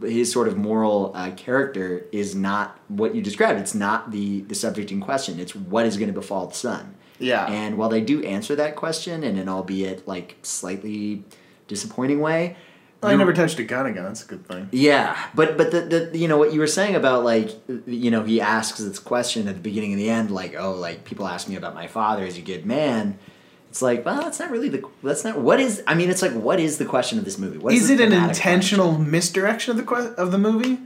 his 0.00 0.32
sort 0.32 0.48
of 0.48 0.56
moral 0.56 1.12
uh, 1.14 1.30
character 1.32 2.06
is 2.10 2.34
not 2.34 2.80
what 2.88 3.14
you 3.14 3.20
described. 3.20 3.60
It's 3.60 3.74
not 3.74 4.12
the 4.12 4.40
the 4.40 4.54
subject 4.54 4.90
in 4.90 4.98
question. 5.02 5.38
It's 5.38 5.54
what 5.54 5.84
is 5.84 5.98
going 5.98 6.08
to 6.08 6.14
befall 6.14 6.46
the 6.46 6.54
son. 6.54 6.95
Yeah. 7.18 7.46
And 7.46 7.78
while 7.78 7.88
they 7.88 8.00
do 8.00 8.22
answer 8.24 8.54
that 8.56 8.76
question 8.76 9.22
in 9.24 9.36
an 9.38 9.48
albeit 9.48 10.06
like 10.06 10.36
slightly 10.42 11.24
disappointing 11.68 12.20
way, 12.20 12.56
I 13.02 13.14
never 13.14 13.32
touched 13.32 13.58
a 13.60 13.62
gun 13.64 13.86
again. 13.86 14.02
That's 14.02 14.24
a 14.24 14.26
good 14.26 14.48
thing. 14.48 14.68
yeah, 14.72 15.16
but 15.32 15.56
but 15.56 15.70
the, 15.70 15.82
the 15.82 16.18
you 16.18 16.26
know 16.26 16.38
what 16.38 16.52
you 16.52 16.58
were 16.58 16.66
saying 16.66 16.96
about 16.96 17.22
like 17.24 17.50
you 17.86 18.10
know 18.10 18.24
he 18.24 18.40
asks 18.40 18.80
this 18.80 18.98
question 18.98 19.46
at 19.46 19.54
the 19.54 19.60
beginning 19.60 19.92
and 19.92 20.00
the 20.00 20.10
end 20.10 20.30
like 20.32 20.56
oh 20.58 20.72
like 20.72 21.04
people 21.04 21.26
ask 21.28 21.48
me 21.48 21.54
about 21.54 21.74
my 21.74 21.86
father 21.86 22.24
is 22.24 22.34
he 22.34 22.42
a 22.42 22.44
good 22.44 22.66
man. 22.66 23.18
It's 23.70 23.80
like 23.80 24.04
well 24.04 24.22
that's 24.22 24.40
not 24.40 24.50
really 24.50 24.70
the 24.70 24.82
that's 25.04 25.22
not 25.22 25.38
what 25.38 25.60
is 25.60 25.84
I 25.86 25.94
mean 25.94 26.10
it's 26.10 26.22
like 26.22 26.32
what 26.32 26.58
is 26.58 26.78
the 26.78 26.84
question 26.84 27.18
of 27.18 27.24
this 27.24 27.38
movie? 27.38 27.58
What 27.58 27.74
Is 27.74 27.88
the 27.88 27.94
it 27.94 28.00
an 28.00 28.12
intentional 28.12 28.98
misdirection 28.98 29.70
of 29.72 29.76
the 29.76 29.84
que- 29.84 30.14
of 30.16 30.32
the 30.32 30.38
movie, 30.38 30.80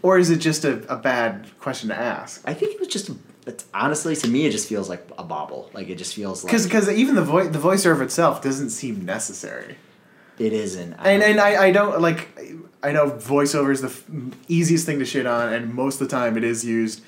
or 0.00 0.16
is 0.18 0.30
it 0.30 0.38
just 0.38 0.64
a, 0.64 0.90
a 0.90 0.96
bad 0.96 1.50
question 1.60 1.90
to 1.90 1.94
ask? 1.98 2.40
I 2.46 2.54
think 2.54 2.72
it 2.72 2.78
was 2.80 2.88
just 2.88 3.10
a, 3.10 3.16
it's, 3.46 3.64
honestly 3.74 4.14
to 4.16 4.28
me 4.28 4.46
it 4.46 4.50
just 4.52 4.68
feels 4.68 4.88
like 4.88 5.06
a 5.18 5.24
bobble 5.24 5.70
like 5.74 5.88
it 5.88 5.96
just 5.96 6.14
feels 6.14 6.44
like 6.44 6.52
Because 6.52 6.88
even 6.90 7.14
the 7.14 7.24
voice 7.24 7.48
the 7.50 7.58
voiceover 7.58 8.02
itself 8.02 8.42
doesn't 8.42 8.70
seem 8.70 9.04
necessary. 9.04 9.76
it 10.38 10.52
isn't. 10.52 10.94
I 10.94 11.10
And 11.10 11.22
and 11.22 11.40
I, 11.40 11.64
I 11.66 11.70
don't 11.72 12.00
like 12.00 12.28
I 12.82 12.92
know 12.92 13.10
voiceover 13.10 13.70
is 13.72 13.80
the 13.80 13.88
f- 13.88 14.04
easiest 14.48 14.86
thing 14.86 14.98
to 14.98 15.04
shit 15.04 15.24
on, 15.26 15.52
and 15.52 15.72
most 15.74 16.00
of 16.00 16.08
the 16.08 16.16
time 16.16 16.36
it 16.36 16.42
is 16.44 16.64
used 16.64 17.02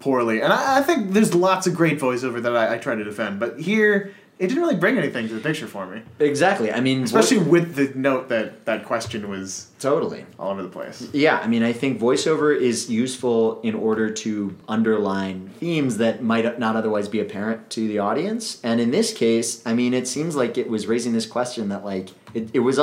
poorly. 0.00 0.40
And 0.40 0.52
I, 0.52 0.78
I 0.78 0.82
think 0.82 1.12
there's 1.12 1.34
lots 1.34 1.66
of 1.66 1.74
great 1.74 1.98
voiceover 1.98 2.42
that 2.42 2.56
I, 2.56 2.74
I 2.74 2.78
try 2.78 2.94
to 2.94 3.04
defend, 3.04 3.38
but 3.38 3.60
here 3.60 4.14
it 4.42 4.48
didn't 4.48 4.62
really 4.64 4.74
bring 4.76 4.98
anything 4.98 5.28
to 5.28 5.34
the 5.34 5.40
picture 5.40 5.68
for 5.68 5.86
me. 5.86 6.02
exactly. 6.18 6.72
I 6.72 6.80
mean 6.80 7.04
Especially 7.04 7.38
with 7.38 7.76
the 7.76 7.92
note 7.96 8.28
that 8.30 8.64
that 8.64 8.84
question 8.84 9.28
was 9.28 9.68
totally. 9.78 10.26
all 10.38 10.50
over 10.50 10.62
the 10.62 10.68
place. 10.68 11.08
Yeah, 11.12 11.38
I 11.38 11.46
mean, 11.46 11.62
I 11.62 11.72
think 11.72 12.00
voiceover 12.00 12.50
is 12.70 12.90
useful 12.90 13.60
in 13.62 13.74
order 13.74 14.10
to 14.10 14.56
underline 14.68 15.50
themes 15.60 15.98
that 15.98 16.22
might 16.22 16.58
not 16.58 16.74
otherwise 16.74 17.08
be 17.08 17.20
apparent 17.20 17.70
to 17.70 17.86
the 17.86 17.98
audience. 18.00 18.60
And 18.64 18.80
in 18.80 18.90
this 18.90 19.12
case, 19.12 19.64
I 19.64 19.74
mean, 19.74 19.94
it 19.94 20.08
seems 20.08 20.34
like 20.34 20.58
it 20.58 20.68
was 20.68 20.86
raising 20.86 21.12
this 21.12 21.26
question 21.26 21.68
that 21.68 21.84
like 21.84 22.10
it, 22.34 22.50
it 22.52 22.60
was 22.60 22.78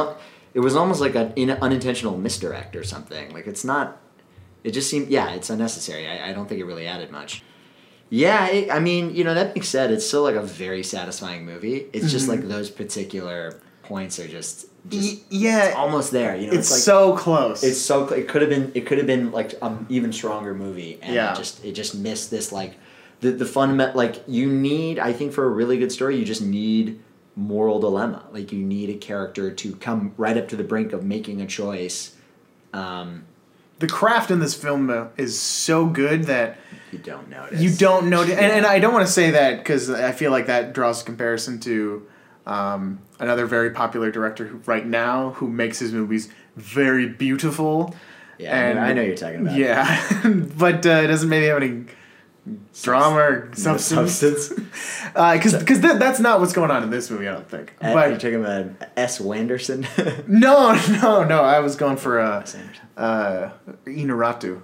it 0.53 0.59
was 0.61 0.75
almost 0.77 1.01
like 1.01 1.15
an 1.15 1.33
in- 1.35 1.51
unintentional 1.51 2.17
misdirect 2.17 2.75
or 2.75 2.83
something. 2.85 3.33
Like 3.33 3.47
it's 3.47 3.65
not. 3.65 3.97
It 4.63 4.71
just 4.71 4.89
seemed 4.89 5.09
yeah, 5.09 5.31
it's 5.31 5.49
unnecessary. 5.49 6.07
I, 6.07 6.29
I 6.29 6.33
don't 6.33 6.47
think 6.47 6.59
it 6.61 6.65
really 6.65 6.87
added 6.87 7.11
much. 7.11 7.43
Yeah, 8.09 8.47
it, 8.47 8.71
I 8.71 8.79
mean, 8.79 9.15
you 9.15 9.23
know, 9.23 9.33
that 9.35 9.53
being 9.53 9.63
said, 9.63 9.91
it's 9.91 10.05
still 10.07 10.23
like 10.23 10.35
a 10.35 10.41
very 10.41 10.83
satisfying 10.83 11.45
movie. 11.45 11.87
It's 11.93 12.11
just 12.11 12.27
like 12.27 12.47
those 12.47 12.69
particular 12.69 13.59
points 13.83 14.19
are 14.19 14.27
just 14.27 14.65
just 14.87 15.21
yeah, 15.29 15.73
almost 15.75 16.11
there. 16.11 16.35
You 16.35 16.47
know, 16.47 16.53
it's, 16.53 16.71
like, 16.71 16.79
so 16.79 17.15
close. 17.17 17.63
it's 17.63 17.79
so 17.79 18.07
cl- 18.07 18.19
it 18.19 18.27
could 18.27 18.41
have 18.41 18.49
been 18.49 18.71
it 18.73 18.85
could 18.85 18.97
have 18.97 19.07
been 19.07 19.31
like 19.31 19.53
an 19.61 19.85
even 19.89 20.11
stronger 20.13 20.53
movie 20.55 20.97
and 21.01 21.13
Yeah. 21.13 21.33
it 21.33 21.37
just 21.37 21.63
it 21.65 21.73
just 21.73 21.95
missed 21.95 22.31
this 22.31 22.51
like 22.51 22.75
the 23.19 23.31
the 23.31 23.45
fundament 23.45 23.95
like 23.95 24.23
you 24.27 24.47
need 24.51 24.97
I 24.99 25.11
think 25.13 25.33
for 25.33 25.43
a 25.45 25.49
really 25.49 25.77
good 25.77 25.91
story 25.91 26.17
you 26.17 26.23
just 26.25 26.41
need 26.41 27.01
moral 27.35 27.79
dilemma 27.79 28.23
like 28.31 28.51
you 28.51 28.59
need 28.59 28.89
a 28.89 28.97
character 28.97 29.51
to 29.51 29.75
come 29.75 30.13
right 30.17 30.37
up 30.37 30.47
to 30.49 30.55
the 30.55 30.63
brink 30.63 30.93
of 30.93 31.03
making 31.03 31.41
a 31.41 31.45
choice 31.47 32.15
um, 32.73 33.25
the 33.79 33.87
craft 33.87 34.29
in 34.31 34.39
this 34.39 34.53
film 34.53 35.09
is 35.17 35.39
so 35.39 35.85
good 35.85 36.25
that 36.25 36.57
you 36.91 36.99
don't 36.99 37.29
notice. 37.29 37.59
you 37.61 37.69
don't 37.71 38.09
know, 38.09 38.21
and, 38.23 38.31
and 38.31 38.65
I 38.65 38.79
don't 38.79 38.93
want 38.93 39.05
to 39.05 39.11
say 39.11 39.31
that 39.31 39.57
because 39.57 39.89
I 39.89 40.11
feel 40.11 40.31
like 40.31 40.47
that 40.47 40.73
draws 40.73 41.01
a 41.01 41.05
comparison 41.05 41.59
to 41.61 42.05
um, 42.45 42.99
another 43.19 43.45
very 43.45 43.69
popular 43.71 44.11
director 44.11 44.47
who, 44.47 44.57
right 44.65 44.85
now 44.85 45.31
who 45.31 45.47
makes 45.47 45.79
his 45.79 45.91
movies 45.93 46.29
very 46.55 47.07
beautiful. 47.07 47.95
yeah 48.37 48.69
I 48.69 48.73
know- 48.73 48.81
I 48.81 48.93
know 48.93 49.01
you're 49.03 49.15
talking 49.15 49.41
about 49.41 49.55
Yeah, 49.57 50.21
but 50.57 50.85
uh, 50.85 50.89
it 51.03 51.07
doesn't 51.07 51.29
maybe 51.29 51.45
have 51.47 51.61
any 51.61 51.85
drama 52.81 53.17
or 53.17 53.45
No 53.49 53.53
substance. 53.77 54.13
substance 54.13 54.49
Because 55.13 55.55
because 55.57 55.81
that, 55.81 55.99
that's 55.99 56.19
not 56.19 56.39
what's 56.39 56.53
going 56.53 56.71
on 56.71 56.83
in 56.83 56.89
this 56.89 57.09
movie. 57.11 57.27
I 57.27 57.33
don't 57.33 57.49
think. 57.49 57.73
Uh, 57.83 57.89
you're 58.07 58.13
talking 58.17 58.35
about 58.43 58.71
Wes 58.97 59.19
Anderson 59.21 59.87
no, 60.27 60.73
no, 61.01 61.23
no. 61.23 61.41
I 61.43 61.59
was 61.59 61.75
going 61.75 61.97
for 61.97 62.19
uh, 62.19 62.45
uh, 62.97 63.51
Inarritu. 63.85 64.61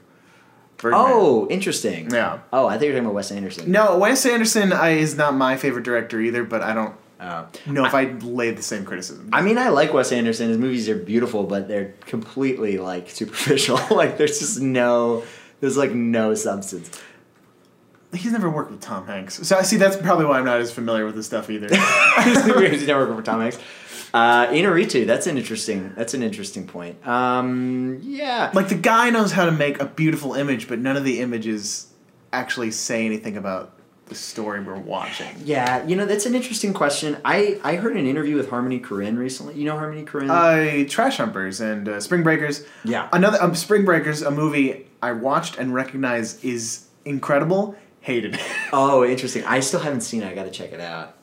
Birdman. 0.77 1.01
oh 1.05 1.47
interesting 1.49 2.09
Yeah. 2.11 2.39
oh 2.51 2.67
I 2.67 2.73
think 2.73 2.83
you're 2.89 2.93
talking 2.93 3.05
about 3.05 3.15
Wes 3.15 3.31
Anderson 3.31 3.71
No, 3.71 3.97
Wes 3.97 4.25
Anderson 4.25 4.73
I, 4.73 4.89
is 4.91 5.15
not 5.15 5.33
my 5.33 5.55
favorite 5.55 5.83
director 5.83 6.19
either, 6.19 6.43
but 6.43 6.61
I 6.61 6.73
don't 6.73 6.95
Oh. 7.17 7.47
know 7.65 7.85
if 7.85 7.93
I 7.95 8.03
laid 8.21 8.57
the 8.57 8.61
same 8.61 8.83
criticism. 8.83 9.29
I 9.31 9.41
mean, 9.41 9.57
I 9.57 9.69
like 9.69 9.93
Wes 9.93 10.11
Anderson. 10.11 10.49
His 10.49 10.57
movies 10.57 10.89
are 10.89 10.97
beautiful, 10.97 11.45
but 11.45 11.69
they're 11.69 11.93
completely 12.01 12.77
like 12.77 13.09
superficial. 13.09 13.79
like 13.89 14.17
there's 14.17 14.37
just 14.39 14.59
no, 14.59 15.23
there's 15.61 15.77
like 15.77 15.91
no 15.93 16.33
substance. 16.35 16.91
He's 18.13 18.31
never 18.31 18.49
worked 18.49 18.71
with 18.71 18.81
Tom 18.81 19.07
Hanks, 19.07 19.45
so 19.47 19.57
I 19.57 19.63
see 19.63 19.77
that's 19.77 19.97
probably 19.97 20.25
why 20.25 20.39
I'm 20.39 20.45
not 20.45 20.59
as 20.61 20.71
familiar 20.71 21.05
with 21.05 21.15
his 21.15 21.25
stuff 21.25 21.49
either. 21.49 21.67
He's 22.23 22.87
never 22.87 23.05
worked 23.05 23.17
for 23.17 23.23
Tom 23.23 23.41
Hanks. 23.41 23.59
Uh, 24.13 24.47
Inarritu, 24.47 25.05
that's 25.05 25.27
an 25.27 25.37
interesting. 25.37 25.93
That's 25.97 26.13
an 26.13 26.23
interesting 26.23 26.65
point. 26.67 27.05
Um, 27.05 27.99
yeah, 28.01 28.51
like 28.53 28.69
the 28.69 28.75
guy 28.75 29.09
knows 29.09 29.33
how 29.33 29.45
to 29.45 29.51
make 29.51 29.81
a 29.81 29.85
beautiful 29.85 30.33
image, 30.33 30.69
but 30.69 30.79
none 30.79 30.95
of 30.95 31.03
the 31.03 31.19
images 31.19 31.87
actually 32.31 32.71
say 32.71 33.05
anything 33.05 33.35
about 33.35 33.75
the 34.07 34.15
story 34.15 34.61
we're 34.61 34.77
watching. 34.77 35.27
yeah. 35.43 35.85
You 35.85 35.95
know, 35.95 36.05
that's 36.05 36.25
an 36.25 36.35
interesting 36.35 36.73
question. 36.73 37.17
I 37.25 37.59
I 37.63 37.75
heard 37.75 37.97
an 37.97 38.05
interview 38.05 38.35
with 38.35 38.49
Harmony 38.49 38.79
Korine 38.79 39.17
recently. 39.17 39.55
You 39.55 39.65
know 39.65 39.77
Harmony 39.77 40.03
Korine? 40.03 40.29
Uh, 40.29 40.87
Trash 40.87 41.17
Humpers 41.17 41.59
and 41.59 41.89
uh, 41.89 41.99
Spring 41.99 42.21
Breakers. 42.23 42.65
Yeah. 42.83 43.09
Another 43.11 43.41
um, 43.41 43.55
Spring 43.55 43.83
Breakers, 43.83 44.21
a 44.21 44.31
movie 44.31 44.85
I 45.01 45.11
watched 45.13 45.57
and 45.57 45.73
recognize 45.73 46.43
is 46.43 46.85
incredible. 47.03 47.75
Hated. 48.05 48.35
it. 48.35 48.41
oh, 48.71 49.03
interesting. 49.03 49.43
I 49.45 49.59
still 49.61 49.79
haven't 49.79 50.01
seen 50.01 50.21
it. 50.21 50.27
I 50.27 50.35
got 50.35 50.43
to 50.43 50.51
check 50.51 50.71
it 50.73 50.79
out. 50.79 51.15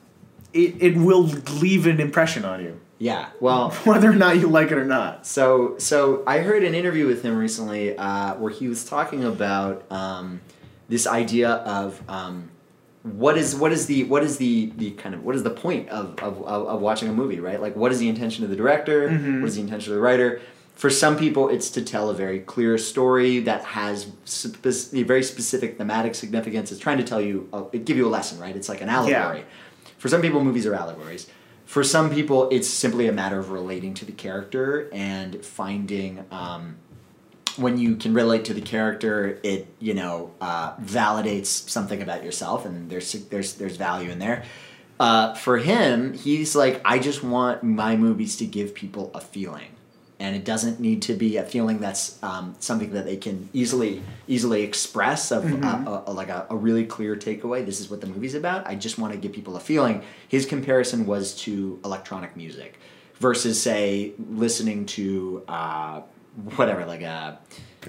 it, 0.53 0.75
it 0.81 0.97
will 0.97 1.23
leave 1.23 1.87
an 1.87 1.99
impression 2.01 2.43
on 2.45 2.61
you, 2.61 2.79
Yeah. 2.99 3.29
Well, 3.39 3.71
whether 3.85 4.09
or 4.09 4.15
not 4.15 4.37
you 4.37 4.47
like 4.47 4.69
it 4.71 4.77
or 4.77 4.85
not. 4.85 5.25
So, 5.25 5.77
so 5.77 6.23
I 6.27 6.39
heard 6.39 6.63
an 6.63 6.75
interview 6.75 7.07
with 7.07 7.23
him 7.23 7.37
recently 7.37 7.97
uh, 7.97 8.35
where 8.35 8.51
he 8.51 8.67
was 8.67 8.83
talking 8.85 9.23
about 9.23 9.89
um, 9.91 10.41
this 10.89 11.07
idea 11.07 11.49
of 11.49 12.01
um, 12.09 12.51
what 13.03 13.37
is 13.37 13.55
what 13.55 13.71
is 13.71 13.85
the 13.87 14.03
what 14.05 14.21
is 14.23 14.37
the, 14.37 14.71
the 14.77 14.91
kind 14.91 15.15
of 15.15 15.23
what 15.23 15.35
is 15.35 15.43
the 15.43 15.49
point 15.49 15.89
of, 15.89 16.19
of, 16.19 16.41
of, 16.43 16.67
of 16.67 16.81
watching 16.81 17.07
a 17.09 17.13
movie, 17.13 17.39
right? 17.39 17.61
Like, 17.61 17.75
what 17.75 17.91
is 17.93 17.99
the 17.99 18.09
intention 18.09 18.43
of 18.43 18.49
the 18.49 18.55
director? 18.57 19.09
What 19.39 19.47
is 19.47 19.55
the 19.55 19.61
intention 19.61 19.91
of 19.93 19.95
the 19.95 20.01
writer? 20.01 20.41
For 20.75 20.89
some 20.89 21.17
people, 21.17 21.49
it's 21.49 21.69
to 21.71 21.81
tell 21.81 22.09
a 22.09 22.13
very 22.13 22.39
clear 22.39 22.77
story 22.77 23.39
that 23.41 23.63
has 23.63 24.07
spe- 24.25 24.93
a 24.93 25.03
very 25.03 25.23
specific 25.23 25.77
thematic 25.77 26.15
significance. 26.15 26.71
It's 26.71 26.81
trying 26.81 26.97
to 26.97 27.03
tell 27.03 27.21
you, 27.21 27.47
it 27.71 27.85
give 27.85 27.95
you 27.95 28.07
a 28.07 28.09
lesson, 28.09 28.39
right? 28.39 28.55
It's 28.55 28.69
like 28.69 28.81
an 28.81 28.89
allegory. 28.89 29.45
For 29.97 30.09
some 30.09 30.21
people, 30.21 30.43
movies 30.43 30.65
are 30.65 30.73
allegories. 30.73 31.27
For 31.65 31.83
some 31.83 32.09
people, 32.13 32.49
it's 32.49 32.67
simply 32.67 33.07
a 33.07 33.13
matter 33.13 33.39
of 33.39 33.51
relating 33.51 33.93
to 33.95 34.05
the 34.05 34.11
character 34.11 34.89
and 34.91 35.43
finding 35.45 36.25
um, 36.29 36.75
when 37.57 37.77
you 37.77 37.95
can 37.95 38.13
relate 38.13 38.45
to 38.45 38.53
the 38.53 38.61
character, 38.61 39.39
it 39.43 39.67
you 39.79 39.93
know 39.93 40.31
uh, 40.41 40.75
validates 40.77 41.69
something 41.69 42.01
about 42.01 42.23
yourself, 42.23 42.65
and 42.65 42.89
there's 42.89 43.11
there's 43.13 43.53
there's 43.55 43.77
value 43.77 44.09
in 44.09 44.19
there. 44.19 44.43
Uh, 44.99 45.33
for 45.33 45.57
him, 45.57 46.13
he's 46.13 46.55
like, 46.55 46.81
I 46.85 46.99
just 46.99 47.23
want 47.23 47.63
my 47.63 47.95
movies 47.95 48.37
to 48.37 48.45
give 48.45 48.73
people 48.73 49.11
a 49.13 49.19
feeling, 49.19 49.69
and 50.19 50.35
it 50.35 50.45
doesn't 50.45 50.79
need 50.79 51.01
to 51.03 51.13
be 51.13 51.37
a 51.37 51.43
feeling 51.43 51.79
that's 51.79 52.21
um, 52.23 52.55
something 52.59 52.91
that 52.93 53.05
they 53.05 53.17
can 53.17 53.49
easily 53.53 54.01
easily 54.27 54.61
express 54.63 55.31
of 55.31 55.43
uh, 55.63 55.67
a, 55.67 56.11
a, 56.11 56.13
like 56.13 56.29
a, 56.29 56.45
a 56.49 56.55
really 56.55 56.85
clear 56.85 57.15
takeaway. 57.15 57.65
This 57.65 57.79
is 57.81 57.89
what 57.89 58.01
the 58.01 58.07
movie's 58.07 58.35
about. 58.35 58.67
I 58.67 58.75
just 58.75 58.97
want 58.97 59.13
to 59.13 59.19
give 59.19 59.31
people 59.33 59.55
a 59.57 59.59
feeling. 59.59 60.03
His 60.27 60.45
comparison 60.45 61.05
was 61.05 61.35
to 61.41 61.79
electronic 61.83 62.35
music 62.37 62.79
versus 63.19 63.61
say 63.61 64.13
listening 64.29 64.85
to 64.87 65.43
uh, 65.47 66.01
whatever 66.55 66.85
like 66.85 67.01
a 67.01 67.39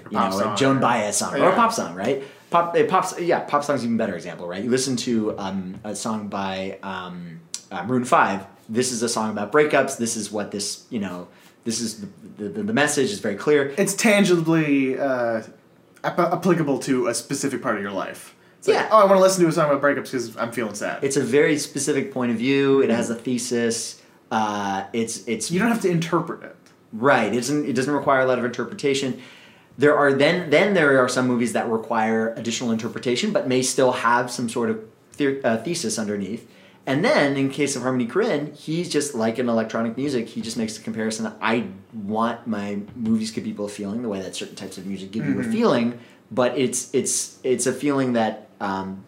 you 0.09 0.17
know 0.17 0.53
a 0.53 0.55
Joan 0.55 0.79
Baez 0.79 1.17
song 1.17 1.33
or 1.35 1.37
Yeah. 1.37 1.53
a 1.53 1.55
pop 1.55 1.71
song, 1.73 1.95
right? 1.95 2.23
Pop, 2.51 2.75
uh, 2.75 2.83
pop, 2.85 3.05
yeah, 3.19 3.39
pop 3.41 3.63
song's 3.63 3.83
even 3.83 3.97
better 3.97 4.15
example, 4.15 4.47
right? 4.47 4.63
You 4.63 4.69
listen 4.69 4.95
to 4.97 5.37
um, 5.39 5.75
a 5.83 5.95
song 5.95 6.27
by 6.27 6.77
um, 6.83 7.39
uh, 7.71 7.83
Maroon 7.83 8.05
Five. 8.05 8.45
This 8.69 8.91
is 8.91 9.01
a 9.03 9.09
song 9.09 9.31
about 9.31 9.51
breakups. 9.51 9.97
This 9.97 10.15
is 10.15 10.31
what 10.31 10.51
this, 10.51 10.85
you 10.89 10.99
know, 10.99 11.27
this 11.65 11.81
is 11.81 11.99
the, 12.37 12.47
the, 12.47 12.63
the 12.63 12.73
message 12.73 13.11
is 13.11 13.19
very 13.19 13.35
clear. 13.35 13.73
It's 13.77 13.93
tangibly 13.93 14.97
uh, 14.97 15.41
app- 16.03 16.19
applicable 16.19 16.79
to 16.79 17.07
a 17.07 17.13
specific 17.13 17.61
part 17.61 17.75
of 17.75 17.81
your 17.81 17.91
life. 17.91 18.33
It's 18.59 18.67
like, 18.67 18.77
Yeah. 18.77 18.89
oh, 18.91 18.97
I 18.99 19.05
want 19.05 19.17
to 19.17 19.21
listen 19.21 19.43
to 19.43 19.49
a 19.49 19.51
song 19.51 19.69
about 19.69 19.81
breakups 19.81 20.05
because 20.11 20.37
I'm 20.37 20.51
feeling 20.51 20.75
sad. 20.75 21.03
It's 21.03 21.17
a 21.17 21.23
very 21.23 21.57
specific 21.57 22.13
point 22.13 22.31
of 22.31 22.37
view. 22.37 22.81
It 22.81 22.89
has 22.89 23.09
a 23.09 23.15
thesis. 23.15 24.01
Uh, 24.31 24.85
it's 24.93 25.27
it's 25.27 25.51
you 25.51 25.59
don't 25.59 25.69
have 25.69 25.81
to 25.81 25.89
interpret 25.89 26.43
it. 26.43 26.55
Right. 26.93 27.31
It 27.33 27.37
doesn't. 27.37 27.65
It 27.67 27.73
doesn't 27.73 27.93
require 27.93 28.21
a 28.21 28.25
lot 28.25 28.39
of 28.39 28.45
interpretation. 28.45 29.21
There 29.77 29.95
are 29.97 30.13
then 30.13 30.49
then 30.49 30.73
there 30.73 30.97
are 31.03 31.09
some 31.09 31.27
movies 31.27 31.53
that 31.53 31.67
require 31.69 32.33
additional 32.35 32.71
interpretation, 32.71 33.31
but 33.33 33.47
may 33.47 33.61
still 33.61 33.91
have 33.91 34.31
some 34.31 34.47
sort 34.49 34.69
of 34.69 34.83
the, 35.17 35.43
uh, 35.43 35.57
thesis 35.63 35.99
underneath. 35.99 36.49
And 36.87 37.03
then 37.03 37.35
in 37.35 37.49
case 37.49 37.75
of 37.75 37.81
Harmony 37.81 38.05
Korine, 38.07 38.55
he's 38.55 38.89
just 38.89 39.15
like 39.15 39.39
in 39.39 39.49
electronic 39.49 39.97
music. 39.97 40.27
He 40.27 40.41
just 40.41 40.55
makes 40.55 40.77
the 40.77 40.83
comparison. 40.83 41.33
I 41.41 41.67
want 41.93 42.45
my 42.45 42.79
movies 42.95 43.29
to 43.31 43.35
give 43.35 43.43
people 43.43 43.65
a 43.65 43.69
feeling 43.69 44.03
the 44.03 44.09
way 44.09 44.21
that 44.21 44.35
certain 44.35 44.55
types 44.55 44.77
of 44.77 44.85
music 44.85 45.11
give 45.11 45.25
you 45.25 45.39
a 45.39 45.43
feeling, 45.43 45.99
but 46.31 46.55
it's 46.57 46.93
it's 46.93 47.39
it's 47.43 47.65
a 47.65 47.73
feeling 47.73 48.13
that 48.13 48.49
um, 48.59 49.03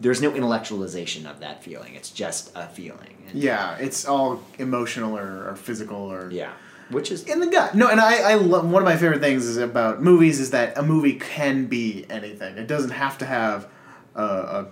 there's 0.00 0.22
no 0.22 0.30
intellectualization 0.30 1.28
of 1.28 1.40
that 1.40 1.64
feeling. 1.64 1.94
It's 1.96 2.10
just 2.10 2.52
a 2.54 2.68
feeling. 2.68 3.16
And- 3.28 3.42
Yeah, 3.42 3.76
it's 3.78 4.06
all 4.06 4.40
emotional 4.58 5.16
or, 5.18 5.48
or 5.50 5.56
physical 5.56 5.96
or 5.96 6.30
yeah. 6.30 6.52
Which 6.90 7.10
is 7.10 7.24
in 7.24 7.40
the 7.40 7.48
gut. 7.48 7.74
No, 7.74 7.88
and 7.88 8.00
I, 8.00 8.18
I 8.30 8.34
love 8.34 8.70
one 8.70 8.80
of 8.80 8.86
my 8.86 8.96
favorite 8.96 9.20
things 9.20 9.44
is 9.44 9.56
about 9.56 10.00
movies 10.00 10.38
is 10.38 10.52
that 10.52 10.78
a 10.78 10.82
movie 10.84 11.14
can 11.14 11.66
be 11.66 12.06
anything. 12.08 12.56
It 12.58 12.68
doesn't 12.68 12.90
have 12.92 13.18
to 13.18 13.26
have 13.26 13.66
a, 14.14 14.22
a 14.22 14.66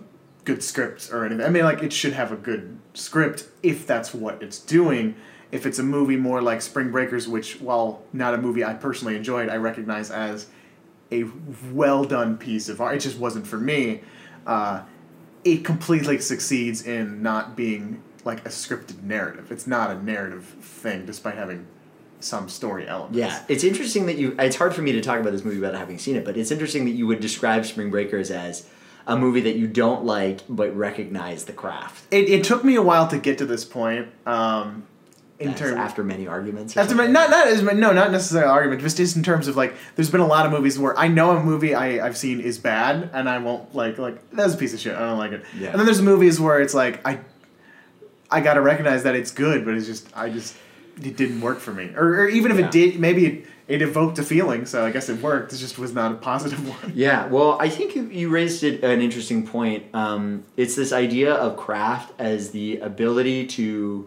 good 0.44 0.62
script 0.62 1.10
or 1.12 1.24
anything. 1.24 1.44
I 1.44 1.48
mean, 1.48 1.64
like 1.64 1.82
it 1.82 1.92
should 1.92 2.12
have 2.12 2.32
a 2.32 2.36
good 2.36 2.78
script 2.94 3.48
if 3.62 3.86
that's 3.86 4.14
what 4.14 4.42
it's 4.42 4.58
doing. 4.58 5.14
If 5.50 5.66
it's 5.66 5.78
a 5.78 5.82
movie 5.82 6.16
more 6.16 6.42
like 6.42 6.62
Spring 6.62 6.90
Breakers, 6.90 7.28
which 7.28 7.60
while 7.60 8.02
not 8.12 8.34
a 8.34 8.38
movie 8.38 8.64
I 8.64 8.74
personally 8.74 9.16
enjoyed, 9.16 9.48
I 9.48 9.56
recognize 9.56 10.10
as 10.10 10.48
a 11.12 11.24
well 11.72 12.04
done 12.04 12.36
piece 12.36 12.68
of 12.68 12.80
art. 12.80 12.96
It 12.96 13.00
just 13.00 13.18
wasn't 13.18 13.46
for 13.46 13.58
me. 13.58 14.02
Uh, 14.46 14.82
it 15.44 15.64
completely 15.64 16.18
succeeds 16.18 16.86
in 16.86 17.22
not 17.22 17.56
being 17.56 18.02
like 18.24 18.44
a 18.46 18.48
scripted 18.48 19.02
narrative. 19.02 19.52
It's 19.52 19.66
not 19.66 19.90
a 19.90 20.02
narrative 20.02 20.44
thing, 20.44 21.06
despite 21.06 21.36
having 21.36 21.66
some 22.20 22.48
story 22.48 22.88
elements. 22.88 23.16
Yeah, 23.16 23.42
it's 23.48 23.64
interesting 23.64 24.06
that 24.06 24.16
you. 24.16 24.34
It's 24.38 24.56
hard 24.56 24.74
for 24.74 24.82
me 24.82 24.92
to 24.92 25.00
talk 25.00 25.20
about 25.20 25.32
this 25.32 25.44
movie 25.44 25.58
without 25.58 25.78
having 25.78 25.98
seen 25.98 26.16
it, 26.16 26.24
but 26.24 26.36
it's 26.36 26.50
interesting 26.50 26.84
that 26.86 26.92
you 26.92 27.06
would 27.06 27.20
describe 27.20 27.64
Spring 27.66 27.90
Breakers 27.90 28.30
as 28.30 28.68
a 29.06 29.16
movie 29.18 29.40
that 29.42 29.56
you 29.56 29.66
don't 29.66 30.04
like 30.04 30.40
but 30.48 30.74
recognize 30.76 31.44
the 31.44 31.52
craft. 31.52 32.04
It, 32.10 32.28
it 32.28 32.44
took 32.44 32.64
me 32.64 32.74
a 32.76 32.82
while 32.82 33.06
to 33.08 33.18
get 33.18 33.38
to 33.38 33.46
this 33.46 33.64
point. 33.64 34.08
Um, 34.26 34.84
in 35.40 35.52
terms 35.54 35.72
after 35.74 36.04
many 36.04 36.28
arguments. 36.28 36.76
or 36.76 36.80
After 36.80 36.94
something. 36.94 37.12
not 37.12 37.28
not 37.28 37.48
as 37.48 37.60
no 37.60 37.92
not 37.92 38.12
necessarily 38.12 38.48
argument 38.50 38.80
just 38.80 38.96
just 38.96 39.16
in 39.16 39.22
terms 39.24 39.48
of 39.48 39.56
like 39.56 39.74
there's 39.96 40.08
been 40.08 40.20
a 40.20 40.26
lot 40.26 40.46
of 40.46 40.52
movies 40.52 40.78
where 40.78 40.96
I 40.96 41.08
know 41.08 41.36
a 41.36 41.42
movie 41.42 41.74
I 41.74 42.06
I've 42.06 42.16
seen 42.16 42.40
is 42.40 42.56
bad 42.58 43.10
and 43.12 43.28
I 43.28 43.38
won't 43.38 43.74
like 43.74 43.98
like 43.98 44.30
that's 44.30 44.54
a 44.54 44.56
piece 44.56 44.72
of 44.72 44.78
shit 44.80 44.94
I 44.94 45.00
don't 45.00 45.18
like 45.18 45.32
it 45.32 45.44
Yeah. 45.58 45.70
and 45.70 45.78
then 45.78 45.86
there's 45.86 46.00
movies 46.00 46.40
where 46.40 46.60
it's 46.60 46.72
like 46.72 47.04
I 47.06 47.18
I 48.30 48.40
gotta 48.40 48.60
recognize 48.60 49.02
that 49.02 49.16
it's 49.16 49.32
good 49.32 49.64
but 49.64 49.74
it's 49.74 49.86
just 49.86 50.08
I 50.16 50.30
just 50.30 50.54
it 51.02 51.16
didn't 51.16 51.40
work 51.40 51.58
for 51.58 51.72
me 51.72 51.90
or, 51.96 52.20
or 52.22 52.28
even 52.28 52.52
if 52.52 52.58
Yeah. 52.58 52.66
it 52.66 52.70
did 52.70 53.00
maybe 53.00 53.26
it, 53.26 53.46
it 53.66 53.80
evoked 53.80 54.18
a 54.18 54.22
feeling 54.22 54.66
so 54.66 54.84
I 54.84 54.90
guess 54.90 55.08
it 55.08 55.22
worked 55.22 55.52
it 55.52 55.56
just 55.56 55.78
was 55.78 55.92
not 55.94 56.12
a 56.12 56.16
positive 56.16 56.66
one 56.82 56.92
Yeah, 56.94 57.26
well, 57.28 57.56
I 57.60 57.68
think 57.68 57.94
you- 57.96 58.08
you 58.10 58.28
raised 58.28 58.62
it, 58.62 58.84
an 58.84 59.00
interesting 59.00 59.46
point. 59.46 59.84
Um, 59.94 60.44
it's 60.56 60.74
this 60.76 60.92
idea 60.92 61.32
of 61.34 61.56
craft 61.56 62.12
as 62.18 62.50
the 62.50 62.78
ability 62.78 63.46
to, 63.58 64.06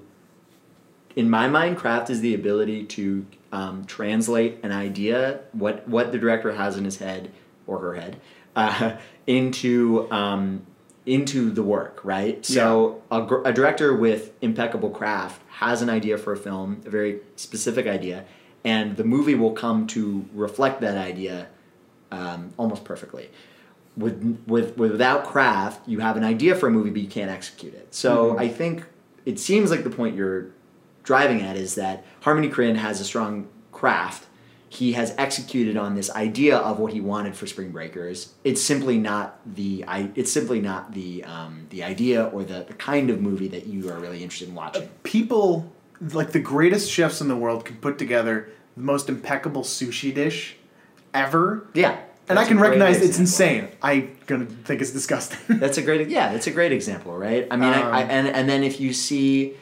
in 1.15 1.29
my 1.29 1.47
mind, 1.47 1.77
craft 1.77 2.09
is 2.09 2.21
the 2.21 2.33
ability 2.35 2.83
to 2.85 3.25
um, 3.51 3.85
translate 3.85 4.59
an 4.63 4.71
idea, 4.71 5.39
what 5.53 5.87
what 5.87 6.11
the 6.11 6.17
director 6.19 6.51
has 6.53 6.77
in 6.77 6.85
his 6.85 6.97
head 6.97 7.31
or 7.65 7.79
her 7.79 7.95
head, 7.95 8.19
uh, 8.55 8.97
into 9.27 10.07
um, 10.11 10.61
into 11.05 11.49
the 11.51 11.63
work, 11.63 12.01
right? 12.03 12.45
So 12.45 13.01
a, 13.09 13.23
a 13.45 13.53
director 13.53 13.95
with 13.95 14.33
impeccable 14.41 14.89
craft 14.89 15.41
has 15.49 15.81
an 15.81 15.89
idea 15.89 16.17
for 16.17 16.33
a 16.33 16.37
film, 16.37 16.81
a 16.85 16.89
very 16.89 17.21
specific 17.37 17.87
idea, 17.87 18.25
and 18.63 18.97
the 18.97 19.03
movie 19.03 19.35
will 19.35 19.53
come 19.53 19.87
to 19.87 20.25
reflect 20.33 20.81
that 20.81 20.97
idea 20.97 21.47
um, 22.11 22.53
almost 22.57 22.83
perfectly. 22.83 23.29
With, 23.95 24.43
with 24.45 24.77
without 24.77 25.25
craft, 25.25 25.87
you 25.87 25.99
have 25.99 26.17
an 26.17 26.23
idea 26.23 26.55
for 26.55 26.67
a 26.67 26.71
movie, 26.71 26.91
but 26.91 27.01
you 27.01 27.07
can't 27.07 27.31
execute 27.31 27.73
it. 27.73 27.95
So 27.95 28.37
I 28.37 28.47
think 28.47 28.83
it 29.25 29.39
seems 29.39 29.71
like 29.71 29.83
the 29.83 29.89
point 29.89 30.15
you're 30.15 30.51
driving 31.03 31.41
at 31.41 31.57
is 31.57 31.75
that 31.75 32.05
Harmony 32.21 32.49
Korine 32.49 32.75
has 32.75 33.01
a 33.01 33.03
strong 33.03 33.47
craft. 33.71 34.27
He 34.69 34.93
has 34.93 35.15
executed 35.17 35.77
on 35.77 35.95
this 35.95 36.11
idea 36.11 36.57
of 36.57 36.77
what 36.77 36.91
he 36.93 36.99
wanted 36.99 37.35
for 37.35 37.47
Spring 37.47 37.71
Breakers. 37.71 38.33
It's 38.43 38.61
simply 38.61 38.97
not 38.97 39.39
the 39.45 39.85
I. 39.87 40.11
It's 40.15 40.31
simply 40.31 40.59
not 40.59 40.93
the 40.93 41.23
um, 41.23 41.67
the 41.69 41.83
idea 41.83 42.25
or 42.25 42.43
the, 42.43 42.65
the 42.67 42.73
kind 42.73 43.09
of 43.09 43.21
movie 43.21 43.47
that 43.47 43.65
you 43.65 43.89
are 43.89 43.97
really 43.97 44.21
interested 44.21 44.49
in 44.49 44.55
watching. 44.55 44.89
people 45.03 45.71
like 46.01 46.31
the 46.31 46.39
greatest 46.39 46.91
chefs 46.91 47.21
in 47.21 47.27
the 47.27 47.35
world 47.35 47.65
can 47.65 47.77
put 47.77 47.97
together 47.97 48.49
the 48.75 48.83
most 48.83 49.09
impeccable 49.09 49.63
sushi 49.63 50.13
dish 50.13 50.55
ever. 51.13 51.67
Yeah, 51.73 51.97
and 52.29 52.37
I 52.37 52.45
can 52.45 52.59
recognize 52.59 53.01
it's 53.01 53.19
insane. 53.19 53.69
I'm 53.81 54.17
gonna 54.25 54.45
think 54.45 54.81
it's 54.81 54.91
disgusting. 54.91 55.39
That's 55.59 55.77
a 55.77 55.81
great 55.81 56.09
yeah, 56.09 56.31
that's 56.31 56.47
a 56.47 56.51
great 56.51 56.71
example, 56.71 57.17
right? 57.17 57.47
I 57.49 57.55
mean, 57.55 57.73
I, 57.73 57.81
I, 57.81 58.03
Um, 58.03 58.09
and 58.09 58.27
and 58.27 58.49
then 58.49 58.63
if 58.63 58.79
you 58.79 58.93
see, 58.93 59.55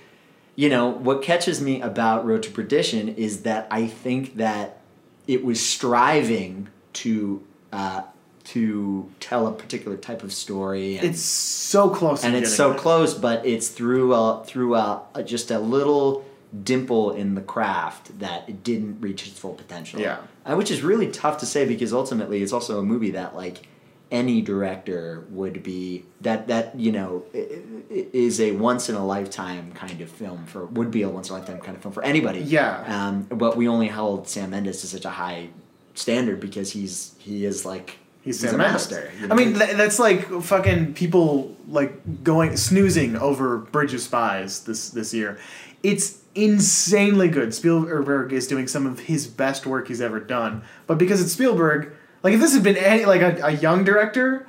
you 0.56 0.70
know, 0.70 0.90
what 0.90 1.22
catches 1.22 1.62
me 1.62 1.82
about 1.82 2.26
Road 2.26 2.44
to 2.44 2.52
Perdition 2.52 3.10
is 3.10 3.44
that 3.44 3.68
I 3.70 3.88
think 3.88 4.38
that 4.38 4.82
it 5.28 5.44
was 5.44 5.66
striving 5.66 6.70
to 6.94 7.44
uh, 7.72 8.04
to 8.46 9.12
tell 9.20 9.48
a 9.48 9.52
particular 9.52 9.98
type 9.98 10.24
of 10.24 10.32
story, 10.32 10.98
and, 10.98 11.08
it's 11.08 11.22
so 11.22 11.90
close 11.90 12.24
and 12.24 12.36
it's 12.36 12.54
so 12.54 12.70
there. 12.70 12.80
close, 12.80 13.14
but 13.14 13.46
it's 13.46 13.70
through 13.70 14.14
a 14.14 14.44
through 14.46 14.76
a, 14.76 15.02
a 15.14 15.24
just 15.24 15.52
a 15.52 15.60
little 15.60 16.26
dimple 16.64 17.12
in 17.12 17.36
the 17.36 17.42
craft 17.42 18.18
that 18.20 18.48
it 18.48 18.64
didn't 18.64 19.02
reach 19.02 19.28
its 19.28 19.38
full 19.38 19.54
potential. 19.54 20.00
Yeah. 20.00 20.20
Uh, 20.46 20.56
which 20.56 20.72
is 20.72 20.82
really 20.82 21.12
tough 21.12 21.40
to 21.40 21.46
say 21.46 21.66
because 21.66 21.92
ultimately 21.92 22.42
it's 22.42 22.54
also 22.54 22.80
a 22.80 22.84
movie 22.84 23.12
that 23.12 23.36
like 23.36 23.68
any 24.12 24.42
director 24.42 25.26
would 25.30 25.64
be 25.64 26.06
that 26.22 26.48
that 26.48 26.80
you 26.80 26.92
know 26.92 27.24
is 27.34 28.40
a 28.40 28.52
once 28.52 28.88
in 28.88 28.96
a 28.96 29.06
lifetime 29.06 29.72
kind 29.72 30.00
of 30.02 30.10
film 30.10 30.46
for 30.46 30.66
would 30.68 30.92
be 30.92 31.02
a 31.02 31.10
once 31.10 31.30
in 31.30 31.36
a 31.36 31.40
lifetime 31.40 31.60
kind 31.60 31.76
of 31.76 31.82
film 31.82 31.94
for 31.94 32.04
anybody. 32.04 32.40
Yeah. 32.40 32.84
Um, 32.88 33.24
but 33.24 33.58
we 33.58 33.68
only 33.68 33.88
held 33.88 34.28
Sam 34.28 34.52
Mendes 34.52 34.82
to 34.82 34.88
such 34.88 35.06
a 35.06 35.10
high 35.10 35.50
standard 35.96 36.40
because 36.40 36.72
he's 36.72 37.16
he 37.20 37.46
is 37.46 37.66
like 37.66 37.98
He's, 38.26 38.42
He's 38.42 38.52
a 38.52 38.58
master, 38.58 39.12
you 39.22 39.30
I 39.32 39.36
mean, 39.36 39.54
th- 39.54 39.78
that's 39.78 40.00
like 40.00 40.28
fucking 40.42 40.96
people 40.96 41.56
like 41.70 42.24
going 42.24 42.58
snoozing 42.58 43.16
over 43.16 43.60
Bridge 43.60 43.94
of 43.94 44.02
Spies 44.02 44.64
this 44.64 44.90
this 44.90 45.14
year. 45.14 45.38
It's 45.84 46.22
insanely 46.34 47.28
good. 47.30 47.54
Spielberg 47.54 48.34
is 48.34 48.48
doing 48.48 48.68
some 48.68 48.88
of 48.88 49.02
his 49.02 49.28
best 49.28 49.66
work 49.68 49.88
he's 49.88 50.02
ever 50.02 50.20
done. 50.20 50.64
But 50.88 50.98
because 50.98 51.22
it's 51.22 51.32
Spielberg, 51.34 51.94
like 52.24 52.34
if 52.34 52.40
this 52.42 52.54
had 52.56 52.64
been 52.64 52.78
any 52.78 53.06
like 53.06 53.22
a, 53.22 53.40
a 53.46 53.52
young 53.52 53.84
director, 53.84 54.48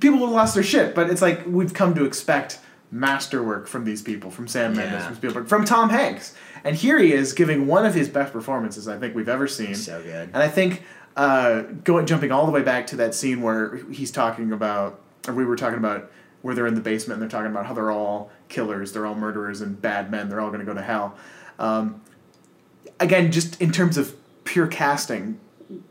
people 0.00 0.18
would 0.20 0.26
have 0.28 0.34
lost 0.34 0.54
their 0.54 0.64
shit. 0.64 0.94
But 0.94 1.10
it's 1.10 1.20
like 1.22 1.44
we've 1.46 1.74
come 1.74 1.94
to 1.94 2.04
expect 2.06 2.60
masterwork 2.90 3.66
from 3.66 3.84
these 3.84 4.00
people, 4.02 4.30
from 4.30 4.48
Sam 4.48 4.74
Mendes, 4.74 4.92
Yeah. 4.92 5.06
from 5.06 5.16
Spielberg, 5.16 5.48
from 5.48 5.64
Tom 5.66 5.90
Hanks. 5.90 6.34
And 6.64 6.74
here 6.76 6.98
he 6.98 7.12
is 7.12 7.34
giving 7.34 7.66
one 7.66 7.84
of 7.84 7.94
his 7.94 8.08
best 8.08 8.32
performances 8.32 8.88
I 8.88 8.98
think 8.98 9.14
we've 9.14 9.28
ever 9.28 9.46
seen. 9.46 9.74
So 9.74 10.02
good. 10.02 10.30
And 10.32 10.42
I 10.42 10.48
think 10.48 10.82
uh, 11.16 11.62
going 11.84 12.06
jumping 12.06 12.32
all 12.32 12.46
the 12.46 12.52
way 12.52 12.62
back 12.62 12.86
to 12.88 12.96
that 12.96 13.14
scene 13.14 13.42
where 13.42 13.76
he's 13.90 14.10
talking 14.10 14.52
about, 14.52 15.00
or 15.28 15.34
we 15.34 15.44
were 15.44 15.56
talking 15.56 15.78
about, 15.78 16.10
where 16.42 16.54
they're 16.54 16.66
in 16.66 16.74
the 16.74 16.80
basement 16.80 17.20
and 17.20 17.22
they're 17.22 17.40
talking 17.40 17.50
about 17.50 17.64
how 17.64 17.72
they're 17.72 17.90
all 17.90 18.30
killers, 18.48 18.92
they're 18.92 19.06
all 19.06 19.14
murderers 19.14 19.62
and 19.62 19.80
bad 19.80 20.10
men, 20.10 20.28
they're 20.28 20.40
all 20.40 20.48
going 20.48 20.60
to 20.60 20.66
go 20.66 20.74
to 20.74 20.82
hell. 20.82 21.16
Um, 21.58 22.02
again, 23.00 23.32
just 23.32 23.58
in 23.62 23.72
terms 23.72 23.96
of 23.96 24.14
pure 24.44 24.66
casting, 24.66 25.40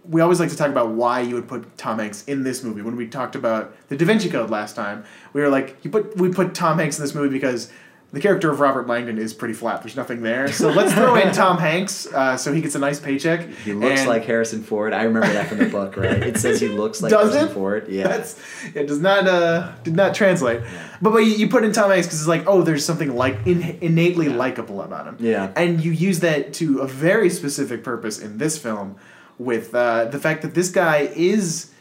we 0.07 0.21
always 0.21 0.39
like 0.39 0.49
to 0.49 0.55
talk 0.55 0.69
about 0.69 0.89
why 0.89 1.21
you 1.21 1.33
would 1.33 1.47
put 1.47 1.75
Tom 1.77 1.97
Hanks 1.97 2.23
in 2.25 2.43
this 2.43 2.63
movie. 2.63 2.83
When 2.83 2.95
we 2.95 3.07
talked 3.07 3.35
about 3.35 3.75
the 3.89 3.97
Da 3.97 4.05
Vinci 4.05 4.29
Code 4.29 4.51
last 4.51 4.75
time, 4.75 5.03
we 5.33 5.41
were 5.41 5.49
like, 5.49 5.77
you 5.83 5.89
put 5.89 6.15
we 6.17 6.31
put 6.31 6.53
Tom 6.53 6.77
Hanks 6.77 6.99
in 6.99 7.03
this 7.03 7.15
movie 7.15 7.33
because 7.33 7.71
the 8.13 8.21
character 8.21 8.49
of 8.51 8.59
Robert 8.59 8.87
Langdon 8.87 9.17
is 9.17 9.33
pretty 9.33 9.55
flat. 9.55 9.81
There's 9.81 9.95
nothing 9.95 10.21
there, 10.21 10.47
so 10.47 10.69
let's 10.69 10.93
throw 10.93 11.15
in 11.15 11.31
Tom 11.33 11.57
Hanks 11.57 12.05
uh, 12.13 12.37
so 12.37 12.53
he 12.53 12.61
gets 12.61 12.75
a 12.75 12.79
nice 12.79 12.99
paycheck. 12.99 13.49
He 13.49 13.73
looks 13.73 14.01
And- 14.01 14.09
like 14.09 14.23
Harrison 14.23 14.61
Ford. 14.63 14.93
I 14.93 15.03
remember 15.03 15.33
that 15.33 15.47
from 15.49 15.57
the 15.57 15.65
book, 15.65 15.97
right? 15.97 16.21
It 16.23 16.37
says 16.37 16.61
he 16.61 16.67
looks 16.69 17.01
like 17.01 17.09
Does 17.09 17.31
Harrison 17.33 17.51
it? 17.51 17.53
Ford. 17.53 17.87
Yeah. 17.89 18.07
That's 18.07 18.39
it 18.75 18.87
does 18.87 18.99
not 18.99 19.27
uh 19.27 19.71
did 19.83 19.95
not 19.95 20.13
translate. 20.15 20.61
But 21.01 21.09
but 21.11 21.17
you, 21.25 21.31
you 21.33 21.49
put 21.49 21.63
in 21.65 21.71
Tom 21.73 21.89
Hanks 21.91 22.07
because 22.07 22.19
it's 22.19 22.27
like 22.29 22.43
oh 22.47 22.61
there's 22.61 22.85
something 22.85 23.15
like 23.15 23.45
in, 23.45 23.61
innately 23.81 24.29
likable 24.29 24.81
about 24.83 25.07
him. 25.07 25.17
Yeah. 25.19 25.51
And 25.55 25.83
you 25.83 25.91
use 25.91 26.19
that 26.21 26.53
to 26.53 26.79
a 26.79 26.87
very 26.87 27.29
specific 27.31 27.83
purpose 27.83 28.19
in 28.19 28.37
this 28.37 28.57
film, 28.57 28.95
with 29.39 29.73
uh, 29.73 30.05
the 30.05 30.19
fact 30.19 30.43
that 30.43 30.53
this 30.53 30.69
guy 30.69 31.09
is 31.15 31.71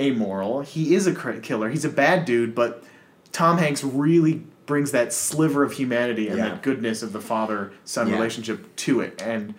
amoral. 0.00 0.62
He 0.62 0.94
is 0.94 1.06
a 1.06 1.14
killer. 1.40 1.68
He's 1.68 1.84
a 1.84 1.88
bad 1.90 2.24
dude, 2.24 2.54
but 2.54 2.82
Tom 3.32 3.58
Hanks 3.58 3.84
really 3.84 4.42
brings 4.66 4.92
that 4.92 5.12
sliver 5.12 5.62
of 5.62 5.72
humanity 5.72 6.28
and 6.28 6.38
Yeah. 6.38 6.48
that 6.50 6.62
goodness 6.62 7.02
of 7.02 7.12
the 7.12 7.20
father 7.20 7.72
son 7.84 8.08
Yeah. 8.08 8.14
relationship 8.14 8.74
to 8.76 9.00
it 9.00 9.22
and. 9.24 9.54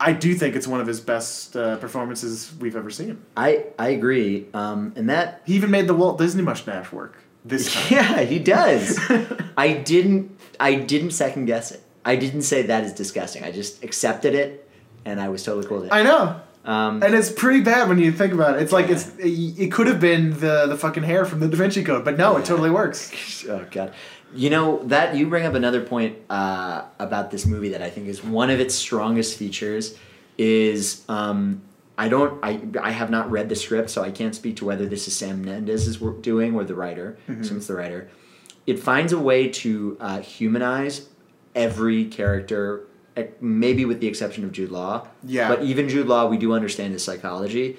I 0.00 0.12
do 0.12 0.32
think 0.36 0.54
it's 0.54 0.68
one 0.68 0.80
of 0.80 0.86
his 0.86 1.00
best 1.00 1.56
uh, 1.56 1.74
performances 1.78 2.52
we've 2.60 2.76
ever 2.76 2.88
seen. 2.88 3.18
I 3.36 3.64
I 3.80 3.88
agree. 3.88 4.46
Um, 4.54 4.92
and 4.94 5.10
that 5.10 5.42
He 5.44 5.54
even 5.54 5.72
made 5.72 5.88
the 5.88 5.94
Walt 5.94 6.18
Disney 6.18 6.40
mustache 6.40 6.92
work 6.92 7.16
this 7.44 7.74
time. 7.74 7.84
yeah, 7.90 8.20
he 8.20 8.38
does. 8.38 8.96
I 9.56 9.72
didn't 9.72 10.38
I 10.60 10.76
didn't 10.76 11.10
second 11.10 11.46
guess 11.46 11.72
it. 11.72 11.82
I 12.04 12.14
didn't 12.14 12.42
say 12.42 12.62
that 12.62 12.84
is 12.84 12.92
disgusting. 12.92 13.42
I 13.42 13.50
just 13.50 13.82
accepted 13.82 14.36
it, 14.36 14.70
and 15.04 15.20
I 15.20 15.30
was 15.30 15.42
totally 15.42 15.66
cool 15.66 15.78
with 15.78 15.86
it. 15.88 15.92
I 15.92 16.04
know. 16.04 16.40
Um, 16.64 17.02
And 17.02 17.14
it's 17.14 17.30
pretty 17.30 17.60
bad 17.62 17.88
when 17.88 17.98
you 17.98 18.12
think 18.12 18.32
about 18.32 18.56
it. 18.56 18.62
It's 18.62 18.72
like 18.72 18.88
it's 18.90 19.10
it 19.18 19.72
could 19.72 19.86
have 19.86 20.00
been 20.00 20.30
the 20.38 20.66
the 20.66 20.76
fucking 20.76 21.02
hair 21.04 21.24
from 21.24 21.40
the 21.40 21.48
Da 21.48 21.56
Vinci 21.56 21.82
Code, 21.84 22.04
but 22.04 22.18
no, 22.18 22.36
it 22.36 22.44
totally 22.44 22.70
works. 22.70 23.44
oh 23.48 23.64
god 23.70 23.92
you 24.34 24.50
know 24.50 24.82
that 24.84 25.14
you 25.16 25.26
bring 25.26 25.46
up 25.46 25.54
another 25.54 25.80
point 25.80 26.14
uh, 26.28 26.82
about 26.98 27.30
this 27.30 27.46
movie 27.46 27.70
that 27.70 27.80
i 27.80 27.88
think 27.88 28.06
is 28.08 28.22
one 28.22 28.50
of 28.50 28.60
its 28.60 28.74
strongest 28.74 29.38
features 29.38 29.96
is 30.36 31.02
um, 31.08 31.62
i 31.96 32.10
don't 32.10 32.38
I, 32.44 32.60
I 32.78 32.90
have 32.90 33.08
not 33.08 33.30
read 33.30 33.48
the 33.48 33.56
script 33.56 33.88
so 33.88 34.02
i 34.02 34.10
can't 34.10 34.34
speak 34.34 34.56
to 34.56 34.66
whether 34.66 34.84
this 34.84 35.08
is 35.08 35.16
sam 35.16 35.42
mendes's 35.42 35.98
work 35.98 36.20
doing 36.20 36.54
or 36.54 36.64
the 36.64 36.74
writer 36.74 37.16
Mm-hmm. 37.26 37.42
since 37.42 37.66
the 37.68 37.74
writer 37.74 38.10
it 38.66 38.78
finds 38.78 39.14
a 39.14 39.18
way 39.18 39.48
to 39.48 39.96
uh, 39.98 40.20
humanize 40.20 41.08
every 41.54 42.04
character 42.04 42.82
maybe 43.40 43.84
with 43.84 44.00
the 44.00 44.06
exception 44.06 44.44
of 44.44 44.52
jude 44.52 44.70
law 44.70 45.06
Yeah. 45.24 45.48
but 45.48 45.62
even 45.62 45.88
jude 45.88 46.06
law 46.06 46.26
we 46.26 46.36
do 46.38 46.52
understand 46.52 46.92
his 46.92 47.04
psychology 47.04 47.76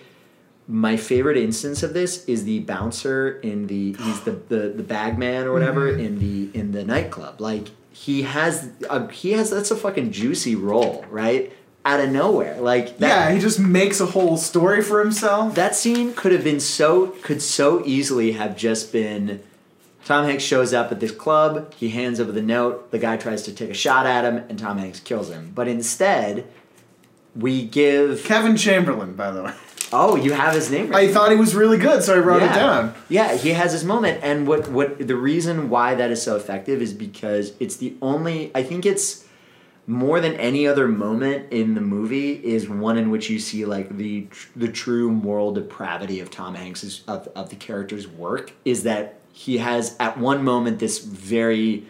my 0.68 0.98
favorite 0.98 1.38
instance 1.38 1.82
of 1.82 1.94
this 1.94 2.26
is 2.26 2.44
the 2.46 2.60
bouncer 2.60 3.40
in 3.42 3.68
the 3.68 3.94
he's 4.04 4.22
the 4.22 4.32
the, 4.50 4.70
the 4.76 4.84
bag 4.84 5.18
man 5.18 5.46
or 5.48 5.54
whatever 5.54 5.92
Mm-hmm. 5.92 6.00
in 6.08 6.20
the 6.20 6.60
in 6.60 6.72
the 6.72 6.84
nightclub 6.84 7.42
like 7.42 7.68
he 7.92 8.22
has 8.24 8.70
a, 8.90 9.12
he 9.12 9.32
has 9.32 9.50
that's 9.50 9.72
a 9.72 9.76
fucking 9.76 10.12
juicy 10.12 10.56
role 10.56 11.06
right 11.10 11.52
out 11.86 12.00
of 12.02 12.10
nowhere 12.12 12.60
like 12.60 12.98
that, 13.00 13.08
yeah, 13.30 13.32
he 13.34 13.40
just 13.40 13.58
makes 13.60 14.00
a 14.02 14.06
whole 14.06 14.36
story 14.38 14.82
for 14.84 15.00
himself. 15.00 15.56
that 15.56 15.74
scene 15.76 16.14
could 16.14 16.32
have 16.34 16.44
been 16.44 16.60
so 16.60 17.08
could 17.24 17.42
so 17.42 17.82
easily 17.86 18.34
have 18.34 18.56
just 18.56 18.92
been 18.92 19.42
Tom 20.10 20.26
Hanks 20.26 20.44
shows 20.44 20.74
up 20.74 20.92
at 20.92 21.00
this 21.00 21.12
club, 21.12 21.72
he 21.76 21.90
hands 21.90 22.20
over 22.20 22.32
the 22.32 22.42
note, 22.42 22.90
the 22.90 22.98
guy 22.98 23.16
tries 23.16 23.44
to 23.44 23.54
take 23.54 23.70
a 23.70 23.76
shot 23.76 24.08
at 24.08 24.26
him, 24.26 24.38
and 24.50 24.58
Tom 24.58 24.80
Hanks 24.80 25.00
kills 25.00 25.30
him. 25.30 25.52
But 25.54 25.68
instead, 25.68 26.48
we 27.36 27.64
give 27.64 28.24
Kevin 28.24 28.58
Chamberlin, 28.58 29.16
by 29.16 29.30
the 29.30 29.44
way. 29.44 29.54
Oh, 29.94 30.16
you 30.16 30.32
have 30.32 30.56
his 30.56 30.72
name 30.72 30.90
right. 30.90 31.08
I 31.08 31.14
thought 31.14 31.30
he 31.30 31.38
was 31.38 31.54
really 31.54 31.78
good, 31.78 32.02
so 32.02 32.16
I 32.16 32.18
wrote 32.18 32.42
yeah. 32.42 32.52
it 32.52 32.56
down. 32.56 32.96
Yeah, 33.08 33.36
he 33.36 33.50
has 33.50 33.72
his 33.72 33.84
moment, 33.84 34.20
and 34.24 34.48
what 34.48 34.68
what 34.70 34.98
the 34.98 35.16
reason 35.16 35.70
why 35.70 35.94
that 35.94 36.10
is 36.10 36.24
so 36.24 36.36
effective 36.36 36.82
is 36.82 36.92
because 36.92 37.54
it's 37.60 37.76
the 37.76 37.94
only. 38.02 38.50
I 38.56 38.64
think 38.64 38.88
it's 38.88 39.28
more 39.86 40.20
than 40.20 40.34
any 40.38 40.66
other 40.66 40.88
moment 40.88 41.52
in 41.52 41.76
the 41.76 41.82
movie 41.82 42.34
is 42.34 42.68
one 42.68 42.98
in 42.98 43.12
which 43.12 43.30
you 43.30 43.38
see 43.38 43.64
like 43.64 43.96
the 43.98 44.28
the 44.56 44.68
true 44.68 45.12
moral 45.12 45.52
depravity 45.52 46.20
of 46.20 46.32
Tom 46.32 46.56
Hanks's 46.56 47.04
of, 47.08 47.28
of 47.36 47.52
the 47.52 47.56
character's 47.56 48.08
work 48.08 48.54
is 48.66 48.82
that 48.84 49.19
he 49.32 49.58
has 49.60 49.96
at 50.00 50.18
one 50.18 50.44
moment 50.44 50.80
this 50.80 51.00
very 51.00 51.86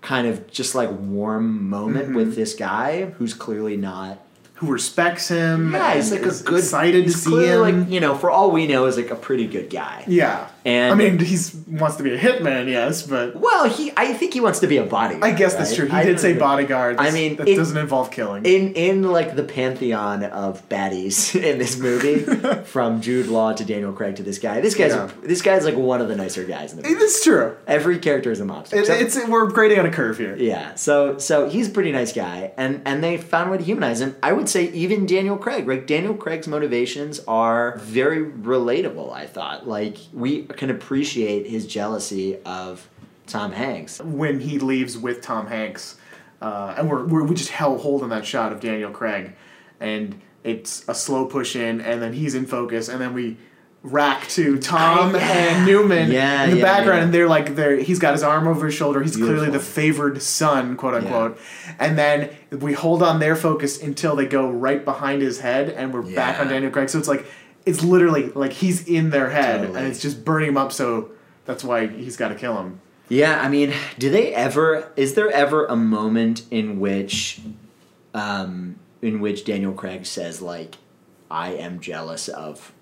kind 0.00 0.26
of 0.26 0.50
just 0.50 0.74
like 0.74 0.90
warm 0.90 1.68
moment 1.68 2.06
Mm-hmm. 2.06 2.16
with 2.16 2.34
this 2.36 2.54
guy 2.54 3.06
who's 3.18 3.34
clearly 3.34 3.76
not 3.76 4.18
Who 4.54 4.66
respects 4.72 5.28
him? 5.28 5.72
yeah, 5.72 5.94
he's 5.94 6.10
like 6.10 6.22
a 6.22 6.42
good 6.44 6.58
excited 6.60 7.04
to 7.04 7.12
see 7.12 7.46
him. 7.46 7.60
like 7.60 7.88
you 7.90 8.00
know 8.00 8.14
for 8.14 8.30
all 8.30 8.50
we 8.50 8.66
know 8.66 8.86
is 8.86 8.96
like 8.96 9.10
a 9.10 9.16
pretty 9.16 9.46
good 9.46 9.70
guy 9.70 10.04
yeah, 10.06 10.48
And- 10.64 10.92
I 10.92 10.94
mean, 10.96 11.18
he 11.18 11.36
wants 11.68 11.96
to 11.96 12.02
be 12.02 12.14
a 12.14 12.18
hitman, 12.18 12.68
yes, 12.68 13.02
but 13.02 13.34
Well, 13.36 13.68
he 13.68 13.92
I 13.96 14.12
think 14.12 14.32
he 14.34 14.40
wants 14.40 14.60
to 14.60 14.66
be 14.66 14.76
a 14.76 14.84
bodyguard. 14.84 15.24
I 15.24 15.36
guess 15.36 15.54
that's 15.54 15.70
right? 15.70 15.78
true. 15.78 15.88
He 15.88 15.92
I 15.96 16.04
did 16.04 16.20
say 16.20 16.34
bodyguard. 16.34 16.96
I 16.98 17.10
mean, 17.10 17.36
that 17.36 17.48
it- 17.48 17.56
doesn't 17.56 17.76
involve 17.76 18.10
killing. 18.10 18.44
In 18.44 18.74
in 18.74 19.02
like 19.02 19.34
the 19.36 19.42
pantheon 19.44 20.24
of 20.24 20.68
baddies 20.68 21.34
in 21.50 21.58
this 21.58 21.78
movie, 21.78 22.18
from 22.64 23.00
Jude 23.00 23.26
Law 23.26 23.52
to 23.54 23.64
Daniel 23.64 23.92
Craig 23.92 24.16
to 24.16 24.22
this 24.22 24.38
guy, 24.38 24.60
this 24.60 24.74
guy's 24.74 24.92
Yeah. 24.92 25.10
this 25.22 25.42
guy's 25.42 25.64
like 25.64 25.76
one 25.76 26.00
of 26.00 26.08
the 26.08 26.16
nicer 26.16 26.44
guys 26.44 26.72
in 26.72 26.80
the 26.82 26.88
movie. 26.88 27.02
it's 27.02 27.24
true. 27.24 27.56
Every 27.66 27.98
character 27.98 28.30
is 28.30 28.40
a 28.40 28.44
mobster. 28.44 28.74
It, 28.74 28.88
it's 28.88 29.18
we're 29.28 29.46
grading 29.50 29.78
on 29.80 29.86
a 29.86 29.90
curve 29.90 30.18
here. 30.18 30.36
yeah, 30.36 30.74
so 30.76 31.18
so 31.18 31.48
he's 31.48 31.68
a 31.68 31.70
pretty 31.70 31.90
nice 31.92 32.12
guy, 32.12 32.52
and 32.56 32.82
and 32.84 33.02
they 33.02 33.16
found 33.16 33.48
a 33.48 33.52
way 33.52 33.58
to 33.58 33.64
humanize 33.64 34.00
him. 34.00 34.14
I 34.22 34.32
would 34.32 34.48
say 34.48 34.64
even 34.70 35.06
Daniel 35.06 35.36
Craig, 35.36 35.66
like 35.66 35.86
Daniel 35.86 36.14
Craig's 36.14 36.46
motivations 36.46 37.20
are 37.26 37.78
very 37.78 38.24
relatable. 38.24 39.12
I 39.12 39.26
thought, 39.26 39.66
like 39.66 39.96
we 40.12 40.42
can 40.56 40.70
appreciate 40.70 41.46
his 41.46 41.66
jealousy 41.66 42.38
of 42.44 42.88
Tom 43.26 43.52
Hanks. 43.52 44.00
when 44.00 44.40
he 44.40 44.58
leaves 44.58 44.98
with 44.98 45.20
Tom 45.22 45.46
Hanks, 45.46 45.96
uh, 46.40 46.74
and 46.76 46.88
we're, 46.90 47.04
we're 47.04 47.24
we 47.24 47.34
just 47.34 47.50
held 47.50 47.80
hold 47.80 48.02
on 48.02 48.10
that 48.10 48.26
shot 48.26 48.52
of 48.52 48.60
Daniel 48.60 48.90
Craig, 48.90 49.32
and 49.80 50.20
it's 50.44 50.84
a 50.88 50.94
slow 50.94 51.26
push 51.26 51.54
in, 51.56 51.80
and 51.80 52.02
then 52.02 52.12
he's 52.12 52.34
in 52.34 52.46
focus, 52.46 52.88
and 52.88 53.00
then 53.00 53.14
we 53.14 53.36
rack 53.82 54.28
to 54.28 54.58
Tom 54.58 55.14
yeah. 55.14 55.20
and 55.20 55.66
Newman 55.66 56.10
Yeah, 56.10 56.44
in 56.44 56.50
the 56.50 56.56
yeah, 56.58 56.62
background, 56.62 57.02
and 57.04 57.14
they're 57.14 57.28
like 57.28 57.54
they're 57.54 57.76
he's 57.76 57.98
got 57.98 58.12
his 58.12 58.22
arm 58.22 58.46
over 58.46 58.66
his 58.66 58.74
shoulder. 58.74 59.02
He's 59.02 59.16
clearly 59.16 59.50
the 59.50 59.60
favored 59.60 60.22
son, 60.22 60.76
quote 60.76 60.94
unquote, 60.94 61.38
and 61.78 61.98
then 61.98 62.30
we 62.50 62.72
hold 62.72 63.02
on 63.02 63.20
their 63.20 63.36
focus 63.36 63.82
until 63.82 64.16
they 64.16 64.26
go 64.26 64.50
right 64.50 64.84
behind 64.84 65.22
his 65.22 65.40
head, 65.40 65.70
and 65.70 65.92
we're 65.92 66.02
back 66.02 66.40
on 66.40 66.48
Daniel 66.48 66.70
Craig. 66.70 66.90
So 66.90 66.98
it's 66.98 67.08
like 67.08 67.26
it's 67.66 67.82
literally 67.82 68.28
like 68.30 68.52
he's 68.52 68.86
in 68.88 69.10
their 69.10 69.30
head, 69.30 69.60
Totally. 69.60 69.78
and 69.78 69.88
it's 69.88 70.00
just 70.00 70.24
burning 70.24 70.48
him 70.50 70.56
up. 70.56 70.72
So 70.72 71.10
that's 71.44 71.62
why 71.64 71.86
he's 71.86 72.16
got 72.16 72.28
to 72.28 72.34
kill 72.34 72.56
him. 72.58 72.80
Yeah, 73.08 73.40
I 73.42 73.48
mean, 73.48 73.72
do 73.98 74.10
they 74.10 74.34
ever? 74.34 74.90
Is 74.96 75.14
there 75.14 75.30
ever 75.30 75.66
a 75.66 75.76
moment 75.76 76.44
in 76.50 76.80
which, 76.80 77.40
um, 78.14 78.76
in 79.00 79.20
which 79.20 79.44
Daniel 79.44 79.72
Craig 79.72 80.06
says 80.06 80.40
like, 80.40 80.76
"I 81.30 81.50
am 81.54 81.80
jealous 81.80 82.28
of 82.28 82.72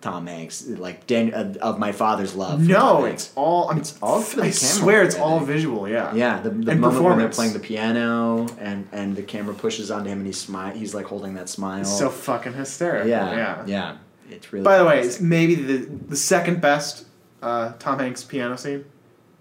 Tom 0.00 0.26
Hanks, 0.28 0.66
like 0.66 1.06
Dan, 1.06 1.34
uh, 1.34 1.54
of 1.60 1.78
my 1.78 1.92
father's 1.92 2.34
love"? 2.34 2.60
No, 2.66 3.04
it's 3.04 3.32
all. 3.34 3.68
I 3.68 3.72
mean, 3.72 3.80
It's 3.80 3.98
all 4.00 4.20
for 4.20 4.36
the 4.36 4.42
I 4.42 4.50
camera 4.50 4.52
swear, 4.54 5.02
it's 5.02 5.16
all 5.16 5.40
visual. 5.40 5.88
Yeah. 5.88 6.14
yeah. 6.14 6.40
The, 6.40 6.50
the 6.50 6.70
And 6.72 6.80
moment 6.80 7.04
when 7.04 7.18
they're 7.18 7.28
playing 7.28 7.52
the 7.52 7.58
piano 7.58 8.46
and 8.58 8.88
and 8.92 9.14
the 9.16 9.22
camera 9.22 9.54
pushes 9.54 9.90
onto 9.90 10.08
him 10.08 10.18
and 10.18 10.26
he's 10.26 10.40
smile. 10.40 10.72
He's 10.74 10.94
like 10.94 11.06
holding 11.06 11.34
that 11.34 11.48
smile. 11.48 11.80
It's 11.80 11.98
so 11.98 12.08
fucking 12.08 12.54
hysterical. 12.54 13.08
yeah, 13.10 13.34
Yeah. 13.36 13.64
yeah, 13.66 13.96
It's 14.30 14.52
really. 14.52 14.64
By 14.64 14.78
the 14.78 14.84
way, 14.84 15.00
it's 15.00 15.20
maybe 15.20 15.54
the 15.54 15.76
the 16.08 16.16
second 16.16 16.60
best 16.60 17.06
uh, 17.42 17.72
Tom 17.78 17.98
Hanks 17.98 18.24
piano 18.24 18.56
scene 18.56 18.84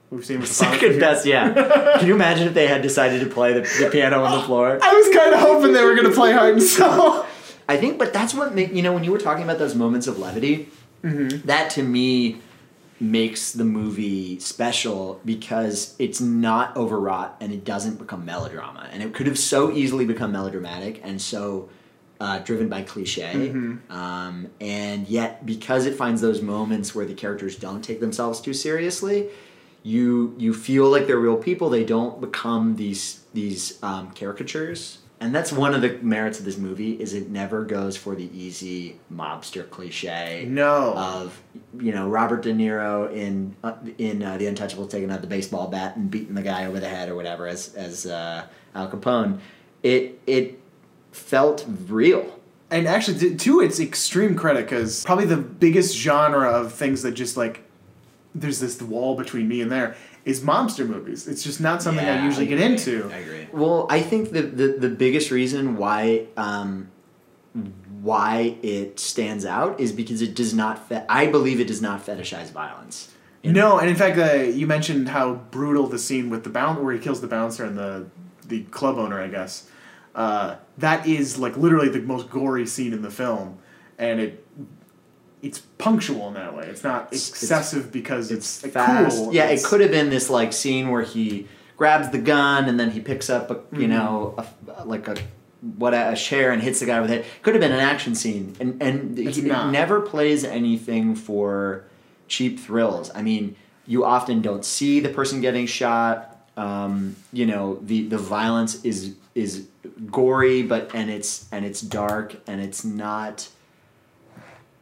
we've 0.10 0.26
seen 0.26 0.40
with 0.40 0.50
the 0.50 0.56
second 0.56 1.00
best. 1.00 1.26
Yeah. 1.26 1.54
Can 2.00 2.08
you 2.08 2.16
imagine 2.16 2.48
if 2.48 2.54
they 2.54 2.68
had 2.68 2.82
decided 2.82 3.22
to 3.22 3.30
play 3.30 3.54
the, 3.54 3.62
the 3.62 3.90
piano 3.92 4.24
on 4.24 4.40
the 4.40 4.46
floor? 4.46 4.80
I 4.82 4.94
was 4.94 5.16
kind 5.16 5.34
of 5.34 5.40
hoping 5.40 5.74
they 5.74 5.84
were 5.84 5.96
gonna 5.96 6.12
play 6.12 6.32
Heart 6.32 6.54
and 6.54 6.64
Soul. 6.64 7.26
I 7.68 7.78
think, 7.78 7.98
but 7.98 8.14
that's 8.14 8.34
what 8.34 8.54
make 8.54 8.74
you 8.74 8.82
know 8.82 8.94
when 8.94 9.04
you 9.04 9.12
were 9.12 9.20
talking 9.20 9.44
about 9.44 9.60
those 9.60 9.76
moments 9.76 10.08
of 10.08 10.18
levity. 10.18 10.70
That 11.04 11.70
to 11.72 11.84
me 11.84 12.42
makes 13.00 13.52
the 13.52 13.66
movie 13.66 14.40
special 14.40 15.22
because 15.24 15.96
it's 16.00 16.20
not 16.20 16.76
overwrought 16.76 17.36
and 17.40 17.54
it 17.54 17.64
doesn't 17.64 18.00
become 18.00 18.26
melodrama. 18.26 18.90
And 18.92 19.04
it 19.04 19.14
could 19.14 19.28
have 19.28 19.38
so 19.38 19.72
easily 19.72 20.06
become 20.06 20.32
melodramatic 20.32 21.02
and 21.04 21.22
so 21.22 21.70
uh, 22.20 22.40
driven 22.40 22.70
by 22.70 22.82
cliche. 22.84 23.50
Um, 23.90 24.48
and 24.62 25.08
yet, 25.08 25.46
because 25.46 25.86
it 25.86 25.96
finds 25.96 26.22
those 26.22 26.42
moments 26.42 26.96
where 26.96 27.06
the 27.06 27.14
characters 27.14 27.56
don't 27.56 27.82
take 27.82 28.00
themselves 28.00 28.40
too 28.42 28.54
seriously, 28.54 29.30
you 29.84 30.36
you 30.38 30.54
feel 30.54 30.90
like 30.90 31.08
they're 31.08 31.20
real 31.20 31.38
people. 31.38 31.70
They 31.70 31.84
don't 31.84 32.20
become 32.22 32.76
these 32.76 33.22
these 33.34 33.82
um, 33.84 34.12
caricatures. 34.12 35.00
And 35.22 35.34
that's 35.34 35.52
one 35.52 35.74
of 35.74 35.82
the 35.82 35.98
merits 36.02 36.40
of 36.40 36.46
this 36.46 36.58
movie 36.58 36.92
is 37.02 37.14
it 37.14 37.30
never 37.30 37.64
goes 37.64 37.96
for 37.96 38.16
the 38.16 38.30
easy 38.38 39.00
mobster 39.12 39.68
cliche 39.70 40.46
No. 40.48 40.94
of 40.94 41.42
you 41.80 41.94
know 41.94 42.08
Robert 42.10 42.42
De 42.44 42.52
Niro 42.54 43.12
in 43.14 43.56
uh, 43.64 43.76
in 43.98 44.22
uh, 44.24 44.38
The 44.38 44.48
Untouchable 44.48 44.88
taking 44.88 45.10
out 45.12 45.22
the 45.22 45.28
baseball 45.28 45.68
bat 45.68 45.96
and 45.96 46.12
beating 46.12 46.36
the 46.36 46.42
guy 46.42 46.66
over 46.66 46.80
the 46.82 46.90
head 46.90 47.08
or 47.10 47.16
whatever 47.16 47.48
as 47.48 47.74
as 47.76 48.06
uh, 48.06 48.46
Al 48.76 48.90
Capone. 48.90 49.40
It 49.84 50.20
it 50.28 50.60
felt 51.16 51.66
real. 51.88 52.40
And 52.70 52.88
actually, 52.88 53.20
to, 53.20 53.36
to 53.36 53.62
its 53.62 53.80
extreme 53.80 54.36
credit, 54.36 54.66
because 54.66 55.04
probably 55.06 55.26
the 55.26 55.38
biggest 55.38 55.96
genre 55.96 56.50
of 56.50 56.74
things 56.74 57.04
that 57.04 57.12
just 57.12 57.38
like 57.38 57.64
there's 58.34 58.60
this 58.60 58.82
wall 58.82 59.16
between 59.16 59.48
me 59.48 59.62
and 59.62 59.72
there 59.72 59.96
is 60.26 60.42
mobster 60.42 60.88
movies. 60.88 61.28
It's 61.28 61.44
just 61.44 61.62
not 61.62 61.82
something 61.82 62.04
I 62.04 62.16
Yeah, 62.16 62.26
usually 62.26 62.48
get 62.48 62.60
into. 62.60 63.10
I 63.14 63.18
agree. 63.18 63.48
Well, 63.54 63.88
I 63.90 64.02
think 64.02 64.32
the 64.32 64.42
the, 64.42 64.68
the 64.80 64.90
biggest 64.90 65.32
reason 65.32 65.78
why 65.78 66.26
um, 66.36 66.90
why 68.02 68.58
it 68.62 69.00
stands 69.00 69.46
out 69.46 69.80
is 69.80 69.92
because 69.92 70.22
it 70.22 70.36
does 70.36 70.54
not. 70.54 70.90
Fe- 70.90 71.06
I 71.08 71.28
believe 71.28 71.60
it 71.60 71.68
does 71.68 71.82
not 71.82 72.06
fetishize 72.06 72.52
violence. 72.52 73.12
No, 73.44 73.78
and 73.78 73.88
in 73.88 73.96
fact, 73.96 74.18
uh, 74.18 74.42
you 74.42 74.66
mentioned 74.66 75.08
how 75.10 75.36
brutal 75.36 75.86
the 75.86 76.00
scene 76.00 76.32
with 76.32 76.44
the 76.44 76.50
bouncer, 76.50 76.84
where 76.84 76.96
he 76.96 77.00
kills 77.00 77.22
the 77.22 77.28
bouncer 77.28 77.64
and 77.64 77.78
the 77.78 78.08
the 78.48 78.64
club 78.64 78.98
owner, 78.98 79.22
I 79.22 79.28
guess. 79.28 79.70
Uh, 80.16 80.56
that 80.78 81.08
is 81.08 81.38
like 81.38 81.58
literally 81.58 81.90
the 81.90 82.00
most 82.02 82.30
gory 82.30 82.66
scene 82.66 82.94
in 82.94 83.02
the 83.02 83.12
film, 83.12 83.58
and 83.98 84.20
it 84.20 84.46
it's 85.42 85.60
punctual 85.78 86.28
in 86.30 86.34
that 86.34 86.56
way. 86.56 86.66
It's 86.68 86.84
not 86.84 87.04
It's- 87.08 87.30
excessive 87.30 87.92
because 87.92 88.32
it's, 88.32 88.64
like, 88.64 88.72
fast. 88.72 89.16
cool. 89.18 89.34
Yeah, 89.34 89.46
it 89.46 89.64
could 89.64 89.80
have 89.82 89.92
been 89.92 90.10
this 90.10 90.30
like 90.30 90.54
scene 90.54 90.90
where 90.90 91.04
he 91.04 91.48
grabs 91.78 92.10
the 92.10 92.18
gun 92.18 92.66
and 92.68 92.80
then 92.80 92.92
he 92.92 93.00
picks 93.00 93.30
up 93.30 93.52
a 93.52 93.56
you 93.78 93.86
Mhm. 93.86 93.90
know 93.90 94.36
a, 94.78 94.86
like 94.86 95.08
a 95.08 95.16
what 95.78 95.94
a 95.94 96.16
chair 96.16 96.52
and 96.52 96.62
hits 96.62 96.80
the 96.80 96.86
guy 96.86 97.00
with 97.02 97.12
it. 97.12 97.26
Could 97.42 97.54
have 97.56 97.62
been 97.62 97.72
an 97.72 97.80
action 97.80 98.16
scene, 98.16 98.56
and 98.60 98.82
and 98.82 99.18
It's 99.20 99.38
he, 99.38 99.44
never 99.44 100.00
plays 100.02 100.44
anything 100.44 101.16
for 101.16 101.84
cheap 102.28 102.60
thrills. 102.60 103.12
I 103.16 103.22
mean, 103.22 103.56
you 103.88 104.04
often 104.04 104.42
don't 104.42 104.66
see 104.66 105.00
the 105.00 105.10
person 105.10 105.42
getting 105.42 105.66
shot. 105.68 106.32
Um, 106.58 107.16
you 107.34 107.46
know, 107.46 107.80
the 107.84 108.08
the 108.08 108.18
violence 108.18 108.84
is 108.84 109.14
is 109.36 109.68
gory, 110.10 110.64
but 110.64 110.90
and 110.96 111.10
it's 111.12 111.48
and 111.52 111.66
it's 111.66 111.82
dark 111.82 112.36
and 112.48 112.60
it's 112.62 112.84
not 112.86 113.50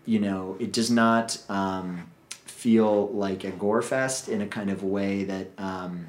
you 0.05 0.19
know, 0.19 0.57
it 0.59 0.73
does 0.73 0.91
not 0.91 1.37
um, 1.47 2.09
feel 2.45 3.07
like 3.13 3.45
a 3.45 3.51
gore 3.51 3.81
fest 3.81 4.27
in 4.27 4.41
a 4.41 4.47
kind 4.47 4.69
of 4.69 4.83
way 4.83 5.23
that 5.23 5.47
um, 5.57 6.05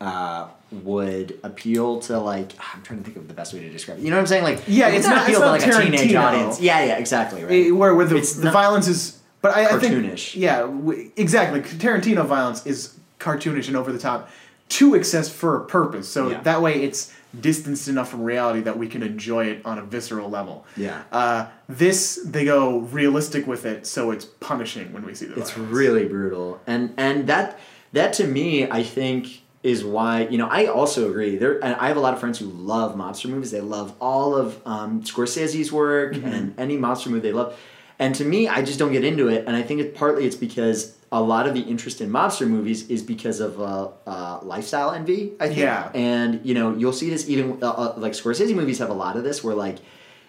uh, 0.00 0.48
would 0.72 1.38
appeal 1.44 2.00
to 2.00 2.18
like 2.18 2.50
I'm 2.74 2.82
trying 2.82 2.98
to 2.98 3.04
think 3.04 3.16
of 3.16 3.28
the 3.28 3.34
best 3.34 3.54
way 3.54 3.60
to 3.60 3.70
describe 3.70 3.98
it. 3.98 4.02
You 4.04 4.10
know 4.10 4.16
what 4.16 4.22
I'm 4.22 4.26
saying? 4.26 4.42
Like 4.42 4.62
Yeah, 4.66 4.88
it 4.88 4.92
would 4.92 4.98
it's 4.98 5.06
not- 5.06 5.22
appeal 5.22 5.54
it's 5.54 5.64
to 5.64 5.70
not 5.70 5.78
like 5.78 5.88
a 5.88 5.96
teenage 5.96 6.14
audience. 6.16 6.60
Yeah, 6.60 6.84
yeah, 6.84 6.98
exactly 6.98 7.44
right. 7.44 7.66
Eh, 7.68 7.70
where 7.70 7.94
where 7.94 8.04
the, 8.06 8.16
It's 8.16 8.34
the 8.34 8.50
violence 8.50 8.88
is 8.88 9.20
but 9.42 9.56
I, 9.56 9.76
I 9.76 9.78
think 9.78 9.94
Cartoonish. 9.94 10.34
yeah 10.36 10.60
w- 10.62 11.10
exactly 11.16 11.60
Tarantino 11.60 12.26
violence 12.26 12.66
is 12.66 12.96
cartoonish 13.20 13.68
and 13.68 13.76
over 13.76 13.92
the 13.92 13.98
top 13.98 14.28
to 14.70 14.94
excess 14.96 15.28
for 15.28 15.56
a 15.56 15.64
purpose 15.66 16.08
so 16.08 16.30
Yeah. 16.30 16.40
that 16.42 16.62
way 16.62 16.82
it's 16.82 17.12
distanced 17.40 17.88
enough 17.88 18.10
from 18.10 18.22
reality 18.22 18.60
that 18.60 18.78
we 18.78 18.86
can 18.88 19.02
enjoy 19.02 19.46
it 19.46 19.62
on 19.64 19.78
a 19.78 19.82
visceral 19.82 20.28
level 20.28 20.64
Yeah. 20.76 21.02
uh, 21.12 21.46
this 21.68 22.20
they 22.24 22.44
go 22.44 22.78
realistic 22.80 23.46
with 23.46 23.64
it 23.64 23.86
so 23.86 24.10
it's 24.10 24.24
punishing 24.24 24.92
when 24.92 25.04
we 25.06 25.14
see 25.14 25.26
the 25.26 25.38
It's 25.40 25.50
violence. 25.52 25.72
really 25.72 26.04
brutal, 26.06 26.60
and 26.66 26.92
and 26.96 27.26
that 27.28 27.58
that 27.92 28.12
to 28.14 28.26
me, 28.26 28.70
I 28.70 28.82
think, 28.82 29.42
is 29.62 29.84
why 29.84 30.26
you 30.28 30.38
know 30.38 30.48
I 30.48 30.66
also 30.66 31.08
agree. 31.10 31.36
There, 31.36 31.62
and 31.64 31.74
I 31.76 31.88
have 31.88 31.96
a 31.96 32.00
lot 32.00 32.14
of 32.14 32.20
friends 32.20 32.38
who 32.38 32.46
love 32.46 32.96
mobster 32.96 33.28
movies. 33.30 33.50
They 33.50 33.60
love 33.60 33.94
all 34.00 34.34
of 34.34 34.60
um, 34.66 35.02
Scorsese's 35.02 35.70
work 35.72 36.14
Mm-hmm. 36.14 36.26
and 36.26 36.54
any 36.58 36.76
mobster 36.76 37.06
movie 37.08 37.20
they 37.20 37.32
love. 37.32 37.54
And 37.98 38.14
to 38.16 38.24
me, 38.24 38.48
I 38.48 38.62
just 38.62 38.78
don't 38.78 38.92
get 38.92 39.04
into 39.04 39.28
it. 39.28 39.44
And 39.46 39.54
I 39.54 39.62
think 39.62 39.80
it 39.80 39.94
partly 39.94 40.26
it's 40.26 40.34
because 40.36 40.96
a 41.12 41.20
lot 41.20 41.46
of 41.46 41.52
the 41.54 41.60
interest 41.60 42.00
in 42.00 42.08
mobster 42.10 42.48
movies 42.48 42.88
is 42.88 43.02
because 43.02 43.38
of 43.40 43.60
uh, 43.60 43.88
uh, 44.06 44.40
lifestyle 44.42 44.90
envy. 44.92 45.32
I 45.38 45.46
think. 45.48 45.58
Yeah. 45.58 45.90
And 45.94 46.40
you 46.44 46.54
know, 46.54 46.74
you'll 46.74 46.92
see 46.94 47.10
this 47.10 47.28
even 47.28 47.62
uh, 47.62 47.68
uh, 47.70 47.94
like 47.98 48.12
Scorsese 48.14 48.54
movies 48.54 48.78
have 48.78 48.90
a 48.90 48.94
lot 48.94 49.16
of 49.16 49.22
this, 49.22 49.44
where 49.44 49.54
like 49.54 49.78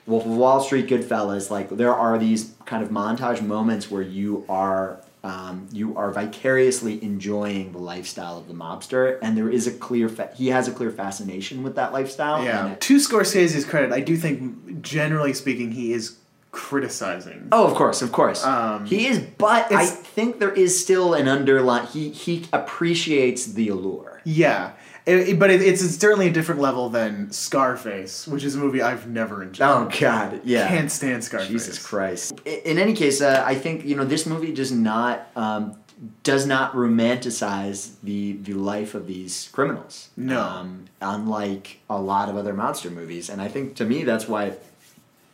Wolf 0.05 0.25
of 0.25 0.31
Wall 0.31 0.59
Street, 0.59 0.87
Goodfellas, 0.87 1.49
like 1.49 1.69
there 1.69 1.95
are 1.95 2.17
these 2.17 2.53
kind 2.65 2.83
of 2.83 2.89
montage 2.89 3.41
moments 3.41 3.89
where 3.89 4.01
you 4.01 4.45
are 4.49 4.99
um, 5.23 5.69
you 5.71 5.95
are 5.97 6.11
vicariously 6.11 7.01
enjoying 7.01 7.71
the 7.71 7.77
lifestyle 7.77 8.37
of 8.37 8.49
the 8.49 8.53
mobster, 8.53 9.17
and 9.21 9.37
there 9.37 9.49
is 9.49 9.65
a 9.67 9.71
clear 9.71 10.09
fa- 10.09 10.31
he 10.35 10.49
has 10.49 10.67
a 10.67 10.71
clear 10.73 10.91
fascination 10.91 11.63
with 11.63 11.75
that 11.75 11.93
lifestyle. 11.93 12.43
yeah 12.43 12.71
it- 12.73 12.81
to 12.81 12.97
Scorsese's 12.97 13.63
credit 13.63 13.93
I 13.93 14.01
do 14.01 14.17
think 14.17 14.81
generally 14.81 15.31
speaking 15.31 15.71
he 15.71 15.93
is 15.93 16.17
criticizing 16.53 17.47
Oh, 17.51 17.65
of 17.67 17.73
course, 17.75 18.01
of 18.01 18.11
course. 18.11 18.45
Um, 18.45 18.85
he 18.85 19.07
is, 19.07 19.19
but 19.19 19.71
I 19.73 19.85
think 19.85 20.39
there 20.39 20.51
is 20.53 20.81
still 20.81 21.13
an 21.15 21.27
underline. 21.27 21.87
He 21.87 22.09
he 22.09 22.45
appreciates 22.53 23.45
the 23.47 23.67
allure. 23.69 24.21
yeah 24.23 24.71
It- 25.05 25.29
it- 25.29 25.39
but 25.39 25.49
it, 25.49 25.61
it's 25.61 25.81
certainly 25.97 26.27
a 26.27 26.31
different 26.31 26.61
level 26.61 26.89
than 26.89 27.29
Scarface, 27.31 28.25
which 28.27 28.43
is 28.45 28.55
a 28.55 28.59
movie 28.59 28.81
I've 28.81 29.05
never 29.07 29.43
enjoyed. 29.43 29.67
Oh 29.67 29.89
God, 29.99 30.39
yeah. 30.45 30.67
Can't 30.69 30.89
stand 30.91 31.23
Scarface. 31.23 31.49
Jesus 31.49 31.77
Christ. 31.85 32.39
In 32.45 32.77
any 32.77 32.93
case, 32.93 33.19
uh, 33.21 33.43
I 33.45 33.55
think 33.55 33.83
you 33.85 33.95
know 33.97 34.05
this 34.05 34.25
movie 34.25 34.53
does 34.53 34.71
not 34.71 35.27
um, 35.35 35.75
does 36.23 36.45
not 36.45 36.73
romanticize 36.75 37.93
the 38.03 38.33
the 38.47 38.53
life 38.53 38.93
of 38.95 39.07
these 39.07 39.49
criminals. 39.51 40.09
No. 40.15 40.39
Um, 40.41 40.85
unlike 41.01 41.79
a 41.89 41.99
lot 41.99 42.29
of 42.29 42.37
other 42.37 42.53
monster 42.53 42.89
movies, 42.89 43.29
and 43.29 43.41
I 43.41 43.47
think 43.49 43.75
to 43.79 43.85
me 43.85 44.03
that's 44.03 44.27
why 44.27 44.53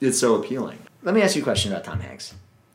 it's 0.01 0.20
so 0.20 0.36
appealing. 0.36 0.80
Let 1.04 1.16
me 1.16 1.22
ask 1.22 1.36
you 1.36 1.41
a 1.41 1.43
question 1.43 1.72
about 1.72 1.86
Tom 1.86 2.00
Hanks. 2.00 2.34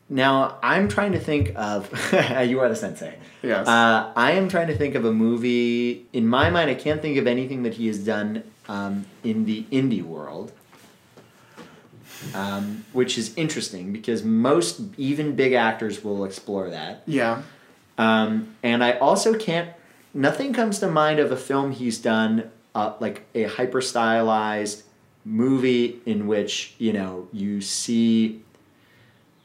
Now 0.09 0.57
I'm 0.61 0.87
trying 0.87 1.13
to 1.13 1.19
think 1.19 1.51
of 1.55 1.91
you 2.47 2.59
are 2.59 2.69
the 2.69 2.75
sensei. 2.75 3.15
Yes. 3.41 3.67
Uh, 3.67 4.11
I 4.15 4.31
am 4.31 4.49
trying 4.49 4.67
to 4.67 4.77
think 4.77 4.95
of 4.95 5.05
a 5.05 5.11
movie. 5.11 6.05
In 6.13 6.27
my 6.27 6.49
mind, 6.49 6.69
I 6.69 6.75
can't 6.75 7.01
think 7.01 7.17
of 7.17 7.27
anything 7.27 7.63
that 7.63 7.75
he 7.75 7.87
has 7.87 7.99
done 8.03 8.43
um, 8.67 9.05
in 9.23 9.45
the 9.45 9.63
indie 9.71 10.03
world 10.03 10.51
um, 12.33 12.85
which 12.93 13.17
is 13.17 13.35
interesting 13.35 13.91
because 13.91 14.23
most 14.23 14.81
even 14.97 15.35
big 15.35 15.53
actors 15.53 16.03
will 16.03 16.25
explore 16.25 16.69
that. 16.69 17.03
yeah. 17.05 17.43
Um, 17.97 18.55
and 18.61 18.83
I 18.83 18.93
also 18.97 19.37
can't. 19.37 19.69
Nothing 20.13 20.51
comes 20.51 20.79
to 20.79 20.89
mind 20.89 21.19
of 21.19 21.31
a 21.31 21.37
film 21.37 21.71
he's 21.71 21.97
done, 21.97 22.51
uh, 22.73 22.93
like 22.99 23.25
a 23.33 23.43
hyper 23.43 23.79
stylized 23.81 24.83
movie 25.25 25.99
in 26.05 26.27
which 26.27 26.75
you 26.77 26.93
know 26.93 27.27
you 27.33 27.59
see, 27.59 28.41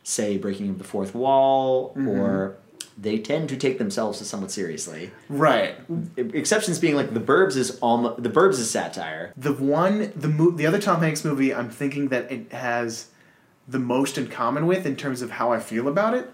say, 0.03 0.37
breaking 0.37 0.69
of 0.71 0.79
the 0.79 0.85
fourth 0.85 1.15
wall, 1.15 1.91
mm-hmm. 1.91 2.09
or 2.09 2.57
they 2.99 3.19
tend 3.19 3.49
to 3.49 3.57
take 3.57 3.79
themselves 3.79 4.25
somewhat 4.27 4.51
seriously. 4.51 5.11
Right. 5.29 5.77
Exceptions 6.17 6.79
being 6.79 6.97
like 6.97 7.15
The 7.15 7.21
Burbs 7.21 7.57
is 7.57 7.79
almost 7.79 8.23
The 8.23 8.29
Burbs 8.29 8.59
is 8.59 8.71
satire. 8.71 9.33
The 9.37 9.55
one, 9.55 10.13
the 10.15 10.29
mo- 10.29 10.51
the 10.51 10.67
other 10.67 10.81
Tom 10.81 11.01
Hanks 11.01 11.25
movie, 11.25 11.55
I'm 11.55 11.71
thinking 11.71 12.09
that 12.09 12.31
it 12.31 12.53
has 12.53 13.09
the 13.67 13.79
most 13.79 14.19
in 14.19 14.27
common 14.27 14.67
with 14.67 14.85
in 14.85 14.97
terms 14.97 15.23
of 15.23 15.33
how 15.33 15.53
I 15.53 15.61
feel 15.61 15.89
about 15.89 16.15
it, 16.15 16.31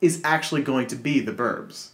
is 0.00 0.20
actually 0.24 0.62
going 0.62 0.86
to 0.88 0.96
be 0.96 1.20
The 1.20 1.32
Burbs. 1.32 1.90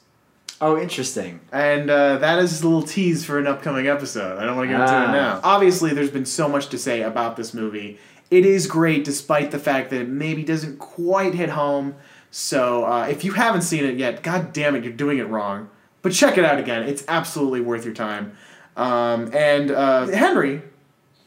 Oh, 0.60 0.78
interesting. 0.80 1.40
And 1.52 1.90
uh, 1.90 2.16
that 2.18 2.38
is 2.38 2.62
a 2.62 2.68
little 2.68 2.82
tease 2.86 3.24
for 3.24 3.38
an 3.38 3.46
upcoming 3.46 3.88
episode. 3.88 4.38
I 4.38 4.44
don't 4.44 4.56
want 4.56 4.70
to 4.70 4.72
get 4.76 4.80
into 4.80 4.92
Ah. 4.92 5.08
it 5.08 5.12
now. 5.12 5.40
Obviously, 5.44 5.92
there's 5.92 6.10
been 6.10 6.24
so 6.26 6.48
much 6.48 6.68
to 6.68 6.78
say 6.78 7.02
about 7.02 7.36
this 7.36 7.52
movie. 7.52 7.98
It 8.30 8.46
is 8.46 8.66
great, 8.66 9.04
despite 9.04 9.50
the 9.50 9.58
fact 9.58 9.90
that 9.90 10.00
it 10.00 10.08
maybe 10.08 10.42
doesn't 10.44 10.78
quite 10.78 11.34
hit 11.34 11.50
home. 11.50 11.94
So, 12.30 12.84
uh, 12.84 13.06
if 13.08 13.22
you 13.24 13.32
haven't 13.32 13.62
seen 13.62 13.84
it 13.84 13.96
yet, 13.98 14.22
god 14.22 14.52
damn 14.52 14.74
it, 14.76 14.82
you're 14.84 14.92
doing 14.92 15.18
it 15.18 15.28
wrong. 15.28 15.68
But 16.02 16.12
check 16.12 16.38
it 16.38 16.44
out 16.44 16.58
again. 16.58 16.82
It's 16.84 17.04
absolutely 17.08 17.60
worth 17.60 17.84
your 17.84 17.94
time. 17.94 18.36
Um, 18.76 19.30
and 19.34 19.70
uh, 19.70 20.06
Henry, 20.08 20.62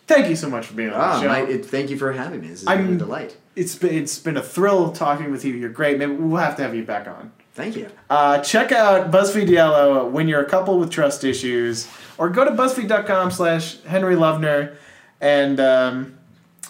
thank 0.08 0.28
you 0.30 0.36
so 0.36 0.50
much 0.50 0.66
for 0.68 0.74
being 0.74 0.90
on 0.90 0.98
the 1.00 1.06
Ah, 1.06 1.22
show. 1.22 1.28
my, 1.28 1.42
it, 1.42 1.66
thank 1.66 1.90
you 1.90 1.98
for 1.98 2.12
having 2.14 2.42
me. 2.42 2.48
This 2.50 2.64
has 2.66 2.78
been 2.78 2.94
a 2.96 2.98
delight. 2.98 3.38
it's 3.56 3.76
been 3.76 3.94
it's 3.94 4.18
been 4.20 4.38
a 4.38 4.42
thrill 4.44 4.92
talking 4.92 5.32
with 5.32 5.44
you. 5.46 5.54
You're 5.54 5.70
great. 5.70 5.98
Maybe 5.98 6.14
we'll 6.14 6.38
have 6.42 6.56
to 6.58 6.64
have 6.64 6.76
you 6.76 6.84
back 6.84 7.08
on. 7.08 7.32
Thank 7.60 7.76
you. 7.76 7.90
Uh, 8.10 8.40
check 8.40 8.72
out 8.72 9.12
BuzzFeed 9.12 9.50
Yellow 9.50 10.08
when 10.08 10.30
you're 10.30 10.40
a 10.42 10.50
couple 10.50 10.80
with 10.80 10.90
trust 10.92 11.26
issues, 11.26 11.90
or 12.18 12.30
go 12.30 12.46
to 12.46 12.52
BuzzFeed.com 12.52 13.32
slash 13.32 13.82
Henry 13.82 14.16
Lovner 14.16 14.78
and 15.20 15.60
um, 15.60 16.19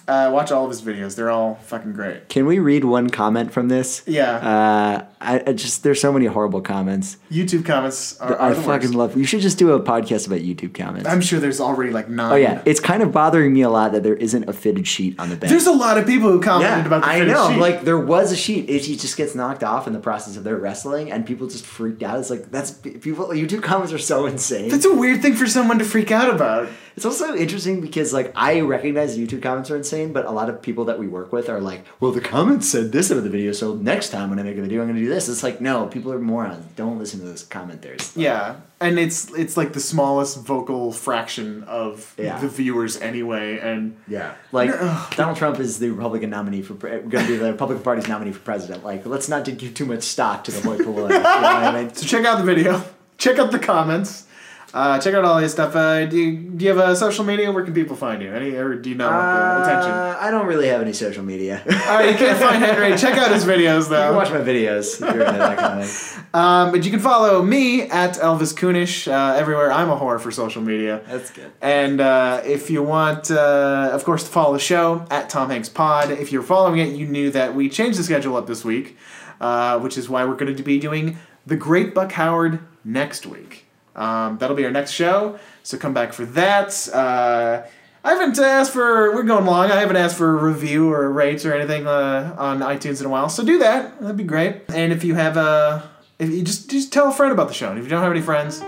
Uh, 0.09 0.31
watch 0.31 0.51
all 0.51 0.63
of 0.65 0.71
his 0.71 0.81
videos. 0.81 1.15
They're 1.15 1.29
all 1.29 1.55
fucking 1.55 1.93
great. 1.93 2.29
Can 2.29 2.47
we 2.47 2.57
read 2.57 2.83
one 2.83 3.11
comment 3.11 3.53
from 3.53 3.67
this? 3.67 4.01
Yeah. 4.07 4.37
Uh, 4.37 5.05
I, 5.21 5.43
I 5.47 5.53
just 5.53 5.83
there's 5.83 6.01
so 6.01 6.11
many 6.11 6.25
horrible 6.25 6.61
comments. 6.61 7.17
YouTube 7.29 7.63
comments 7.63 8.19
are, 8.19 8.41
I 8.41 8.49
the 8.53 8.61
fucking 8.61 8.87
worst. 8.87 8.93
love. 8.95 9.17
You 9.17 9.25
should 9.25 9.41
just 9.41 9.59
do 9.59 9.73
a 9.73 9.79
podcast 9.79 10.25
about 10.25 10.39
YouTube 10.39 10.73
comments. 10.73 11.07
I'm 11.07 11.21
sure 11.21 11.39
there's 11.39 11.59
already 11.59 11.91
like 11.91 12.09
nine. 12.09 12.31
oh 12.31 12.35
yeah, 12.35 12.63
it's 12.65 12.79
kind 12.79 13.03
of 13.03 13.11
bothering 13.11 13.53
me 13.53 13.61
a 13.61 13.69
lot 13.69 13.91
that 13.91 14.01
there 14.01 14.15
isn't 14.15 14.47
a 14.49 14.53
fitted 14.53 14.87
sheet 14.87 15.19
on 15.19 15.29
the 15.29 15.35
bench. 15.35 15.51
There's 15.51 15.67
a 15.67 15.73
lot 15.73 15.97
of 15.99 16.07
people 16.07 16.31
who 16.31 16.41
commented 16.41 16.87
about 16.87 17.01
the 17.01 17.07
I 17.09 17.19
fitted 17.19 17.33
know. 17.33 17.49
sheet. 17.51 17.59
Like 17.59 17.81
there 17.83 17.99
was 17.99 18.31
a 18.31 18.35
sheet. 18.37 18.67
It 18.69 18.79
just 18.81 19.15
gets 19.15 19.35
knocked 19.35 19.63
off 19.63 19.85
in 19.85 19.93
the 19.93 19.99
process 19.99 20.37
of 20.37 20.43
their 20.43 20.57
wrestling, 20.57 21.11
and 21.11 21.25
people 21.25 21.47
just 21.47 21.65
freaked 21.65 22.01
out. 22.01 22.17
It's 22.19 22.29
like 22.31 22.49
that's 22.49 22.71
people. 22.71 23.27
YouTube 23.27 23.61
comments 23.61 23.93
are 23.93 23.99
so 23.99 24.25
insane. 24.25 24.69
That's 24.69 24.85
a 24.85 24.95
weird 24.95 25.21
thing 25.21 25.35
for 25.35 25.45
someone 25.45 25.77
to 25.79 25.85
freak 25.85 26.11
out 26.11 26.33
about. 26.33 26.69
It's 26.95 27.05
also 27.05 27.33
interesting 27.35 27.79
because 27.79 28.13
like 28.13 28.31
I 28.35 28.61
recognize 28.61 29.17
YouTube 29.17 29.41
comments 29.41 29.69
are 29.71 29.77
insane, 29.77 29.98
but 30.07 30.25
a 30.25 30.31
lot 30.31 30.49
of 30.49 30.61
people 30.61 30.85
that 30.85 30.97
we 30.99 31.07
work 31.07 31.31
with 31.31 31.49
are 31.49 31.59
like, 31.61 31.83
"Well, 31.99 32.11
the 32.11 32.21
comments 32.21 32.67
said 32.69 32.91
this 32.91 33.11
about 33.11 33.23
the 33.23 33.29
video, 33.29 33.51
so 33.51 33.75
next 33.75 34.09
time 34.09 34.29
when 34.29 34.39
I 34.39 34.43
make 34.43 34.57
a 34.57 34.61
video, 34.61 34.81
I'm 34.81 34.87
going 34.87 34.95
to 34.97 35.03
do 35.03 35.09
this." 35.09 35.29
It's 35.29 35.43
like, 35.43 35.61
no, 35.61 35.85
people 35.87 36.11
are 36.13 36.19
morons. 36.19 36.65
Don't 36.75 36.97
listen 36.97 37.19
to 37.19 37.25
those 37.25 37.43
commenters. 37.43 38.11
Yeah, 38.15 38.55
and 38.81 38.97
it's 38.97 39.31
it's 39.33 39.57
like 39.57 39.73
the 39.73 39.79
smallest 39.79 40.39
vocal 40.39 40.91
fraction 40.91 41.63
of 41.65 42.13
Yeah. 42.17 42.39
the 42.39 42.47
viewers 42.47 42.99
anyway, 43.01 43.59
and 43.59 43.95
Yeah, 44.07 44.33
like 44.51 44.71
Donald 45.15 45.37
Trump 45.37 45.59
is 45.59 45.79
the 45.79 45.89
Republican 45.89 46.29
nominee 46.29 46.61
for 46.61 46.73
going 46.75 47.09
to 47.09 47.27
be 47.27 47.35
the 47.37 47.51
Republican 47.51 47.83
Party's 47.83 48.07
nominee 48.07 48.31
for 48.31 48.39
president. 48.39 48.83
Like, 48.83 49.05
let's 49.05 49.27
not 49.29 49.43
give 49.45 49.73
too 49.73 49.85
much 49.85 50.03
stock 50.03 50.43
to 50.45 50.51
the 50.51 50.61
boy 50.61 50.77
Pawai. 50.77 51.09
you 51.09 51.19
know 51.19 51.23
I 51.23 51.71
mean? 51.83 51.93
so 51.93 52.05
check 52.05 52.25
out 52.25 52.37
the 52.37 52.43
video, 52.45 52.83
check 53.17 53.37
out 53.39 53.51
the 53.51 53.59
comments, 53.59 54.25
uh, 54.73 54.99
check 54.99 55.13
out 55.15 55.25
all 55.25 55.37
his 55.39 55.51
stuff. 55.51 55.75
Uh, 55.75 56.05
do, 56.05 56.17
you, 56.17 56.37
do 56.37 56.65
you 56.65 56.75
have 56.75 56.89
a 56.89 56.95
social 56.95 57.23
media? 57.23 57.51
Where 57.51 57.63
can 57.63 57.73
people 57.73 57.95
find 57.95 58.21
you? 58.21 58.31
Any 58.31 58.51
or 58.51 58.75
do 58.75 58.89
you 58.89 58.95
not 58.95 59.11
want 59.11 59.65
the 59.65 59.71
attention? 59.71 59.91
Uh, 59.91 60.17
I 60.19 60.29
don't 60.29 60.45
really 60.45 60.67
have 60.67 60.81
any 60.81 60.93
social 60.93 61.23
media. 61.23 61.63
All 61.65 61.97
right, 61.97 62.11
you 62.11 62.17
can't 62.17 62.37
find 62.37 62.63
Henry. 62.63 62.95
Check 62.97 63.17
out 63.17 63.31
his 63.31 63.45
videos 63.45 63.83
can 63.83 63.91
though. 63.91 64.15
watch 64.15 64.29
my 64.29 64.37
videos 64.37 65.01
if 65.01 65.13
you're 65.13 65.25
into 65.25 65.39
that 65.39 65.57
kind 65.57 65.81
of 65.81 65.89
thing. 65.89 66.25
Um, 66.31 66.71
but 66.71 66.85
you 66.85 66.91
can 66.91 66.99
follow 66.99 67.41
me 67.41 67.81
at 67.89 68.13
Elvis 68.17 68.55
Kunish 68.55 69.07
uh, 69.07 69.33
everywhere. 69.35 69.71
I'm 69.71 69.89
a 69.89 69.97
whore 69.97 70.19
for 70.19 70.29
social 70.29 70.61
media. 70.61 71.01
That's 71.07 71.31
good. 71.31 71.51
And 71.59 71.99
uh, 71.99 72.43
if 72.45 72.69
you 72.69 72.83
want, 72.83 73.31
uh, 73.31 73.89
of 73.91 74.03
course, 74.03 74.23
to 74.25 74.29
follow 74.29 74.53
the 74.53 74.59
show 74.59 75.07
at 75.09 75.31
Tom 75.31 75.49
Hanks 75.49 75.69
Pod. 75.69 76.11
If 76.11 76.31
you're 76.31 76.43
following 76.43 76.77
it, 76.77 76.95
you 76.95 77.07
knew 77.07 77.31
that 77.31 77.55
we 77.55 77.67
changed 77.67 77.97
the 77.97 78.03
schedule 78.03 78.35
up 78.35 78.45
this 78.45 78.63
week, 78.63 78.95
uh, 79.41 79.79
which 79.79 79.97
is 79.97 80.07
why 80.07 80.23
we're 80.23 80.35
going 80.35 80.55
to 80.55 80.61
be 80.61 80.77
doing 80.77 81.17
the 81.47 81.55
Great 81.55 81.95
Buck 81.95 82.11
Howard 82.11 82.59
next 82.83 83.25
week. 83.25 83.65
Um, 83.95 84.37
that'll 84.37 84.55
be 84.55 84.65
our 84.65 84.71
next 84.71 84.91
show, 84.91 85.39
so 85.63 85.77
come 85.77 85.93
back 85.93 86.13
for 86.13 86.25
that. 86.25 86.87
Uh, 86.93 87.63
I 88.03 88.13
haven't 88.13 88.39
asked 88.39 88.71
for. 88.71 89.13
We're 89.13 89.23
going 89.23 89.45
long. 89.45 89.71
I 89.71 89.79
haven't 89.79 89.97
asked 89.97 90.17
for 90.17 90.39
a 90.39 90.41
review 90.41 90.89
or 90.89 91.03
a 91.05 91.09
rate 91.09 91.45
or 91.45 91.53
anything 91.53 91.85
uh, 91.85 92.33
on 92.37 92.59
iTunes 92.59 93.01
in 93.01 93.05
a 93.05 93.09
while. 93.09 93.27
So 93.27 93.43
do 93.43 93.59
that. 93.59 93.99
That'd 93.99 94.15
be 94.15 94.23
great. 94.23 94.61
And 94.69 94.93
if 94.93 95.03
you 95.03 95.15
have 95.15 95.35
a, 95.35 95.89
if 96.17 96.29
you 96.29 96.43
just 96.43 96.69
just 96.69 96.93
tell 96.93 97.09
a 97.09 97.11
friend 97.11 97.33
about 97.33 97.49
the 97.49 97.53
show. 97.53 97.69
And 97.69 97.77
if 97.77 97.83
you 97.83 97.89
don't 97.89 98.01
have 98.01 98.11
any 98.11 98.21
friends, 98.21 98.63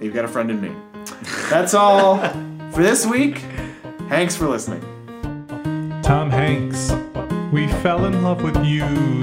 you've 0.00 0.14
got 0.14 0.24
a 0.24 0.28
friend 0.28 0.50
in 0.50 0.60
me. 0.60 0.74
That's 1.48 1.74
all 1.74 2.18
for 2.72 2.82
this 2.82 3.06
week. 3.06 3.38
Thanks 4.08 4.34
for 4.34 4.48
listening. 4.48 4.82
Tom 6.02 6.28
Hanks, 6.28 6.92
we 7.52 7.68
fell 7.82 8.04
in 8.04 8.22
love 8.22 8.42
with 8.42 8.56
you, 8.64 8.82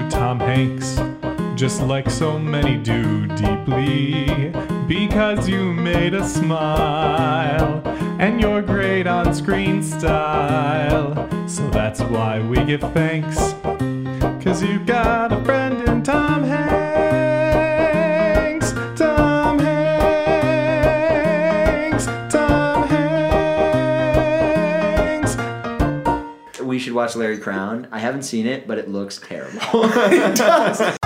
Tom 0.09 0.39
Hanks, 0.39 0.99
just 1.59 1.81
like 1.81 2.09
so 2.09 2.39
many 2.39 2.77
do 2.77 3.27
deeply, 3.27 4.51
because 4.89 5.47
you 5.47 5.71
made 5.71 6.13
us 6.15 6.33
smile, 6.33 7.81
and 8.19 8.41
you're 8.41 8.63
great 8.63 9.05
on 9.05 9.31
screen 9.35 9.83
style. 9.83 11.13
So 11.47 11.69
that's 11.69 12.01
why 12.01 12.39
we 12.39 12.65
give 12.65 12.81
thanks, 12.81 13.37
cause 14.43 14.63
you've 14.63 14.87
got 14.87 15.31
a 15.31 15.45
friend 15.45 15.87
in 15.87 16.01
Tom 16.01 16.43
Hanks, 16.43 16.71
Tom 18.99 19.59
Hanks, 19.59 20.55
Tom 22.33 22.87
Hanks. 22.87 25.37
We 26.59 26.79
should 26.79 26.93
watch 26.93 27.15
Larry 27.15 27.37
Crowne. 27.37 27.87
I 27.91 27.99
haven't 27.99 28.23
seen 28.23 28.47
it, 28.47 28.67
but 28.67 28.79
it 28.79 28.89
looks 28.89 29.19
terrible. 29.19 29.59
It 30.11 30.35
does. 30.35 30.97